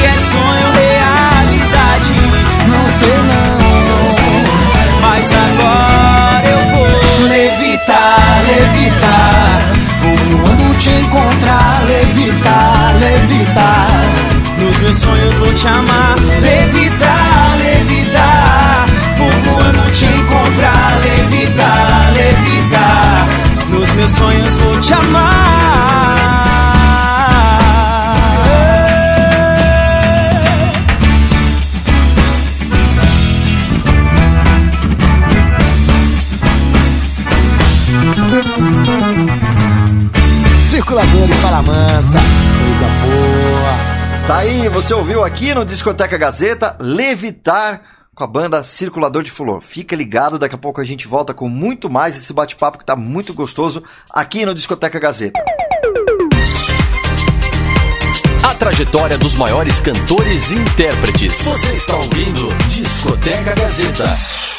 é 0.04 0.16
sonho 0.32 0.68
realidade? 0.74 2.12
Não 2.68 2.88
sei 2.88 3.16
não. 3.18 3.54
Mas 5.00 5.30
agora 5.32 6.48
eu 6.48 6.60
vou 6.74 7.28
levitar, 7.28 8.16
levitar. 8.46 9.60
Vou 10.00 10.16
voando 10.16 10.74
te 10.76 10.90
encontrar, 10.90 11.84
levitar, 11.86 12.94
levitar. 12.98 14.04
Nos 14.58 14.78
meus 14.78 14.96
sonhos 14.96 15.34
vou 15.36 15.54
te 15.54 15.68
amar, 15.68 16.16
levitar, 16.40 17.56
levitar. 17.58 18.86
Vou 19.18 19.30
voando 19.30 19.90
te 19.92 20.06
encontrar, 20.06 20.98
levitar, 21.02 22.12
levitar. 22.12 23.28
Nos 23.68 23.90
meus 23.92 24.10
sonhos 24.10 24.56
vou 24.56 24.80
te 24.80 24.94
amar. 24.94 26.23
Calculadora 40.94 41.30
e 41.30 41.34
Falamansa. 41.34 42.18
Coisa 42.18 42.86
boa. 43.02 44.26
Tá 44.28 44.36
aí, 44.38 44.68
você 44.68 44.94
ouviu 44.94 45.24
aqui 45.24 45.52
no 45.52 45.64
Discoteca 45.64 46.16
Gazeta 46.16 46.76
Levitar 46.78 47.82
com 48.14 48.22
a 48.22 48.26
banda 48.28 48.62
Circulador 48.62 49.24
de 49.24 49.30
Fulor. 49.30 49.60
Fica 49.60 49.96
ligado, 49.96 50.38
daqui 50.38 50.54
a 50.54 50.58
pouco 50.58 50.80
a 50.80 50.84
gente 50.84 51.08
volta 51.08 51.34
com 51.34 51.48
muito 51.48 51.90
mais 51.90 52.16
esse 52.16 52.32
bate-papo 52.32 52.78
que 52.78 52.84
tá 52.84 52.94
muito 52.94 53.34
gostoso 53.34 53.82
aqui 54.08 54.46
no 54.46 54.54
Discoteca 54.54 55.00
Gazeta. 55.00 55.42
A 58.44 58.54
trajetória 58.54 59.18
dos 59.18 59.34
maiores 59.34 59.80
cantores 59.80 60.52
e 60.52 60.54
intérpretes. 60.54 61.42
Você 61.42 61.72
está 61.72 61.96
ouvindo 61.96 62.54
Discoteca 62.68 63.52
Gazeta. 63.56 64.53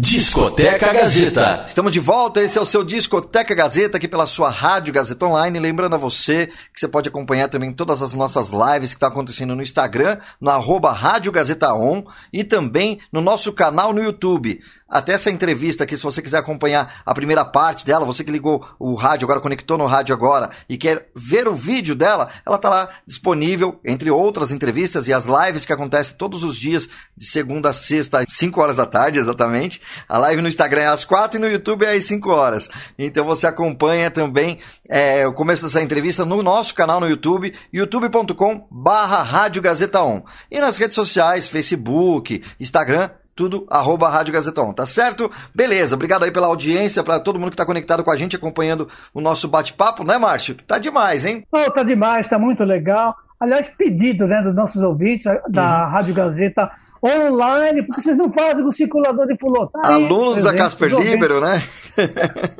Discoteca 0.00 0.92
Gazeta. 0.92 1.64
Estamos 1.66 1.90
de 1.90 1.98
volta, 1.98 2.40
esse 2.40 2.56
é 2.56 2.60
o 2.60 2.64
seu 2.64 2.84
Discoteca 2.84 3.52
Gazeta 3.52 3.96
aqui 3.96 4.06
pela 4.06 4.28
sua 4.28 4.48
Rádio 4.48 4.94
Gazeta 4.94 5.26
Online. 5.26 5.58
Lembrando 5.58 5.94
a 5.94 5.98
você 5.98 6.46
que 6.72 6.78
você 6.78 6.86
pode 6.86 7.08
acompanhar 7.08 7.48
também 7.48 7.72
todas 7.72 8.00
as 8.00 8.14
nossas 8.14 8.50
lives 8.50 8.90
que 8.90 8.96
estão 8.96 9.08
acontecendo 9.08 9.56
no 9.56 9.62
Instagram, 9.62 10.18
no 10.40 10.50
arroba 10.50 10.92
Rádio 10.92 11.32
Gazeta 11.32 11.74
On 11.74 12.04
e 12.32 12.44
também 12.44 13.00
no 13.12 13.20
nosso 13.20 13.52
canal 13.52 13.92
no 13.92 14.00
YouTube 14.00 14.60
até 14.88 15.12
essa 15.12 15.30
entrevista 15.30 15.84
aqui, 15.84 15.96
se 15.96 16.02
você 16.02 16.22
quiser 16.22 16.38
acompanhar 16.38 17.02
a 17.04 17.14
primeira 17.14 17.44
parte 17.44 17.84
dela, 17.84 18.06
você 18.06 18.24
que 18.24 18.30
ligou 18.30 18.66
o 18.78 18.94
rádio 18.94 19.26
agora, 19.26 19.40
conectou 19.40 19.76
no 19.76 19.84
rádio 19.84 20.14
agora 20.14 20.48
e 20.68 20.78
quer 20.78 21.10
ver 21.14 21.46
o 21.46 21.54
vídeo 21.54 21.94
dela, 21.94 22.30
ela 22.46 22.56
tá 22.56 22.70
lá 22.70 22.88
disponível, 23.06 23.78
entre 23.84 24.10
outras 24.10 24.50
entrevistas 24.50 25.06
e 25.06 25.12
as 25.12 25.26
lives 25.26 25.66
que 25.66 25.72
acontecem 25.72 26.16
todos 26.16 26.42
os 26.42 26.56
dias, 26.56 26.88
de 27.14 27.26
segunda 27.26 27.70
a 27.70 27.72
sexta, 27.74 28.20
às 28.20 28.26
5 28.30 28.60
horas 28.60 28.76
da 28.76 28.86
tarde, 28.86 29.18
exatamente. 29.18 29.80
A 30.08 30.16
live 30.16 30.40
no 30.40 30.48
Instagram 30.48 30.82
é 30.82 30.86
às 30.86 31.04
4 31.04 31.38
e 31.38 31.40
no 31.40 31.48
YouTube 31.48 31.84
é 31.84 31.94
às 31.94 32.04
5 32.04 32.30
horas. 32.30 32.70
Então 32.98 33.26
você 33.26 33.46
acompanha 33.46 34.10
também 34.10 34.58
é, 34.88 35.26
o 35.26 35.34
começo 35.34 35.64
dessa 35.64 35.82
entrevista 35.82 36.24
no 36.24 36.42
nosso 36.42 36.74
canal 36.74 36.98
no 36.98 37.08
YouTube, 37.08 37.54
youtube.com 37.72 38.66
barra 38.70 39.22
Rádio 39.22 39.60
Gazeta 39.60 40.02
On. 40.02 40.22
E 40.50 40.58
nas 40.58 40.78
redes 40.78 40.94
sociais, 40.94 41.46
Facebook, 41.46 42.42
Instagram, 42.58 43.10
tudo 43.38 43.64
arroba 43.70 44.08
Rádio 44.08 44.34
Gazeton, 44.34 44.72
tá 44.72 44.84
certo? 44.84 45.30
Beleza, 45.54 45.94
obrigado 45.94 46.24
aí 46.24 46.30
pela 46.32 46.48
audiência, 46.48 47.04
para 47.04 47.20
todo 47.20 47.38
mundo 47.38 47.52
que 47.52 47.56
tá 47.56 47.64
conectado 47.64 48.02
com 48.02 48.10
a 48.10 48.16
gente, 48.16 48.34
acompanhando 48.34 48.88
o 49.14 49.20
nosso 49.20 49.46
bate-papo, 49.46 50.02
né, 50.02 50.18
Márcio? 50.18 50.56
Tá 50.56 50.76
demais, 50.76 51.24
hein? 51.24 51.46
Oh, 51.52 51.70
tá 51.70 51.84
demais, 51.84 52.26
tá 52.26 52.36
muito 52.36 52.64
legal. 52.64 53.14
Aliás, 53.38 53.68
pedido 53.68 54.26
né, 54.26 54.42
dos 54.42 54.56
nossos 54.56 54.82
ouvintes 54.82 55.24
da 55.48 55.84
uhum. 55.84 55.90
Rádio 55.92 56.14
Gazeta 56.14 56.68
online, 57.00 57.86
porque 57.86 58.02
vocês 58.02 58.16
não 58.16 58.32
fazem 58.32 58.66
o 58.66 58.72
circulador 58.72 59.24
de 59.28 59.38
fulô. 59.38 59.68
Tá 59.68 59.94
Alunos 59.94 60.42
da 60.42 60.52
Casper 60.52 60.92
Libero, 60.98 61.40
né? 61.40 61.62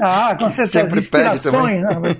Ah, 0.00 0.36
com 0.38 0.48
certeza. 0.50 0.88
Sempre 0.88 1.02
pede 1.08 1.42
também. 1.42 1.80
Né? 1.80 2.16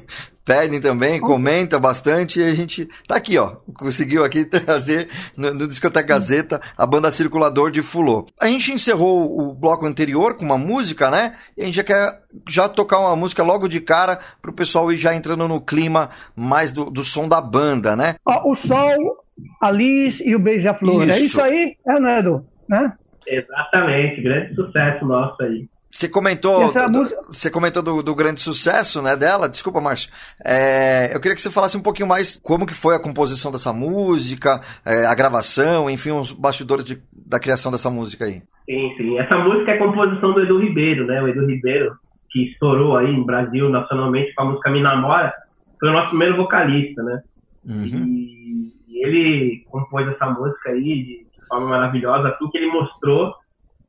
Pedem 0.49 0.81
também, 0.81 1.21
comenta 1.21 1.79
bastante 1.79 2.41
e 2.41 2.43
a 2.43 2.55
gente 2.55 2.89
tá 3.07 3.17
aqui, 3.17 3.37
ó. 3.37 3.57
Conseguiu 3.75 4.25
aqui 4.25 4.47
trazer 4.49 5.11
no, 5.37 5.53
no 5.53 5.69
Discoteca 5.69 6.09
Gazeta 6.09 6.59
a 6.75 6.87
banda 6.87 7.11
Circulador 7.11 7.71
de 7.71 7.83
Fulô. 7.83 8.27
A 8.41 8.47
gente 8.47 8.73
encerrou 8.73 9.39
o 9.39 9.55
bloco 9.55 9.85
anterior 9.85 10.39
com 10.39 10.47
uma 10.47 10.57
música, 10.57 11.11
né? 11.11 11.35
E 11.55 11.61
a 11.61 11.65
gente 11.67 11.75
já 11.75 11.85
quer 11.85 12.23
já 12.49 12.67
tocar 12.67 12.99
uma 12.99 13.15
música 13.15 13.43
logo 13.43 13.69
de 13.69 13.79
cara 13.79 14.19
pro 14.41 14.55
pessoal 14.55 14.91
ir 14.91 14.97
já 14.97 15.15
entrando 15.15 15.47
no 15.47 15.61
clima 15.61 16.09
mais 16.35 16.73
do, 16.73 16.91
do 16.91 17.05
som 17.05 17.29
da 17.29 17.43
banda, 17.43 17.95
né? 17.95 18.15
O 18.25 18.55
Sol, 18.55 19.19
a 19.61 19.71
Liz 19.71 20.21
e 20.21 20.35
o 20.35 20.39
Beija-Flor. 20.39 21.11
É 21.11 21.19
isso 21.19 21.43
aí, 21.43 21.77
é, 21.87 22.01
né, 22.01 22.21
Edu? 22.21 22.43
Né? 22.67 22.91
Exatamente, 23.27 24.23
grande 24.23 24.55
sucesso 24.55 25.05
nosso 25.05 25.43
aí. 25.43 25.69
Você 25.99 26.09
comentou, 26.09 26.73
do, 26.73 26.99
música... 26.99 27.23
você 27.23 27.51
comentou 27.51 27.83
do, 27.83 28.05
do, 28.05 28.15
grande 28.15 28.39
sucesso, 28.39 29.03
né, 29.03 29.17
dela. 29.17 29.49
Desculpa, 29.49 29.81
Márcio. 29.81 30.13
É, 30.47 31.13
eu 31.13 31.19
queria 31.19 31.35
que 31.35 31.43
você 31.43 31.51
falasse 31.51 31.77
um 31.77 31.83
pouquinho 31.83 32.07
mais 32.07 32.39
como 32.41 32.65
que 32.65 32.73
foi 32.73 32.95
a 32.95 33.03
composição 33.03 33.51
dessa 33.51 33.73
música, 33.73 34.61
é, 34.87 35.07
a 35.07 35.15
gravação, 35.17 35.91
enfim, 35.91 36.13
os 36.13 36.31
bastidores 36.31 36.85
de, 36.85 37.03
da 37.13 37.41
criação 37.41 37.73
dessa 37.73 37.91
música 37.91 38.27
aí. 38.27 38.43
Sim, 38.71 38.95
sim. 38.97 39.19
Essa 39.19 39.39
música 39.39 39.73
é 39.73 39.79
composição 39.79 40.35
do 40.35 40.41
Edu 40.41 40.61
Ribeiro, 40.61 41.05
né? 41.05 41.21
O 41.21 41.27
Edu 41.27 41.45
Ribeiro, 41.45 41.91
que 42.31 42.45
estourou 42.45 42.97
aí 42.97 43.13
no 43.13 43.25
Brasil 43.25 43.69
nacionalmente 43.69 44.33
com 44.37 44.43
a 44.43 44.47
música 44.51 44.71
Me 44.71 44.81
Namora, 44.81 45.33
foi 45.81 45.89
o 45.89 45.93
nosso 45.95 46.11
primeiro 46.11 46.37
vocalista, 46.37 47.03
né? 47.03 47.23
Uhum. 47.67 48.07
E, 48.07 48.73
e 48.87 49.05
ele 49.05 49.65
compôs 49.69 50.07
essa 50.07 50.27
música 50.27 50.71
aí 50.71 50.81
de, 50.81 51.27
de 51.27 51.47
forma 51.49 51.71
maravilhosa, 51.71 52.29
assim 52.29 52.49
que 52.51 52.59
ele 52.59 52.71
mostrou 52.71 53.35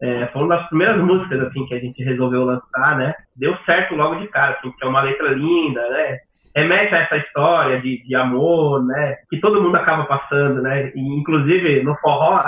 é, 0.02 0.28
foi 0.28 0.44
uma 0.44 0.56
das 0.56 0.68
primeiras 0.70 0.98
músicas 1.02 1.42
assim 1.42 1.66
que 1.66 1.74
a 1.74 1.80
gente 1.80 2.04
resolveu 2.04 2.46
lançar, 2.46 2.98
né? 2.98 3.14
Deu 3.36 3.56
certo 3.66 3.96
logo 3.96 4.16
de 4.16 4.28
cara, 4.28 4.54
assim, 4.54 4.70
porque 4.70 4.86
é 4.86 4.88
uma 4.88 5.02
letra 5.02 5.30
linda, 5.32 5.82
né? 5.90 6.20
Remete 6.56 6.96
a 6.96 7.00
essa 7.00 7.18
história 7.18 7.82
de, 7.82 8.02
de 8.04 8.16
amor, 8.16 8.86
né? 8.86 9.18
Que 9.30 9.40
todo 9.40 9.62
mundo 9.62 9.76
acaba 9.76 10.06
passando, 10.06 10.62
né? 10.62 10.92
E, 10.96 11.00
inclusive 11.00 11.84
no 11.84 11.96
forró, 11.98 12.42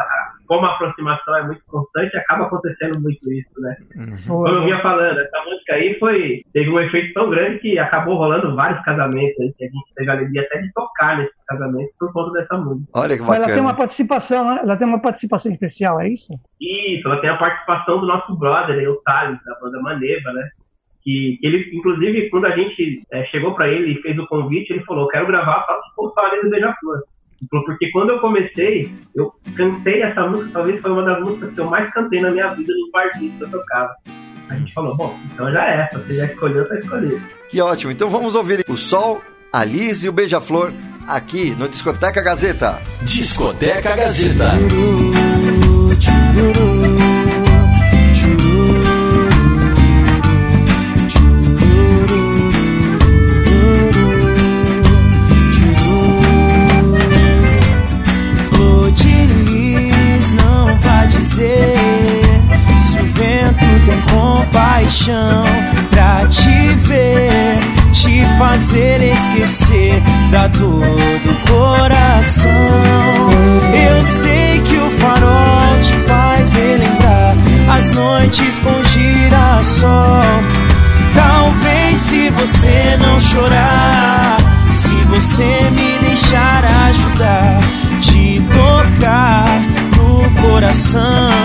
como 0.52 0.66
a 0.66 0.76
aproximação 0.76 1.34
é 1.38 1.44
muito 1.44 1.62
constante, 1.66 2.20
acaba 2.20 2.44
acontecendo 2.44 3.00
muito 3.00 3.32
isso, 3.32 3.50
né? 3.60 3.74
Uhum. 3.96 4.18
Como 4.28 4.48
eu 4.50 4.64
vinha 4.66 4.82
falando, 4.82 5.18
essa 5.18 5.44
música 5.46 5.76
aí 5.76 5.98
foi, 5.98 6.44
teve 6.52 6.70
um 6.70 6.78
efeito 6.78 7.14
tão 7.14 7.30
grande 7.30 7.60
que 7.60 7.80
acabou 7.80 8.18
rolando 8.18 8.54
vários 8.54 8.84
casamentos, 8.84 9.40
aí, 9.40 9.54
que 9.54 9.64
a 9.64 9.68
gente 9.70 9.94
teve 9.96 10.10
a 10.10 10.14
alegria 10.14 10.42
até 10.42 10.62
de 10.62 10.74
tocar 10.74 11.20
nesses 11.20 11.46
casamentos 11.48 11.96
por 11.98 12.12
conta 12.12 12.34
dessa 12.34 12.58
música. 12.58 12.92
Olha 12.94 13.16
que 13.16 13.22
bacana. 13.22 13.46
Ela 13.46 13.54
tem 13.54 13.62
uma 13.62 13.74
participação, 13.74 14.46
né? 14.46 14.60
Ela 14.62 14.76
tem 14.76 14.88
uma 14.88 15.02
participação 15.02 15.50
especial, 15.54 16.02
é 16.02 16.10
isso? 16.10 16.34
Isso, 16.60 17.08
ela 17.08 17.22
tem 17.22 17.30
a 17.30 17.38
participação 17.38 18.02
do 18.02 18.08
nosso 18.08 18.38
brother, 18.38 18.92
o 18.92 19.02
Thales, 19.04 19.40
da 19.46 19.58
banda 19.62 19.82
Maneva, 19.82 20.34
né? 20.34 20.50
Que, 21.02 21.38
que 21.40 21.48
ele, 21.48 21.78
inclusive, 21.78 22.30
quando 22.30 22.48
a 22.48 22.58
gente 22.58 23.04
é, 23.14 23.24
chegou 23.28 23.56
para 23.56 23.70
ele 23.70 23.94
e 23.94 24.02
fez 24.02 24.20
o 24.20 24.28
convite, 24.28 24.74
ele 24.74 24.84
falou: 24.84 25.08
Quero 25.08 25.28
gravar 25.28 25.62
para 25.62 25.80
os 25.98 26.18
ali 26.18 26.42
do 26.42 26.50
Beija-Flor. 26.50 27.04
Porque 27.50 27.90
quando 27.92 28.12
eu 28.12 28.20
comecei, 28.20 28.92
eu 29.16 29.32
cantei 29.56 30.02
essa 30.02 30.28
música, 30.28 30.52
talvez 30.54 30.80
foi 30.82 30.92
uma 30.92 31.04
das 31.04 31.20
músicas 31.22 31.54
que 31.54 31.60
eu 31.60 31.70
mais 31.70 31.92
cantei 31.94 32.22
na 32.22 32.32
minha 32.32 32.48
vida 32.48 32.74
nos 32.74 32.92
barzinhos 32.92 33.36
que 33.38 33.44
eu 33.44 33.50
tocava. 33.50 33.94
A 34.50 34.56
gente 34.56 34.74
falou, 34.74 34.96
bom, 34.96 35.18
então 35.34 35.52
já 35.52 35.66
é, 35.66 35.88
se 35.88 35.98
você 35.98 36.14
já 36.16 36.26
escolheu, 36.26 36.68
tá 36.68 36.76
escolhido. 36.76 37.22
Que 37.50 37.62
ótimo, 37.62 37.92
então 37.92 38.10
vamos 38.10 38.36
ouvir 38.36 38.64
o 38.68 38.78
Sol, 38.78 39.22
a 39.52 39.64
Liz 39.64 40.04
e 40.04 40.10
o 40.10 40.12
Beija-Flor 40.12 40.72
aqui 41.08 41.52
no 41.52 41.68
Discoteca 41.68 42.22
Gazeta. 42.22 42.80
Discoteca 43.02 43.96
Gazeta. 43.96 44.52
Compaixão 65.02 65.44
pra 65.90 66.28
te 66.28 66.76
ver, 66.86 67.58
te 67.92 68.24
fazer 68.38 69.02
esquecer 69.02 70.02
da 70.32 70.48
dor 70.48 70.82
do 70.82 71.52
coração. 71.52 72.52
Eu 73.74 74.04
sei 74.04 74.62
que 74.62 74.78
o 74.78 74.92
farol 74.92 75.80
te 75.82 75.94
faz 76.08 76.54
relembrar 76.54 77.36
as 77.76 77.92
noites 77.92 78.60
com 78.60 78.84
girassol. 78.84 79.90
Talvez 81.16 81.98
se 81.98 82.30
você 82.30 82.98
não 83.00 83.20
chorar, 83.20 84.38
se 84.70 84.94
você 85.06 85.70
me 85.72 86.08
deixar 86.08 86.64
ajudar, 86.90 87.60
te 88.02 88.42
tocar 88.50 89.62
coração. 90.62 91.41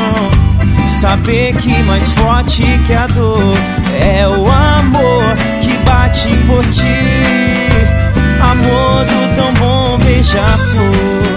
Saber 0.97 1.55
que 1.57 1.83
mais 1.83 2.11
forte 2.13 2.63
que 2.87 2.95
a 2.95 3.07
dor 3.07 3.55
é 4.01 4.27
o 4.27 4.51
amor 4.51 5.37
que 5.61 5.77
bate 5.85 6.31
por 6.47 6.65
ti. 6.71 6.87
Amor 8.41 9.05
do 9.05 9.37
tão 9.37 9.53
bom 9.61 9.99
beija-flor. 9.99 11.36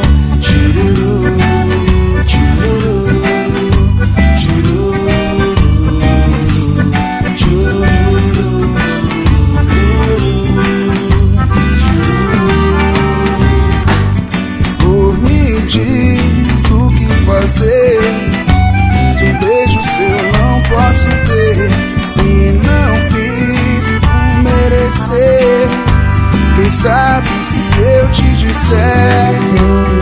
sabe 26.81 27.27
se 27.43 27.61
eu 27.81 28.07
te 28.09 28.23
disser 28.37 29.33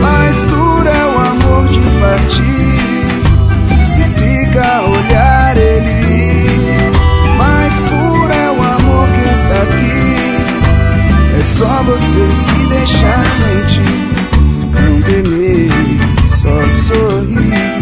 Mais 0.00 0.42
duro 0.44 0.88
é 0.88 1.06
o 1.06 1.18
amor 1.18 1.68
de 1.68 1.80
partir. 1.98 2.78
Se 3.82 4.02
fica 4.20 4.64
a 4.64 4.86
olhar 4.86 5.56
ele 5.56 6.92
Mais 7.36 7.74
puro 7.80 8.32
é 8.32 8.50
o 8.50 8.62
amor 8.62 9.08
que 9.08 9.28
está 9.32 9.62
aqui. 9.62 10.38
É 11.40 11.42
só 11.42 11.82
você 11.82 12.28
se 12.44 12.66
deixar 12.68 13.26
sentir 13.26 14.08
Não 14.72 15.02
temer, 15.02 15.72
só 16.28 16.62
sorrir. 16.86 17.78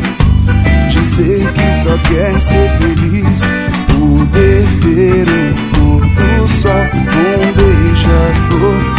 Dizer 0.88 1.52
que 1.52 1.72
só 1.82 1.98
quer 2.08 2.40
ser 2.40 2.70
feliz 2.78 3.42
Poder 3.88 4.64
ver 4.80 5.26
o 5.28 6.00
pôr 6.00 6.00
do 6.00 6.48
sol 6.48 7.06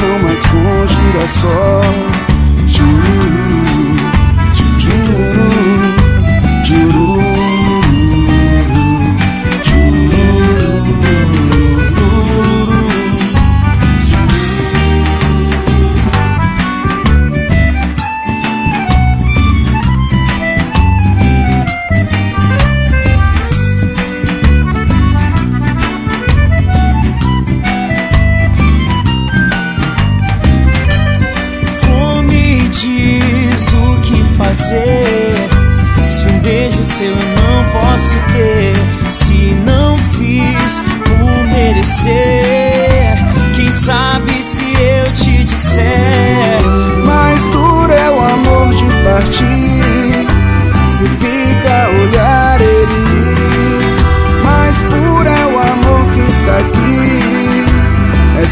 não 0.01 0.19
mais 0.19 0.43
longe 0.45 0.97
da 1.13 1.27
sorte. 1.27 2.17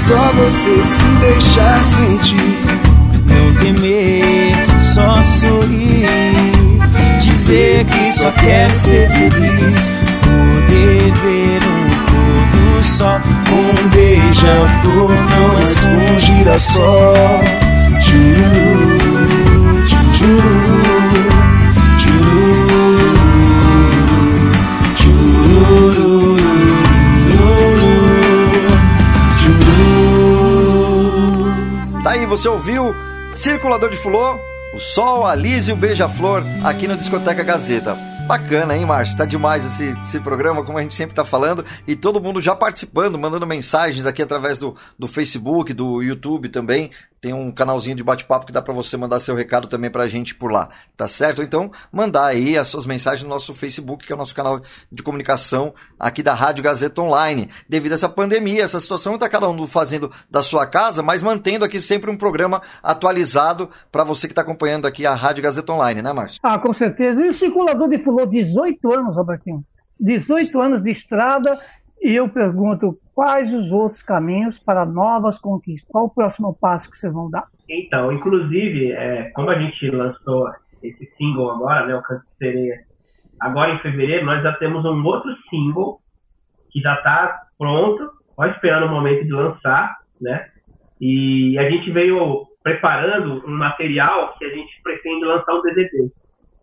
Só 0.08 0.32
você 0.34 0.84
se 0.84 1.04
deixar 1.20 1.84
sentir. 1.84 2.60
Não 3.26 3.56
temer, 3.56 4.56
só 4.80 5.22
sorrir. 5.22 6.06
Dizer 7.22 7.86
que 7.86 8.12
só 8.12 8.32
quer 8.32 8.70
ser 8.72 9.10
feliz. 9.10 9.90
Poder 10.22 11.12
ver 11.12 11.62
um 11.64 11.86
pôr 12.06 12.78
do 12.78 12.84
sol. 12.84 13.20
Um 13.52 13.88
beija-flor, 13.90 15.10
não 15.10 15.54
mais 15.54 15.74
com 15.76 15.88
um 15.88 16.20
girassol 16.20 17.40
Tchururu, 18.02 19.86
tchururu, 19.88 20.95
você 32.38 32.50
ouviu 32.50 32.94
Circulador 33.32 33.90
de 33.90 33.96
Fulô 33.96 34.38
o 34.76 34.80
Sol, 34.80 35.26
a 35.26 35.34
Liz 35.34 35.70
e 35.70 35.72
o 35.72 35.76
Beija-Flor 35.76 36.44
aqui 36.66 36.86
no 36.86 36.98
Discoteca 36.98 37.42
Gazeta. 37.42 37.96
Bacana, 38.28 38.76
hein, 38.76 38.86
Márcio? 38.86 39.16
Tá 39.16 39.24
demais 39.24 39.66
esse, 39.66 39.98
esse 39.98 40.20
programa, 40.20 40.62
como 40.62 40.78
a 40.78 40.82
gente 40.82 40.96
sempre 40.96 41.16
tá 41.16 41.24
falando, 41.24 41.64
e 41.88 41.96
todo 41.96 42.20
mundo 42.20 42.42
já 42.42 42.54
participando, 42.54 43.18
mandando 43.18 43.48
mensagens 43.48 44.06
aqui 44.06 44.22
através 44.22 44.60
do, 44.60 44.76
do 45.00 45.08
Facebook, 45.08 45.72
do 45.72 46.02
YouTube 46.02 46.50
também. 46.50 46.92
Tem 47.26 47.34
um 47.34 47.52
canalzinho 47.52 47.96
de 47.96 48.04
bate-papo 48.04 48.46
que 48.46 48.52
dá 48.52 48.62
para 48.62 48.72
você 48.72 48.96
mandar 48.96 49.20
seu 49.20 49.34
recado 49.34 49.68
também 49.68 49.90
pra 49.90 50.06
gente 50.06 50.36
por 50.36 50.52
lá, 50.52 50.70
tá 50.96 51.08
certo? 51.08 51.42
Então, 51.42 51.72
mandar 51.92 52.28
aí 52.28 52.56
as 52.56 52.68
suas 52.68 52.86
mensagens 52.86 53.24
no 53.24 53.30
nosso 53.30 53.52
Facebook, 53.56 54.06
que 54.06 54.14
é 54.14 54.16
o 54.16 54.20
nosso 54.20 54.36
canal 54.36 54.62
de 54.92 55.02
comunicação 55.02 55.74
aqui 56.00 56.22
da 56.22 56.36
Rádio 56.36 56.64
Gazeta 56.64 57.02
Online. 57.02 57.50
Devido 57.68 57.94
a 57.94 57.96
essa 57.96 58.08
pandemia, 58.08 58.62
essa 58.62 58.80
situação, 58.80 59.18
tá 59.18 59.28
cada 59.28 59.50
um 59.50 59.68
fazendo 59.68 60.12
da 60.30 60.44
sua 60.44 60.68
casa, 60.68 61.02
mas 61.02 61.24
mantendo 61.24 61.66
aqui 61.66 61.82
sempre 61.82 62.12
um 62.12 62.16
programa 62.16 62.62
atualizado 62.84 63.72
para 63.92 64.04
você 64.04 64.28
que 64.28 64.34
tá 64.36 64.42
acompanhando 64.42 64.86
aqui 64.86 65.04
a 65.04 65.16
Rádio 65.16 65.42
Gazeta 65.42 65.74
Online, 65.74 66.04
né, 66.04 66.14
Márcio? 66.14 66.40
Ah, 66.44 66.60
com 66.60 66.74
certeza. 66.74 67.26
E 67.26 67.30
o 67.30 67.34
circulador 67.34 67.90
de 67.90 67.98
Fulô, 67.98 68.28
18 68.28 68.94
anos, 68.94 69.18
Robertinho. 69.18 69.66
18 70.00 70.62
anos 70.62 70.84
de 70.84 70.92
estrada 70.92 71.60
e 72.06 72.16
eu 72.16 72.30
pergunto 72.30 73.00
quais 73.16 73.52
os 73.52 73.72
outros 73.72 74.04
caminhos 74.04 74.60
para 74.60 74.86
novas 74.86 75.40
conquistas? 75.40 75.90
Qual 75.92 76.06
o 76.06 76.14
próximo 76.14 76.54
passo 76.54 76.92
que 76.92 76.98
vocês 76.98 77.12
vão 77.12 77.28
dar? 77.32 77.46
Então, 77.68 78.12
inclusive, 78.12 78.92
é, 78.92 79.32
como 79.32 79.50
a 79.50 79.58
gente 79.58 79.90
lançou 79.90 80.48
esse 80.84 81.04
single 81.18 81.50
agora, 81.50 81.88
né, 81.88 81.96
o 81.96 82.04
Canto 82.04 82.22
de 82.22 82.38
Sereia, 82.38 82.80
agora 83.40 83.74
em 83.74 83.80
fevereiro, 83.80 84.24
nós 84.24 84.44
já 84.44 84.54
temos 84.54 84.86
um 84.86 85.04
outro 85.04 85.36
single 85.50 86.00
que 86.70 86.80
já 86.80 86.94
está 86.94 87.42
pronto, 87.58 88.08
só 88.36 88.46
esperando 88.46 88.86
o 88.86 88.90
momento 88.90 89.24
de 89.24 89.32
lançar, 89.32 89.98
né? 90.22 90.48
E 91.02 91.58
a 91.58 91.68
gente 91.72 91.90
veio 91.90 92.46
preparando 92.62 93.44
um 93.48 93.58
material 93.58 94.36
que 94.38 94.46
a 94.46 94.50
gente 94.50 94.80
pretende 94.84 95.26
lançar 95.26 95.56
um 95.56 95.62
DVD. 95.64 96.12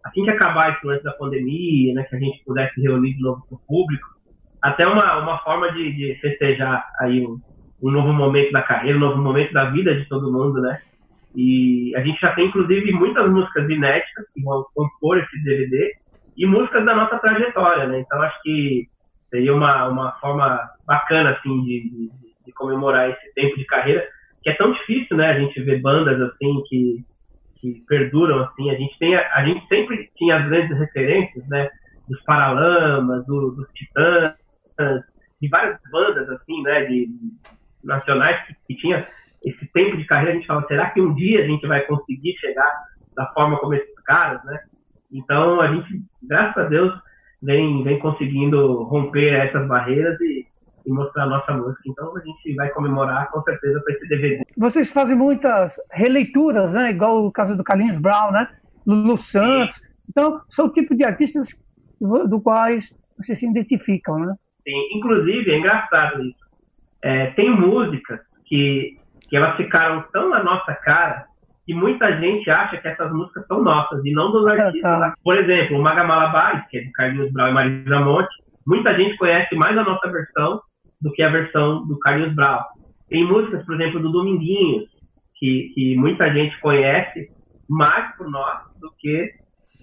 Assim 0.04 0.22
que 0.22 0.30
acabar 0.30 0.72
esse 0.72 0.86
lance 0.86 1.02
da 1.02 1.12
pandemia, 1.12 1.94
né, 1.94 2.04
que 2.04 2.14
a 2.14 2.18
gente 2.18 2.44
pudesse 2.44 2.80
reunir 2.80 3.14
de 3.14 3.22
novo 3.22 3.44
com 3.48 3.56
o 3.56 3.60
público, 3.66 4.06
até 4.62 4.86
uma, 4.86 5.18
uma 5.18 5.38
forma 5.38 5.72
de, 5.72 5.92
de 5.92 6.20
festejar 6.20 6.86
aí 7.00 7.26
um, 7.26 7.40
um 7.82 7.90
novo 7.90 8.12
momento 8.12 8.52
da 8.52 8.62
carreira, 8.62 8.96
um 8.96 9.00
novo 9.00 9.20
momento 9.20 9.52
da 9.52 9.64
vida 9.70 9.94
de 9.94 10.08
todo 10.08 10.32
mundo, 10.32 10.60
né? 10.60 10.80
E 11.34 11.94
a 11.96 12.00
gente 12.02 12.20
já 12.20 12.32
tem, 12.34 12.46
inclusive, 12.46 12.92
muitas 12.92 13.28
músicas 13.28 13.68
inéditas 13.68 14.26
que 14.32 14.42
vão 14.42 14.64
compor 14.74 15.18
esse 15.18 15.42
DVD 15.42 15.92
e 16.36 16.46
músicas 16.46 16.84
da 16.84 16.94
nossa 16.94 17.18
trajetória, 17.18 17.86
né? 17.86 18.00
Então, 18.00 18.22
acho 18.22 18.40
que 18.42 18.86
seria 19.30 19.54
uma, 19.54 19.88
uma 19.88 20.12
forma 20.20 20.60
bacana, 20.86 21.30
assim, 21.30 21.62
de, 21.62 21.90
de, 21.90 22.10
de 22.46 22.52
comemorar 22.52 23.10
esse 23.10 23.34
tempo 23.34 23.56
de 23.56 23.64
carreira, 23.64 24.06
que 24.42 24.50
é 24.50 24.54
tão 24.54 24.72
difícil, 24.72 25.16
né? 25.16 25.30
A 25.30 25.38
gente 25.38 25.60
ver 25.62 25.80
bandas, 25.80 26.20
assim, 26.20 26.62
que, 26.68 27.04
que 27.60 27.82
perduram, 27.88 28.44
assim. 28.44 28.70
A 28.70 28.74
gente, 28.74 28.96
tem, 28.98 29.16
a, 29.16 29.34
a 29.34 29.44
gente 29.44 29.66
sempre 29.68 30.08
tinha 30.16 30.36
as 30.36 30.46
grandes 30.46 30.78
referências, 30.78 31.48
né? 31.48 31.68
Dos 32.08 32.22
Paralamas, 32.24 33.24
do, 33.26 33.52
dos 33.52 33.68
Titãs, 33.72 34.34
de 35.40 35.48
várias 35.48 35.78
bandas, 35.90 36.28
assim, 36.30 36.62
né, 36.62 36.84
de, 36.84 37.08
nacionais 37.82 38.46
que, 38.46 38.54
que 38.68 38.76
tinha 38.76 39.06
esse 39.44 39.66
tempo 39.72 39.96
de 39.96 40.04
carreira, 40.04 40.32
a 40.32 40.34
gente 40.36 40.46
fala, 40.46 40.66
será 40.68 40.90
que 40.90 41.00
um 41.00 41.14
dia 41.14 41.42
a 41.42 41.46
gente 41.46 41.66
vai 41.66 41.80
conseguir 41.82 42.34
chegar 42.38 42.72
da 43.16 43.26
forma 43.32 43.58
como 43.58 43.74
esses 43.74 43.94
caras, 44.04 44.42
né? 44.44 44.60
Então, 45.12 45.60
a 45.60 45.68
gente, 45.68 46.02
graças 46.22 46.56
a 46.56 46.68
Deus, 46.68 46.92
vem, 47.42 47.82
vem 47.82 47.98
conseguindo 47.98 48.84
romper 48.84 49.34
essas 49.34 49.66
barreiras 49.66 50.18
e, 50.20 50.46
e 50.86 50.90
mostrar 50.90 51.24
a 51.24 51.28
nossa 51.28 51.52
música. 51.52 51.82
Então, 51.86 52.16
a 52.16 52.20
gente 52.20 52.54
vai 52.54 52.70
comemorar, 52.70 53.30
com 53.30 53.42
certeza, 53.42 53.80
para 53.80 53.94
esse 53.94 54.08
DVD. 54.08 54.42
Vocês 54.56 54.90
fazem 54.90 55.16
muitas 55.16 55.76
releituras, 55.90 56.74
né? 56.74 56.90
Igual 56.90 57.26
o 57.26 57.32
caso 57.32 57.56
do 57.56 57.64
Carlinhos 57.64 57.98
Brown, 57.98 58.30
né? 58.30 58.48
Lulu 58.86 59.16
Santos. 59.16 59.82
Então, 60.08 60.40
são 60.48 60.66
o 60.66 60.72
tipo 60.72 60.94
de 60.94 61.04
artistas 61.04 61.48
do 62.00 62.40
quais 62.40 62.96
vocês 63.18 63.38
se 63.38 63.48
identificam, 63.48 64.18
né? 64.18 64.34
Sim, 64.64 64.88
inclusive, 64.96 65.50
é 65.50 65.58
engraçado 65.58 66.22
isso. 66.22 66.42
É, 67.02 67.26
tem 67.32 67.50
músicas 67.50 68.20
que, 68.46 68.96
que 69.28 69.36
elas 69.36 69.56
ficaram 69.56 70.04
tão 70.12 70.28
na 70.30 70.42
nossa 70.42 70.72
cara 70.74 71.26
que 71.64 71.74
muita 71.74 72.18
gente 72.18 72.50
acha 72.50 72.76
que 72.76 72.88
essas 72.88 73.12
músicas 73.12 73.46
são 73.46 73.62
nossas 73.62 74.04
e 74.04 74.12
não 74.12 74.32
dos 74.32 74.46
artistas. 74.46 75.12
Por 75.22 75.36
exemplo, 75.36 75.78
o 75.78 75.82
Magamalabares, 75.82 76.66
que 76.68 76.78
é 76.78 76.80
de 76.82 76.92
Carlinhos 76.92 77.32
Brau 77.32 77.48
e 77.48 77.52
Marisa 77.52 78.00
Monte, 78.00 78.34
muita 78.66 78.94
gente 78.94 79.16
conhece 79.16 79.54
mais 79.54 79.76
a 79.78 79.84
nossa 79.84 80.10
versão 80.10 80.60
do 81.00 81.12
que 81.12 81.22
a 81.22 81.28
versão 81.28 81.86
do 81.86 81.98
Carlinhos 82.00 82.34
Brau. 82.34 82.64
Tem 83.08 83.24
músicas, 83.24 83.64
por 83.64 83.74
exemplo, 83.74 84.00
do 84.00 84.10
Dominguinhos, 84.10 84.84
que, 85.36 85.70
que 85.74 85.96
muita 85.96 86.32
gente 86.32 86.58
conhece 86.60 87.28
mais 87.68 88.14
por 88.16 88.28
nós 88.28 88.60
do 88.80 88.90
que 88.98 89.30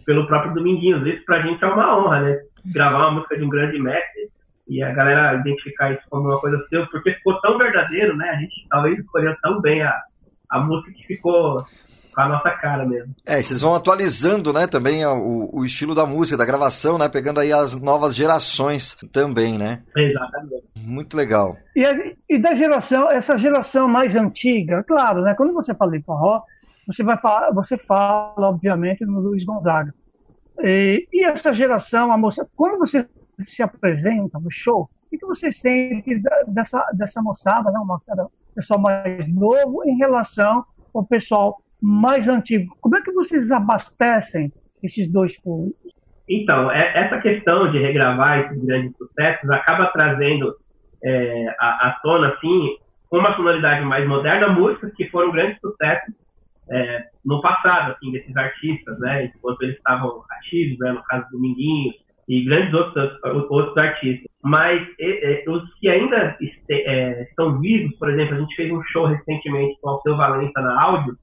pelo 0.06 0.28
próprio 0.28 0.54
Dominguinhos. 0.54 1.06
Isso 1.06 1.24
pra 1.26 1.42
gente 1.42 1.64
é 1.64 1.68
uma 1.68 1.98
honra, 1.98 2.22
né? 2.22 2.38
Gravar 2.74 3.08
uma 3.08 3.12
música 3.12 3.38
de 3.38 3.44
um 3.44 3.50
grande 3.50 3.80
mestre 3.80 4.30
e 4.70 4.84
a 4.84 4.92
galera 4.92 5.40
identificar 5.40 5.92
isso 5.92 6.04
como 6.10 6.30
uma 6.30 6.40
coisa 6.40 6.58
seu, 6.70 6.86
porque 6.88 7.14
ficou 7.14 7.40
tão 7.42 7.58
verdadeiro, 7.58 8.16
né? 8.16 8.30
A 8.30 8.36
gente 8.36 8.68
talvez 8.70 9.00
escolheu 9.00 9.36
tão 9.42 9.62
bem 9.62 9.82
a, 9.82 10.02
a 10.50 10.60
música 10.60 10.92
que 10.94 11.04
ficou 11.08 11.66
com 12.14 12.22
a 12.22 12.28
nossa 12.28 12.50
cara 12.52 12.86
mesmo. 12.86 13.16
É, 13.26 13.42
vocês 13.42 13.62
vão 13.62 13.76
atualizando, 13.76 14.52
né, 14.52 14.68
também 14.68 15.06
o, 15.06 15.50
o 15.54 15.66
estilo 15.66 15.96
da 15.96 16.06
música, 16.06 16.38
da 16.38 16.46
gravação, 16.46 16.98
né, 16.98 17.08
pegando 17.08 17.40
aí 17.40 17.52
as 17.54 17.80
novas 17.80 18.16
gerações 18.16 18.98
também, 19.12 19.58
né? 19.58 19.84
Exatamente. 19.96 20.64
Muito 20.78 21.16
legal. 21.16 21.56
E, 21.76 22.16
e 22.30 22.40
da 22.40 22.54
geração, 22.54 23.10
essa 23.10 23.38
geração 23.38 23.88
mais 23.88 24.16
antiga, 24.16 24.84
claro, 24.84 25.22
né, 25.22 25.34
quando 25.36 25.54
você 25.54 25.74
fala 25.74 25.92
de 25.92 26.04
forró, 26.04 26.42
você 26.86 27.04
vai 27.04 27.20
falar, 27.20 27.52
você 27.52 27.78
fala, 27.78 28.50
obviamente, 28.50 29.06
no 29.06 29.20
Luiz 29.20 29.46
Gonzaga. 29.46 29.94
E, 30.62 31.08
e 31.14 31.24
essa 31.24 31.54
geração, 31.54 32.12
a 32.12 32.18
moça, 32.18 32.48
quando 32.56 32.80
você 32.80 33.08
se 33.44 33.64
apresenta 33.64 34.40
no 34.40 34.52
show, 34.52 34.90
o 35.12 35.18
que 35.18 35.26
você 35.26 35.52
sente 35.52 36.22
dessa, 36.48 36.86
dessa 36.94 37.22
moçada, 37.22 37.72
né, 37.72 37.80
uma 37.80 37.96
moçada, 37.96 38.28
pessoal 38.54 38.80
mais 38.80 39.28
novo 39.34 39.84
em 39.86 39.98
relação 39.98 40.66
ao 40.94 41.06
pessoal 41.06 41.62
mais 41.82 42.28
antigo? 42.28 42.76
Como 42.82 42.98
é 42.98 43.02
que 43.02 43.12
vocês 43.12 43.52
abastecem 43.52 44.52
esses 44.84 45.12
dois 45.12 45.40
públicos? 45.42 45.94
Então, 46.30 46.72
é, 46.72 47.06
essa 47.06 47.20
questão 47.20 47.72
de 47.72 47.80
regravar 47.80 48.40
esses 48.40 48.64
grandes 48.64 48.96
sucessos 48.98 49.50
acaba 49.50 49.88
trazendo 49.88 50.56
é, 51.04 51.56
à, 51.60 51.88
à 51.88 52.00
tona, 52.04 52.30
assim, 52.30 52.78
uma 53.12 53.36
sonoridade 53.36 53.84
mais 53.84 54.08
moderna, 54.08 54.50
músicas 54.50 54.94
que 54.94 55.10
foram 55.10 55.32
grandes 55.32 55.60
sucessos 55.60 56.14
é, 56.70 57.08
no 57.26 57.42
passado, 57.42 57.94
assim, 57.94 58.12
desses 58.12 58.36
artistas, 58.38 59.00
né, 59.00 59.26
enquanto 59.26 59.64
eles 59.64 59.78
estavam 59.78 60.24
ativos, 60.30 60.78
né, 60.80 60.92
no 60.92 61.04
caso 61.04 61.28
do 61.32 61.40
Minguinho, 61.40 61.94
e 62.30 62.46
grandes 62.46 62.74
outros, 62.74 63.12
outros 63.50 63.76
artistas. 63.76 64.30
Mas 64.44 64.88
é, 65.00 65.44
é, 65.44 65.50
os 65.50 65.64
que 65.80 65.90
ainda 65.90 66.38
este, 66.40 66.74
é, 66.74 67.24
estão 67.24 67.60
vivos, 67.60 67.98
por 67.98 68.10
exemplo, 68.10 68.36
a 68.36 68.40
gente 68.40 68.56
fez 68.56 68.72
um 68.72 68.82
show 68.84 69.08
recentemente 69.08 69.78
com 69.82 69.90
o 69.90 69.92
Alceu 69.94 70.16
Valença 70.16 70.62
na 70.62 70.82
áudio, 70.82 71.18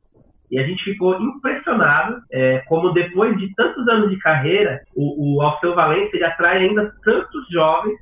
e 0.50 0.58
a 0.58 0.66
gente 0.66 0.82
ficou 0.84 1.20
impressionado 1.20 2.20
é, 2.30 2.58
como 2.68 2.92
depois 2.92 3.36
de 3.38 3.52
tantos 3.54 3.86
anos 3.88 4.10
de 4.10 4.18
carreira, 4.18 4.80
o, 4.94 5.36
o 5.36 5.42
Alceu 5.42 5.74
Valença 5.74 6.10
ele 6.14 6.24
atrai 6.24 6.58
ainda 6.58 6.92
tantos 7.04 7.48
jovens 7.50 7.98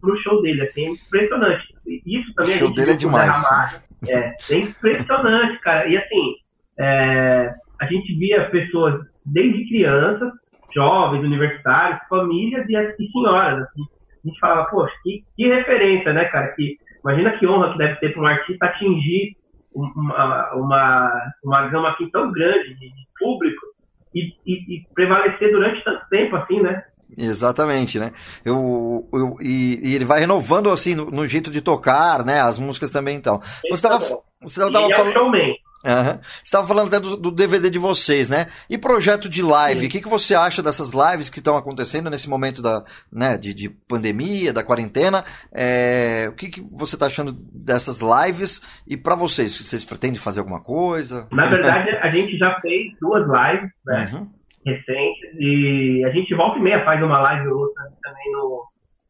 pro 0.00 0.16
show 0.22 0.42
dele, 0.42 0.62
assim, 0.62 0.86
é 0.86 0.90
impressionante. 0.90 1.64
Isso 2.06 2.32
também 2.34 2.54
o 2.54 2.58
show 2.58 2.74
dele 2.74 2.92
é 2.92 2.96
demais. 2.96 3.88
É, 4.08 4.34
é 4.50 4.58
impressionante, 4.58 5.58
cara. 5.60 5.88
E 5.88 5.96
assim, 5.96 6.34
é, 6.78 7.54
a 7.80 7.86
gente 7.86 8.14
via 8.18 8.48
pessoas 8.50 9.04
desde 9.24 9.68
crianças, 9.68 10.32
jovens, 10.74 11.22
universitários, 11.22 12.00
famílias 12.08 12.66
e, 12.68 12.74
e 12.74 13.10
senhoras. 13.10 13.62
Assim. 13.62 13.82
A 14.24 14.28
gente 14.28 14.40
falava, 14.40 14.64
poxa, 14.70 14.94
que, 15.02 15.24
que 15.36 15.48
referência, 15.48 16.12
né, 16.12 16.24
cara? 16.26 16.48
Que, 16.48 16.76
imagina 17.02 17.38
que 17.38 17.46
honra 17.46 17.72
que 17.72 17.78
deve 17.78 17.96
ter 17.96 18.12
para 18.12 18.22
um 18.22 18.26
artista 18.26 18.66
atingir 18.66 19.36
uma, 19.74 20.54
uma, 20.54 21.32
uma 21.44 21.66
gama 21.68 21.90
aqui 21.90 22.10
tão 22.10 22.30
grande 22.32 22.74
de, 22.74 22.88
de 22.88 23.06
público 23.18 23.66
e, 24.14 24.32
e, 24.46 24.76
e, 24.76 24.84
prevalecer 24.94 25.52
durante 25.52 25.84
tanto 25.84 26.08
tempo 26.08 26.36
assim, 26.36 26.60
né? 26.60 26.84
Exatamente, 27.16 27.98
né? 27.98 28.12
Eu, 28.44 29.08
eu 29.12 29.36
e, 29.40 29.90
e, 29.90 29.94
ele 29.94 30.04
vai 30.04 30.20
renovando 30.20 30.70
assim 30.70 30.94
no, 30.94 31.10
no, 31.10 31.26
jeito 31.26 31.50
de 31.50 31.60
tocar, 31.60 32.24
né? 32.24 32.40
As 32.40 32.58
músicas 32.58 32.90
também 32.90 33.16
então. 33.16 33.40
Você 33.62 33.74
estava 33.74 33.98
você 34.42 34.70
tava 34.70 34.86
é 34.86 34.90
falando. 34.90 35.36
É 35.36 35.54
Uhum. 35.84 36.18
Você 36.20 36.42
estava 36.44 36.66
falando 36.66 36.88
até 36.88 37.00
do, 37.00 37.16
do, 37.16 37.30
DVD 37.30 37.70
de 37.70 37.78
vocês, 37.78 38.28
né? 38.28 38.48
E 38.68 38.76
projeto 38.76 39.28
de 39.28 39.42
live, 39.42 39.86
o 39.86 39.88
que, 39.88 40.00
que 40.00 40.08
você 40.08 40.34
acha 40.34 40.62
dessas 40.62 40.90
lives 40.90 41.30
que 41.30 41.38
estão 41.38 41.56
acontecendo 41.56 42.10
nesse 42.10 42.28
momento 42.28 42.60
da, 42.60 42.84
né, 43.10 43.38
de, 43.38 43.54
de 43.54 43.70
pandemia, 43.70 44.52
da 44.52 44.62
quarentena? 44.62 45.24
É, 45.52 46.26
o 46.28 46.34
que, 46.34 46.50
que 46.50 46.60
você 46.60 46.96
está 46.96 47.06
achando 47.06 47.32
dessas 47.32 48.00
lives? 48.00 48.60
E 48.86 48.96
para 48.96 49.14
vocês, 49.14 49.56
vocês 49.56 49.84
pretendem 49.84 50.20
fazer 50.20 50.40
alguma 50.40 50.62
coisa? 50.62 51.26
Na 51.32 51.46
verdade, 51.46 51.90
a 51.96 52.10
gente 52.10 52.36
já 52.36 52.60
fez 52.60 52.92
duas 53.00 53.22
lives, 53.26 53.70
né? 53.86 54.10
Uhum. 54.12 54.28
Recentes, 54.66 55.30
e 55.38 56.04
a 56.04 56.10
gente 56.10 56.34
volta 56.34 56.58
e 56.58 56.62
meia 56.62 56.84
faz 56.84 57.02
uma 57.02 57.18
live 57.18 57.48
ou 57.48 57.60
outra 57.60 57.84
também 58.02 58.32
no, 58.32 58.64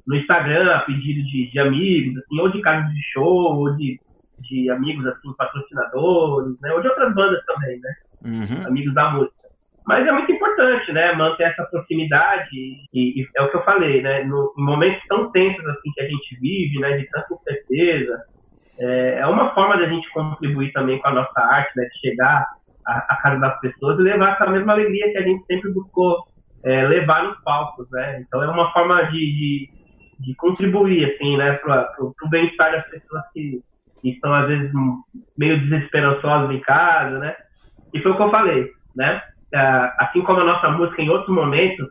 no 0.07 0.17
Instagram, 0.17 0.73
a 0.73 0.81
pedido 0.83 1.25
de, 1.25 1.51
de 1.51 1.59
amigos, 1.59 2.17
assim, 2.19 2.41
ou 2.41 2.53
de 2.53 2.61
casa 2.61 2.87
de 2.87 3.03
show, 3.13 3.57
ou 3.57 3.77
de 3.77 3.99
de 4.41 4.71
amigos, 4.71 5.07
assim, 5.07 5.33
patrocinadores, 5.37 6.57
né? 6.63 6.73
Ou 6.73 6.81
de 6.81 6.89
outras 6.89 7.15
bandas 7.15 7.45
também, 7.45 7.81
né? 7.81 7.95
Uhum. 8.25 8.67
Amigos 8.67 8.95
da 8.95 9.11
música. 9.11 9.41
Mas 9.87 10.07
é 10.07 10.13
muito 10.13 10.31
importante, 10.31 10.93
né? 10.93 11.13
Manter 11.15 11.45
essa 11.45 11.65
proximidade 11.65 12.49
e, 12.53 13.21
e 13.21 13.27
é 13.37 13.43
o 13.43 13.51
que 13.51 13.57
eu 13.57 13.65
falei, 13.65 14.03
né? 14.03 14.25
No, 14.25 14.53
em 14.57 14.63
momentos 14.63 15.03
tão 15.09 15.31
tensos 15.33 15.67
assim 15.67 15.91
que 15.95 16.01
a 16.01 16.09
gente 16.09 16.39
vive, 16.41 16.79
né? 16.79 16.97
De 16.97 17.09
tanta 17.11 17.35
incerteza, 17.35 18.23
é, 18.79 19.19
é 19.21 19.27
uma 19.27 19.55
forma 19.55 19.77
da 19.77 19.87
gente 19.87 20.09
contribuir 20.13 20.73
também 20.73 20.99
com 21.01 21.09
a 21.09 21.15
nossa 21.15 21.41
arte, 21.41 21.73
né? 21.77 21.85
De 21.85 22.09
chegar 22.09 22.47
à, 22.87 23.17
casa 23.23 23.41
das 23.41 23.61
pessoas 23.61 23.99
e 23.99 24.03
levar 24.03 24.35
essa 24.35 24.51
mesma 24.51 24.73
alegria 24.73 25.11
que 25.13 25.19
a 25.19 25.23
gente 25.23 25.45
sempre 25.47 25.73
buscou 25.73 26.25
é, 26.65 26.87
levar 26.87 27.25
nos 27.25 27.41
palcos, 27.43 27.91
né? 27.91 28.21
Então 28.21 28.43
é 28.43 28.49
uma 28.49 28.73
forma 28.73 29.03
de, 29.05 29.19
de, 29.19 29.71
de 30.21 30.35
contribuir, 30.37 31.15
assim, 31.15 31.37
né? 31.37 31.55
Para 31.55 31.91
o 32.01 32.29
bem-estar 32.29 32.73
das 32.73 32.89
pessoas 32.89 33.23
que 33.33 33.63
que 34.01 34.11
estão 34.11 34.33
às 34.35 34.49
vezes 34.49 34.71
meio 35.37 35.61
desesperançosos 35.61 36.55
em 36.55 36.61
casa, 36.61 37.19
né? 37.19 37.35
E 37.93 38.01
foi 38.01 38.13
o 38.13 38.17
que 38.17 38.23
eu 38.23 38.31
falei, 38.31 38.71
né? 38.97 39.23
É, 39.53 39.93
assim 39.99 40.23
como 40.23 40.41
a 40.41 40.45
nossa 40.45 40.71
música 40.71 41.03
em 41.03 41.09
outros 41.09 41.35
momentos 41.35 41.89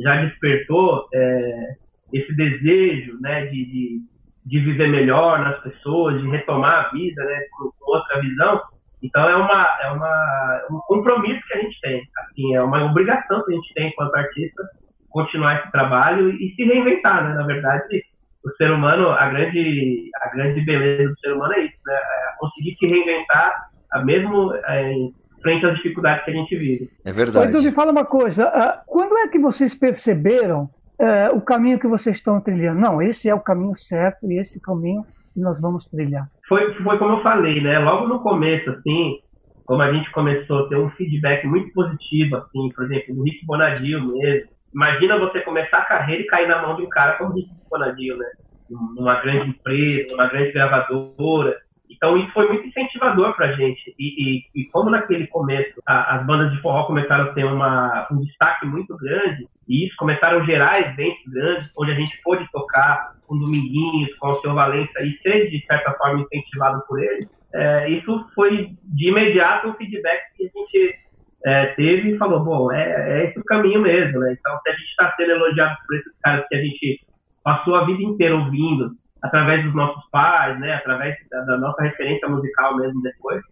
já 0.00 0.16
despertou 0.16 1.06
é, 1.12 1.74
esse 2.12 2.34
desejo, 2.34 3.18
né, 3.20 3.42
de, 3.42 3.64
de, 3.66 4.00
de, 4.46 4.60
viver 4.60 4.88
melhor 4.88 5.40
nas 5.40 5.60
pessoas, 5.62 6.20
de 6.20 6.28
retomar 6.28 6.86
a 6.86 6.88
vida, 6.88 7.22
né, 7.24 7.40
com, 7.52 7.70
com 7.78 7.96
outra 7.96 8.20
visão. 8.20 8.60
Então 9.02 9.28
é 9.28 9.36
uma 9.36 9.78
é 9.82 9.90
uma 9.90 10.66
um 10.70 10.78
compromisso 10.86 11.42
que 11.46 11.58
a 11.58 11.60
gente 11.60 11.80
tem, 11.80 12.02
assim, 12.18 12.54
é 12.54 12.62
uma 12.62 12.84
obrigação 12.84 13.44
que 13.44 13.52
a 13.52 13.56
gente 13.56 13.74
tem 13.74 13.88
enquanto 13.88 14.14
artista 14.14 14.62
continuar 15.10 15.60
esse 15.60 15.70
trabalho 15.70 16.30
e 16.30 16.54
se 16.54 16.64
reinventar, 16.64 17.24
né? 17.24 17.34
Na 17.34 17.44
verdade, 17.44 17.98
o 18.44 18.50
ser 18.56 18.70
humano, 18.70 19.08
a 19.10 19.28
grande, 19.28 20.10
a 20.22 20.28
grande 20.30 20.64
beleza 20.64 21.08
do 21.08 21.18
ser 21.20 21.32
humano 21.32 21.52
é 21.54 21.64
isso, 21.64 21.78
né? 21.86 21.94
É 21.94 22.38
conseguir 22.38 22.76
se 22.78 22.86
reinventar, 22.86 23.70
mesmo 24.04 24.54
é, 24.54 24.94
frente 25.42 25.66
às 25.66 25.76
dificuldades 25.76 26.24
que 26.24 26.30
a 26.30 26.34
gente 26.34 26.56
vive. 26.56 26.90
É 27.04 27.12
verdade. 27.12 27.50
Então, 27.50 27.62
me 27.62 27.72
fala 27.72 27.92
uma 27.92 28.04
coisa, 28.04 28.48
uh, 28.48 28.82
quando 28.86 29.16
é 29.18 29.28
que 29.28 29.38
vocês 29.38 29.74
perceberam 29.74 30.70
uh, 30.98 31.36
o 31.36 31.40
caminho 31.40 31.78
que 31.78 31.86
vocês 31.86 32.16
estão 32.16 32.40
trilhando? 32.40 32.80
Não, 32.80 33.02
esse 33.02 33.28
é 33.28 33.34
o 33.34 33.40
caminho 33.40 33.74
certo 33.74 34.30
e 34.30 34.38
esse 34.38 34.60
caminho 34.60 35.04
que 35.34 35.40
nós 35.40 35.60
vamos 35.60 35.86
trilhar. 35.86 36.28
Foi, 36.48 36.72
foi 36.74 36.98
como 36.98 37.18
eu 37.18 37.22
falei, 37.22 37.60
né? 37.60 37.78
Logo 37.78 38.08
no 38.08 38.20
começo, 38.20 38.70
assim, 38.70 39.18
como 39.64 39.82
a 39.82 39.92
gente 39.92 40.10
começou 40.12 40.60
a 40.60 40.68
ter 40.68 40.76
um 40.76 40.90
feedback 40.90 41.46
muito 41.46 41.72
positivo, 41.72 42.36
assim, 42.36 42.68
por 42.74 42.84
exemplo, 42.84 43.14
do 43.14 43.22
Rick 43.22 43.44
Bonadio 43.46 44.00
mesmo, 44.04 44.50
Imagina 44.74 45.18
você 45.18 45.40
começar 45.40 45.78
a 45.78 45.84
carreira 45.84 46.22
e 46.22 46.26
cair 46.26 46.48
na 46.48 46.62
mão 46.62 46.76
de 46.76 46.82
um 46.82 46.88
cara 46.88 47.18
como 47.18 47.34
Rick 47.34 47.50
Bonadil, 47.70 48.16
né? 48.16 48.26
Numa 48.70 49.20
grande 49.20 49.50
empresa, 49.50 50.06
numa 50.12 50.28
grande 50.28 50.52
gravadora. 50.52 51.58
Então 51.90 52.16
isso 52.16 52.32
foi 52.32 52.48
muito 52.48 52.66
incentivador 52.66 53.34
pra 53.36 53.52
gente. 53.52 53.94
E, 53.98 54.40
e, 54.56 54.62
e 54.62 54.64
como 54.70 54.90
naquele 54.90 55.26
começo 55.26 55.80
a, 55.86 56.16
as 56.16 56.26
bandas 56.26 56.50
de 56.52 56.60
forró 56.60 56.84
começaram 56.84 57.24
a 57.24 57.32
ter 57.34 57.44
uma, 57.44 58.08
um 58.10 58.20
destaque 58.20 58.66
muito 58.66 58.96
grande, 58.96 59.46
e 59.68 59.86
isso 59.86 59.94
começaram 59.96 60.40
a 60.40 60.44
gerar 60.44 60.80
eventos 60.80 61.22
grandes, 61.28 61.70
onde 61.78 61.92
a 61.92 61.94
gente 61.94 62.20
pôde 62.22 62.50
tocar 62.50 63.12
com 63.26 63.38
Dominguinhos, 63.38 64.14
com 64.16 64.28
o 64.28 64.40
seu 64.40 64.54
Valença 64.54 65.04
e 65.04 65.18
ser 65.22 65.50
de 65.50 65.64
certa 65.66 65.92
forma 65.92 66.20
incentivado 66.20 66.82
por 66.88 67.02
ele, 67.02 67.28
é, 67.54 67.90
isso 67.90 68.26
foi 68.34 68.70
de 68.82 69.08
imediato 69.08 69.68
um 69.68 69.74
feedback 69.74 70.20
que 70.36 70.44
a 70.44 70.58
gente 70.58 70.98
é, 71.44 71.66
teve 71.74 72.10
e 72.10 72.18
falou, 72.18 72.44
bom, 72.44 72.72
é, 72.72 72.82
é 72.82 73.24
esse 73.24 73.38
o 73.38 73.44
caminho 73.44 73.80
mesmo, 73.80 74.20
né? 74.20 74.36
Então, 74.38 74.58
se 74.62 74.70
a 74.70 74.72
gente 74.72 74.88
está 74.88 75.14
sendo 75.16 75.32
elogiado 75.32 75.76
por 75.86 75.96
esses 75.96 76.12
caras 76.22 76.46
que 76.48 76.54
a 76.54 76.62
gente 76.62 77.00
passou 77.42 77.74
a 77.74 77.84
vida 77.84 78.02
inteira 78.02 78.36
ouvindo, 78.36 78.92
através 79.22 79.64
dos 79.64 79.74
nossos 79.74 80.04
pais, 80.10 80.58
né? 80.60 80.74
Através 80.74 81.16
da, 81.30 81.40
da 81.42 81.58
nossa 81.58 81.82
referência 81.82 82.28
musical 82.28 82.76
mesmo 82.76 83.00
depois. 83.02 83.42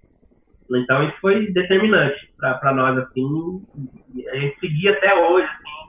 Então, 0.73 1.03
isso 1.03 1.17
foi 1.21 1.51
determinante 1.53 2.33
para 2.39 2.73
nós, 2.73 2.97
assim, 2.99 3.63
a 4.31 4.37
gente 4.37 4.61
seguir 4.61 4.89
até 4.91 5.15
hoje, 5.15 5.47
assim, 5.47 5.80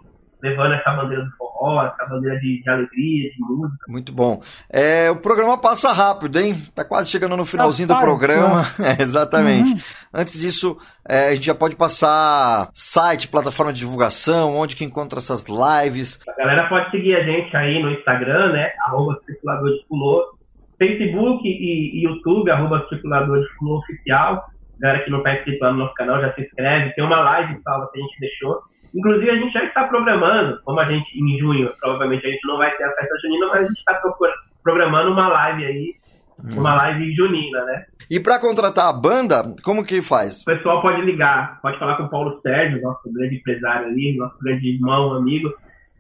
levando 0.41 0.73
essa 0.73 0.91
bandeira 0.91 1.23
do 1.23 1.31
forró, 1.37 1.85
essa 1.85 2.05
bandeira 2.05 2.39
de, 2.39 2.61
de 2.61 2.69
alegria, 2.69 3.29
de 3.29 3.39
música. 3.39 3.85
Muito 3.87 4.11
bom. 4.11 4.41
É, 4.69 5.09
o 5.11 5.15
programa 5.15 5.57
passa 5.57 5.91
rápido, 5.91 6.39
hein? 6.39 6.55
Tá 6.73 6.83
quase 6.83 7.09
chegando 7.09 7.37
no 7.37 7.45
finalzinho 7.45 7.87
tá 7.87 7.95
do 7.95 8.01
programa. 8.01 8.65
É, 8.81 9.01
exatamente. 9.01 9.73
Uhum. 9.73 9.79
Antes 10.13 10.39
disso, 10.39 10.77
é, 11.07 11.27
a 11.27 11.35
gente 11.35 11.45
já 11.45 11.53
pode 11.53 11.75
passar 11.75 12.69
site, 12.73 13.27
plataforma 13.27 13.71
de 13.71 13.79
divulgação, 13.79 14.55
onde 14.55 14.75
que 14.75 14.83
encontra 14.83 15.19
essas 15.19 15.45
lives. 15.45 16.19
A 16.27 16.35
galera 16.35 16.67
pode 16.67 16.89
seguir 16.89 17.15
a 17.15 17.23
gente 17.23 17.55
aí 17.55 17.81
no 17.81 17.91
Instagram, 17.91 18.53
né? 18.53 18.71
Arroba 18.85 19.19
Circulador 19.25 19.69
de. 19.69 19.85
Facebook 20.79 21.47
e, 21.47 21.99
e 21.99 22.03
YouTube, 22.03 22.49
arroba 22.49 22.87
Circulador 22.89 23.39
de 23.39 23.65
Oficial. 23.69 24.43
Galera 24.79 25.03
que 25.03 25.11
não 25.11 25.19
está 25.19 25.35
inscrito 25.35 25.63
lá 25.63 25.71
no 25.71 25.77
nosso 25.77 25.93
canal, 25.93 26.19
já 26.19 26.33
se 26.33 26.41
inscreve. 26.41 26.93
Tem 26.95 27.03
uma 27.03 27.19
live 27.19 27.61
salva 27.61 27.87
que 27.93 27.99
a 27.99 28.01
gente 28.01 28.19
deixou 28.19 28.59
Inclusive, 28.93 29.29
a 29.29 29.35
gente 29.35 29.53
já 29.53 29.63
está 29.63 29.85
programando, 29.85 30.59
como 30.63 30.79
a 30.79 30.85
gente, 30.85 31.07
em 31.17 31.37
junho, 31.39 31.71
provavelmente 31.79 32.25
a 32.25 32.29
gente 32.29 32.45
não 32.45 32.57
vai 32.57 32.71
ter 32.75 32.83
a 32.83 32.91
festa 32.91 33.15
junina, 33.21 33.47
mas 33.47 33.63
a 33.63 33.67
gente 33.67 33.77
está 33.77 34.01
programando 34.63 35.11
uma 35.11 35.27
live 35.29 35.65
aí, 35.65 35.95
hum. 36.39 36.59
uma 36.59 36.75
live 36.75 37.13
junina, 37.13 37.63
né? 37.65 37.85
E 38.09 38.19
para 38.19 38.39
contratar 38.39 38.89
a 38.89 38.93
banda, 38.93 39.55
como 39.63 39.85
que 39.85 40.01
faz? 40.01 40.41
O 40.41 40.45
pessoal 40.45 40.81
pode 40.81 41.01
ligar, 41.01 41.61
pode 41.61 41.79
falar 41.79 41.95
com 41.95 42.03
o 42.03 42.09
Paulo 42.09 42.39
Sérgio, 42.41 42.81
nosso 42.81 43.11
grande 43.13 43.35
empresário 43.35 43.87
ali, 43.87 44.17
nosso 44.17 44.37
grande 44.39 44.67
irmão, 44.67 45.13
amigo, 45.13 45.53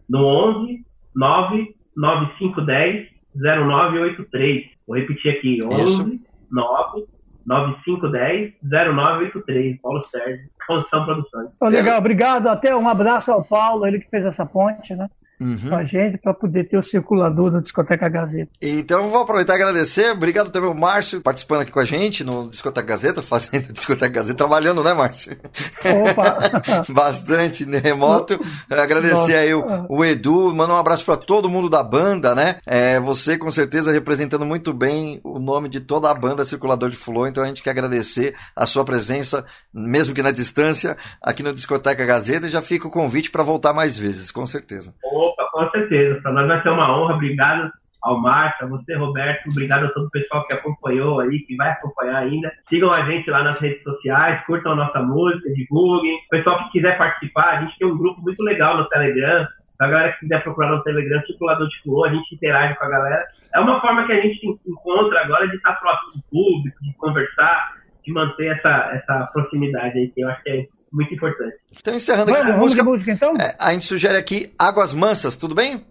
no 0.09 0.25
11 0.25 0.83
9 1.15 1.75
9510 1.95 3.07
0983. 3.35 4.65
Vou 4.85 4.97
repetir 4.97 5.31
aqui, 5.31 5.59
11 5.63 5.83
Isso. 5.83 6.19
9 6.51 7.05
9510 7.45 8.53
0983. 8.63 9.81
Paulo 9.81 10.05
Sérgio. 10.05 10.49
Condição 10.67 11.05
Produções. 11.05 11.49
Oh, 11.59 11.67
legal, 11.67 11.97
obrigado. 11.97 12.47
Até 12.47 12.75
um 12.75 12.87
abraço 12.87 13.31
ao 13.31 13.43
Paulo, 13.43 13.85
ele 13.85 13.99
que 13.99 14.09
fez 14.09 14.25
essa 14.25 14.45
ponte, 14.45 14.95
né? 14.95 15.09
Uhum. 15.41 15.69
com 15.69 15.75
a 15.75 15.83
gente 15.83 16.19
para 16.19 16.35
poder 16.35 16.65
ter 16.69 16.77
o 16.77 16.81
circulador 16.83 17.49
da 17.49 17.57
Discoteca 17.57 18.07
Gazeta. 18.07 18.51
Então 18.61 19.09
vou 19.09 19.23
aproveitar 19.23 19.53
e 19.53 19.55
agradecer. 19.55 20.11
Obrigado 20.11 20.51
também 20.51 20.69
ao 20.69 20.75
Márcio 20.75 21.19
participando 21.19 21.61
aqui 21.61 21.71
com 21.71 21.79
a 21.79 21.83
gente 21.83 22.23
no 22.23 22.47
Discoteca 22.47 22.85
Gazeta, 22.85 23.23
fazendo 23.23 23.73
Discoteca 23.73 24.13
Gazeta, 24.13 24.37
trabalhando, 24.37 24.83
né, 24.83 24.93
Márcio? 24.93 25.35
Opa! 25.83 26.85
Bastante 26.93 27.65
né, 27.65 27.79
remoto. 27.79 28.39
Agradecer 28.69 29.15
Nossa. 29.15 29.35
aí 29.35 29.53
o, 29.53 29.65
o, 29.89 30.05
Edu, 30.05 30.53
mandar 30.53 30.75
um 30.75 30.77
abraço 30.77 31.03
para 31.03 31.17
todo 31.17 31.49
mundo 31.49 31.69
da 31.69 31.81
banda, 31.81 32.35
né? 32.35 32.57
É, 32.63 32.99
você 32.99 33.35
com 33.35 33.49
certeza 33.49 33.91
representando 33.91 34.45
muito 34.45 34.71
bem 34.73 35.19
o 35.23 35.39
nome 35.39 35.69
de 35.69 35.79
toda 35.79 36.11
a 36.11 36.13
banda 36.13 36.45
Circulador 36.45 36.91
de 36.91 36.97
Fulô, 36.97 37.25
então 37.25 37.43
a 37.43 37.47
gente 37.47 37.63
quer 37.63 37.71
agradecer 37.71 38.35
a 38.55 38.67
sua 38.67 38.85
presença, 38.85 39.43
mesmo 39.73 40.13
que 40.13 40.21
na 40.21 40.31
distância, 40.31 40.95
aqui 41.19 41.41
no 41.41 41.51
Discoteca 41.51 42.05
Gazeta 42.05 42.45
e 42.45 42.51
já 42.51 42.61
fica 42.61 42.87
o 42.87 42.91
convite 42.91 43.31
para 43.31 43.41
voltar 43.41 43.73
mais 43.73 43.97
vezes, 43.97 44.29
com 44.29 44.45
certeza. 44.45 44.93
Opa! 45.03 45.30
Com 45.51 45.69
certeza. 45.69 46.21
Para 46.21 46.31
nós 46.31 46.47
vai 46.47 46.61
ser 46.61 46.69
uma 46.69 46.97
honra. 46.97 47.15
Obrigado 47.15 47.71
ao 48.01 48.19
Márcio, 48.19 48.65
a 48.65 48.69
você, 48.69 48.95
Roberto. 48.95 49.47
Obrigado 49.49 49.85
a 49.85 49.89
todo 49.89 50.07
o 50.07 50.11
pessoal 50.11 50.45
que 50.47 50.53
acompanhou 50.53 51.19
aí, 51.19 51.39
que 51.39 51.55
vai 51.55 51.69
acompanhar 51.69 52.17
ainda. 52.17 52.51
Sigam 52.67 52.89
a 52.89 53.01
gente 53.01 53.29
lá 53.29 53.43
nas 53.43 53.59
redes 53.59 53.83
sociais, 53.83 54.43
curtam 54.45 54.71
a 54.71 54.75
nossa 54.75 54.99
música, 55.01 55.53
divulguem. 55.53 56.15
O 56.15 56.29
pessoal 56.29 56.57
que 56.63 56.71
quiser 56.71 56.97
participar, 56.97 57.57
a 57.57 57.61
gente 57.61 57.77
tem 57.77 57.87
um 57.87 57.97
grupo 57.97 58.21
muito 58.21 58.41
legal 58.43 58.77
no 58.77 58.89
Telegram. 58.89 59.47
A 59.79 59.87
galera 59.87 60.11
que 60.13 60.19
quiser 60.19 60.43
procurar 60.43 60.71
no 60.71 60.83
Telegram, 60.83 61.21
circulador 61.25 61.67
de 61.67 61.81
flor, 61.81 62.07
a 62.07 62.13
gente 62.13 62.35
interage 62.35 62.75
com 62.77 62.85
a 62.85 62.89
galera. 62.89 63.25
É 63.53 63.59
uma 63.59 63.81
forma 63.81 64.05
que 64.05 64.13
a 64.13 64.21
gente 64.21 64.59
encontra 64.65 65.21
agora 65.21 65.47
de 65.47 65.55
estar 65.55 65.73
próximo 65.73 66.13
do 66.13 66.23
público, 66.29 66.83
de 66.83 66.93
conversar, 66.93 67.73
de 68.05 68.13
manter 68.13 68.57
essa, 68.57 68.91
essa 68.93 69.29
proximidade 69.33 69.97
aí, 69.97 70.09
que 70.09 70.21
eu 70.21 70.29
acho 70.29 70.43
que 70.43 70.49
é 70.49 70.65
muito 70.91 71.13
importante. 71.13 71.55
Então, 71.79 71.95
encerrando 71.95 72.33
aqui 72.33 72.51
com 72.51 72.57
música, 72.57 72.83
música 72.83 73.11
então? 73.11 73.33
É, 73.39 73.55
a 73.59 73.71
gente 73.71 73.85
sugere 73.85 74.17
aqui 74.17 74.53
Águas 74.57 74.93
Mansas, 74.93 75.37
tudo 75.37 75.55
bem? 75.55 75.85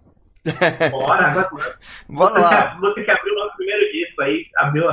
Bora, 0.90 1.30
Águas 1.30 1.50
Mansas. 1.52 1.78
Bora 2.08 2.34
você 2.34 2.40
lá. 2.40 2.74
Que, 2.74 2.80
você 2.80 3.04
que 3.04 3.10
abriu 3.10 3.34
o 3.34 3.38
nosso 3.38 3.56
primeiro 3.56 3.92
disco 3.92 4.22
aí, 4.22 4.42
abriu 4.56 4.84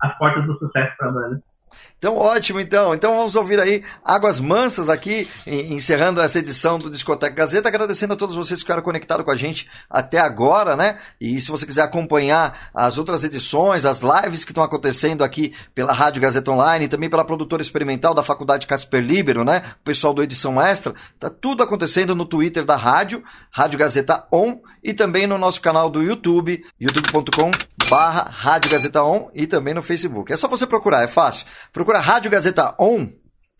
as 0.00 0.18
portas 0.18 0.46
do 0.46 0.58
sucesso 0.58 0.96
pra 0.98 1.10
banda. 1.10 1.42
Então, 2.04 2.18
ótimo, 2.18 2.60
então. 2.60 2.94
Então 2.94 3.16
vamos 3.16 3.34
ouvir 3.34 3.58
aí 3.58 3.82
Águas 4.04 4.38
Mansas 4.38 4.90
aqui, 4.90 5.26
encerrando 5.46 6.20
essa 6.20 6.38
edição 6.38 6.78
do 6.78 6.90
Discoteca 6.90 7.34
Gazeta, 7.34 7.66
agradecendo 7.66 8.12
a 8.12 8.16
todos 8.16 8.36
vocês 8.36 8.60
que 8.60 8.64
ficaram 8.64 8.82
conectados 8.82 9.24
com 9.24 9.30
a 9.30 9.36
gente 9.36 9.66
até 9.88 10.18
agora, 10.18 10.76
né? 10.76 10.98
E 11.18 11.40
se 11.40 11.50
você 11.50 11.64
quiser 11.64 11.80
acompanhar 11.80 12.68
as 12.74 12.98
outras 12.98 13.24
edições, 13.24 13.86
as 13.86 14.02
lives 14.02 14.44
que 14.44 14.50
estão 14.50 14.62
acontecendo 14.62 15.24
aqui 15.24 15.54
pela 15.74 15.94
Rádio 15.94 16.20
Gazeta 16.20 16.50
Online, 16.50 16.88
também 16.88 17.08
pela 17.08 17.24
produtora 17.24 17.62
experimental 17.62 18.12
da 18.12 18.22
Faculdade 18.22 18.66
Casper 18.66 19.02
Libero, 19.02 19.42
né? 19.42 19.62
O 19.80 19.84
pessoal 19.84 20.12
do 20.12 20.22
Edição 20.22 20.60
Extra, 20.60 20.94
tá 21.18 21.30
tudo 21.30 21.62
acontecendo 21.62 22.14
no 22.14 22.26
Twitter 22.26 22.66
da 22.66 22.76
rádio, 22.76 23.24
Rádio 23.50 23.78
Gazeta 23.78 24.26
On, 24.30 24.58
e 24.82 24.92
também 24.92 25.26
no 25.26 25.38
nosso 25.38 25.58
canal 25.58 25.88
do 25.88 26.02
YouTube, 26.02 26.62
youtube.com 26.78 27.50
barra 27.88 28.28
Rádio 28.30 28.70
Gazeta 28.70 29.02
On 29.02 29.30
e 29.34 29.46
também 29.46 29.74
no 29.74 29.82
Facebook. 29.82 30.32
É 30.32 30.36
só 30.36 30.48
você 30.48 30.66
procurar, 30.66 31.02
é 31.02 31.06
fácil. 31.06 31.46
Procura 31.72 31.93
Rádio 32.00 32.30
Gazeta 32.30 32.74
On, 32.78 33.08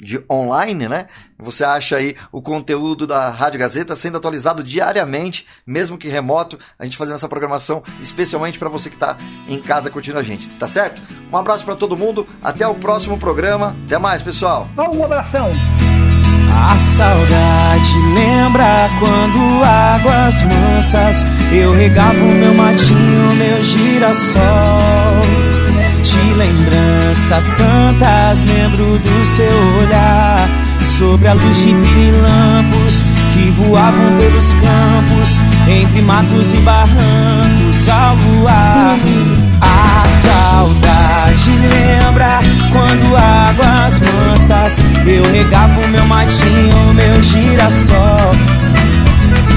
de 0.01 0.22
online, 0.30 0.89
né? 0.89 1.07
Você 1.39 1.64
acha 1.64 1.97
aí 1.97 2.16
o 2.32 2.43
conteúdo 2.43 3.07
da 3.07 3.30
Rádio 3.30 3.61
Gazeta 3.61 3.95
sendo 3.95 4.18
atualizado 4.18 4.62
diariamente, 4.62 5.47
mesmo 5.66 5.97
que 5.97 6.09
remoto, 6.09 6.59
a 6.78 6.85
gente 6.85 6.97
fazendo 6.97 7.14
essa 7.14 7.28
programação 7.28 7.82
especialmente 8.01 8.59
para 8.59 8.68
você 8.68 8.89
que 8.91 8.97
está 8.97 9.16
em 9.49 9.61
casa 9.61 9.91
curtindo 9.91 10.18
a 10.18 10.22
gente, 10.22 10.49
tá 10.51 10.68
certo? 10.68 11.01
Um 11.32 11.37
abraço 11.37 11.64
para 11.64 11.76
todo 11.76 11.97
mundo, 11.97 12.26
até 12.43 12.66
o 12.66 12.74
próximo 12.74 13.18
programa. 13.18 13.76
Até 13.87 13.99
mais, 13.99 14.20
pessoal. 14.20 14.68
Um 14.76 15.05
abração. 15.05 15.51
A 16.57 16.78
saudade 16.78 17.99
lembra 18.14 18.89
quando 19.01 19.64
águas 19.64 20.43
mansas 20.43 21.16
eu 21.53 21.72
regava 21.72 22.18
o 22.18 22.35
meu 22.35 22.55
matinho, 22.55 23.35
meu 23.35 23.62
girassol. 23.62 24.43
Lembranças 26.45 27.45
tantas 27.57 28.42
lembro 28.45 28.99
do 28.99 29.24
seu 29.24 29.82
olhar 29.82 30.47
sobre 30.99 31.28
a 31.28 31.32
luz 31.32 31.57
de 31.57 31.72
pirilampos 31.72 33.03
que 33.32 33.51
voavam 33.53 34.18
pelos 34.18 34.53
campos 34.53 35.38
entre 35.66 36.03
matos 36.03 36.53
e 36.53 36.59
barrancos 36.59 37.88
ao 37.88 38.14
luar. 38.16 38.99
A 39.62 40.05
saudade 40.22 41.51
lembra 41.51 42.40
quando 42.70 43.16
águas 43.16 44.01
mansas 44.01 44.78
eu 45.07 45.24
regava 45.32 45.80
o 45.80 45.88
meu 45.88 46.05
matinho, 46.05 46.92
meu 46.92 47.22
girassol. 47.22 48.34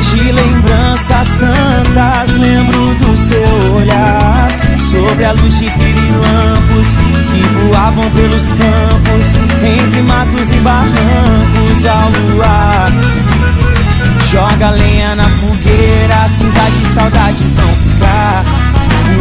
De 0.09 0.31
lembranças 0.31 1.27
tantas 1.37 2.33
lembro 2.37 2.95
do 2.95 3.17
seu 3.17 3.75
olhar 3.75 4.66
sobre 4.91 5.25
a 5.25 5.31
luz 5.33 5.59
de 5.59 5.69
pirilampos 5.71 6.95
que 6.95 7.41
voavam 7.59 8.09
pelos 8.11 8.51
campos 8.51 9.25
entre 9.61 10.01
matos 10.03 10.51
e 10.51 10.57
barrancos 10.57 11.85
ao 11.85 12.09
luar. 12.09 12.91
Joga 14.31 14.71
lenha 14.71 15.15
na 15.15 15.27
fogueira, 15.27 16.29
cinza 16.37 16.59
de 16.71 16.85
saudades 16.93 17.57
vão 17.57 17.67
ficar. 17.67 18.43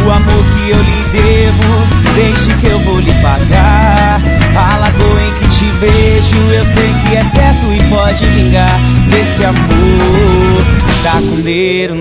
O 0.05 0.11
amor 0.11 0.43
que 0.55 0.69
eu 0.69 0.77
lhe 0.77 1.05
devo, 1.11 1.87
deixe 2.15 2.53
que 2.59 2.67
eu 2.67 2.79
vou 2.79 2.99
lhe 2.99 3.13
pagar. 3.15 4.21
A 4.55 4.77
lagoa 4.77 5.21
em 5.21 5.31
que 5.39 5.47
te 5.47 5.65
vejo, 5.79 6.37
eu 6.53 6.63
sei 6.63 6.93
que 7.03 7.15
é 7.15 7.23
certo 7.23 7.65
e 7.73 7.83
pode 7.89 8.25
vingar. 8.25 8.79
Desse 9.09 9.43
amor, 9.43 10.65
tá 11.03 11.13
com 11.13 11.41
dedo, 11.41 11.95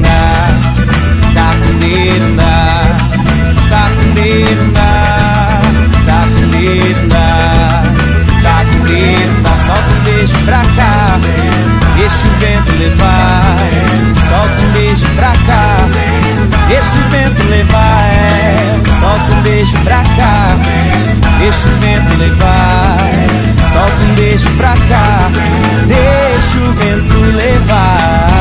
tá 1.35 1.55
com 1.55 1.79
dedo, 1.79 2.37
Deixa 12.07 12.29
o 12.29 12.31
vento 12.39 12.73
levar, 12.79 13.57
solta 14.29 14.63
um 14.63 14.73
beijo 14.73 15.07
pra 15.17 15.33
cá. 15.47 15.89
Deixa 16.69 16.89
o 16.89 17.11
vento 17.11 17.43
levar, 17.49 18.09
é. 18.13 18.81
solta 19.01 19.33
um 19.33 19.43
beijo 19.43 19.77
pra 19.79 20.03
cá. 20.03 20.57
Deixa 21.39 21.69
o 21.69 21.73
vento 21.81 22.19
levar, 22.19 22.99
solta 23.73 24.05
um 24.05 24.15
beijo 24.15 24.49
pra 24.51 24.75
cá. 24.89 25.31
Deixa 25.89 26.59
o 26.59 26.73
vento 26.75 27.37
levar. 27.37 28.36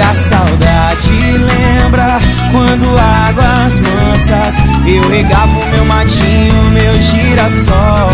A 0.00 0.14
saudade 0.14 1.10
lembra 1.10 2.20
quando 2.52 2.98
águas 2.98 3.80
mansas 3.80 4.54
eu 4.86 5.08
regava 5.08 5.50
o 5.50 5.68
meu 5.70 5.84
matinho, 5.84 6.70
meu 6.72 7.00
girassol. 7.00 8.12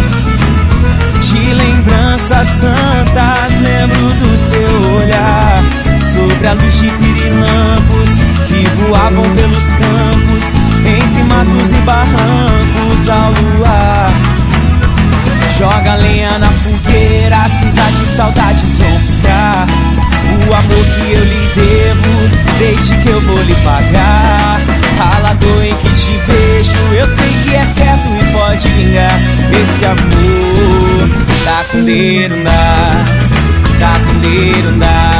De 1.20 1.52
lembranças 1.52 2.48
tantas 2.60 3.60
lembro 3.60 4.14
do 4.14 4.36
seu 4.36 4.92
olhar 4.96 5.62
sobre 6.12 6.46
a 6.46 6.52
luz 6.54 6.74
de 6.74 6.90
pirilampos 6.90 8.10
que 8.46 8.68
voavam 8.80 9.28
pelos 9.34 9.72
campos 9.72 10.44
entre 10.86 11.22
matos 11.24 11.72
e 11.72 11.76
barrancos 11.82 13.08
ao 13.08 13.30
luar. 13.30 14.12
Joga 15.56 15.94
lenha 15.96 16.38
na 16.38 16.48
fogueira, 16.48 17.48
cinza 17.60 17.82
de 17.82 18.06
saudades 18.08 18.78
vão 18.78 18.98
ficar. 18.98 19.66
O 20.48 20.54
amor 20.54 20.84
que 20.96 21.12
eu 21.12 21.24
lhe 21.24 21.33
dá, 32.44 33.00
tá 33.78 33.98
com 33.98 34.20
dedo, 34.20 34.78
dá. 34.78 35.14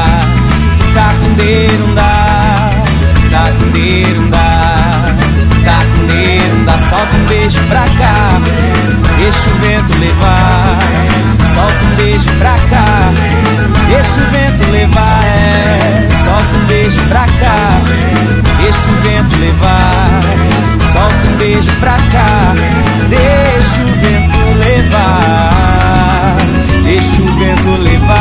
Solta 6.95 7.17
um 7.17 7.25
beijo 7.27 7.61
pra 7.65 7.85
cá, 7.99 8.41
deixa 9.19 9.51
o 9.51 9.55
vento 9.61 9.93
levar. 9.99 10.79
Solta 11.45 11.85
um 11.85 11.97
beijo 11.97 12.31
pra 12.39 12.57
cá, 12.71 13.13
deixa 13.89 14.21
o 14.21 14.31
vento 14.31 14.71
levar. 14.71 15.25
É. 15.25 16.09
Solta 16.13 16.57
um 16.57 16.67
beijo 16.67 17.01
pra 17.09 17.27
cá, 17.27 17.81
deixa 18.59 18.89
o 18.89 19.03
vento 19.03 19.37
levar. 19.41 20.21
Solta 20.93 21.27
um 21.27 21.37
beijo 21.37 21.73
pra 21.81 21.97
cá, 21.97 22.55
deixa 23.09 23.81
o 23.83 23.87
vento 24.01 24.59
levar. 24.59 25.54
Levar. 27.65 28.14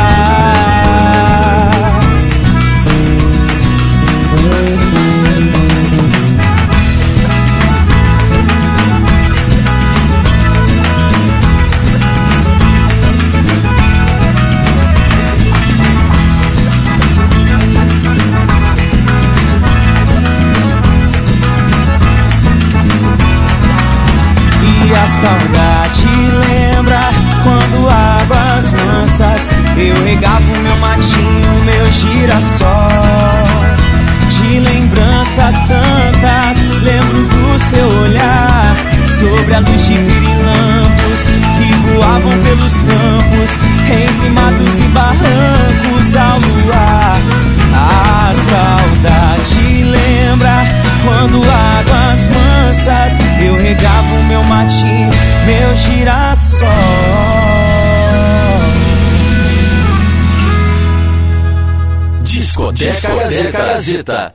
Gazeta. 63.50 64.34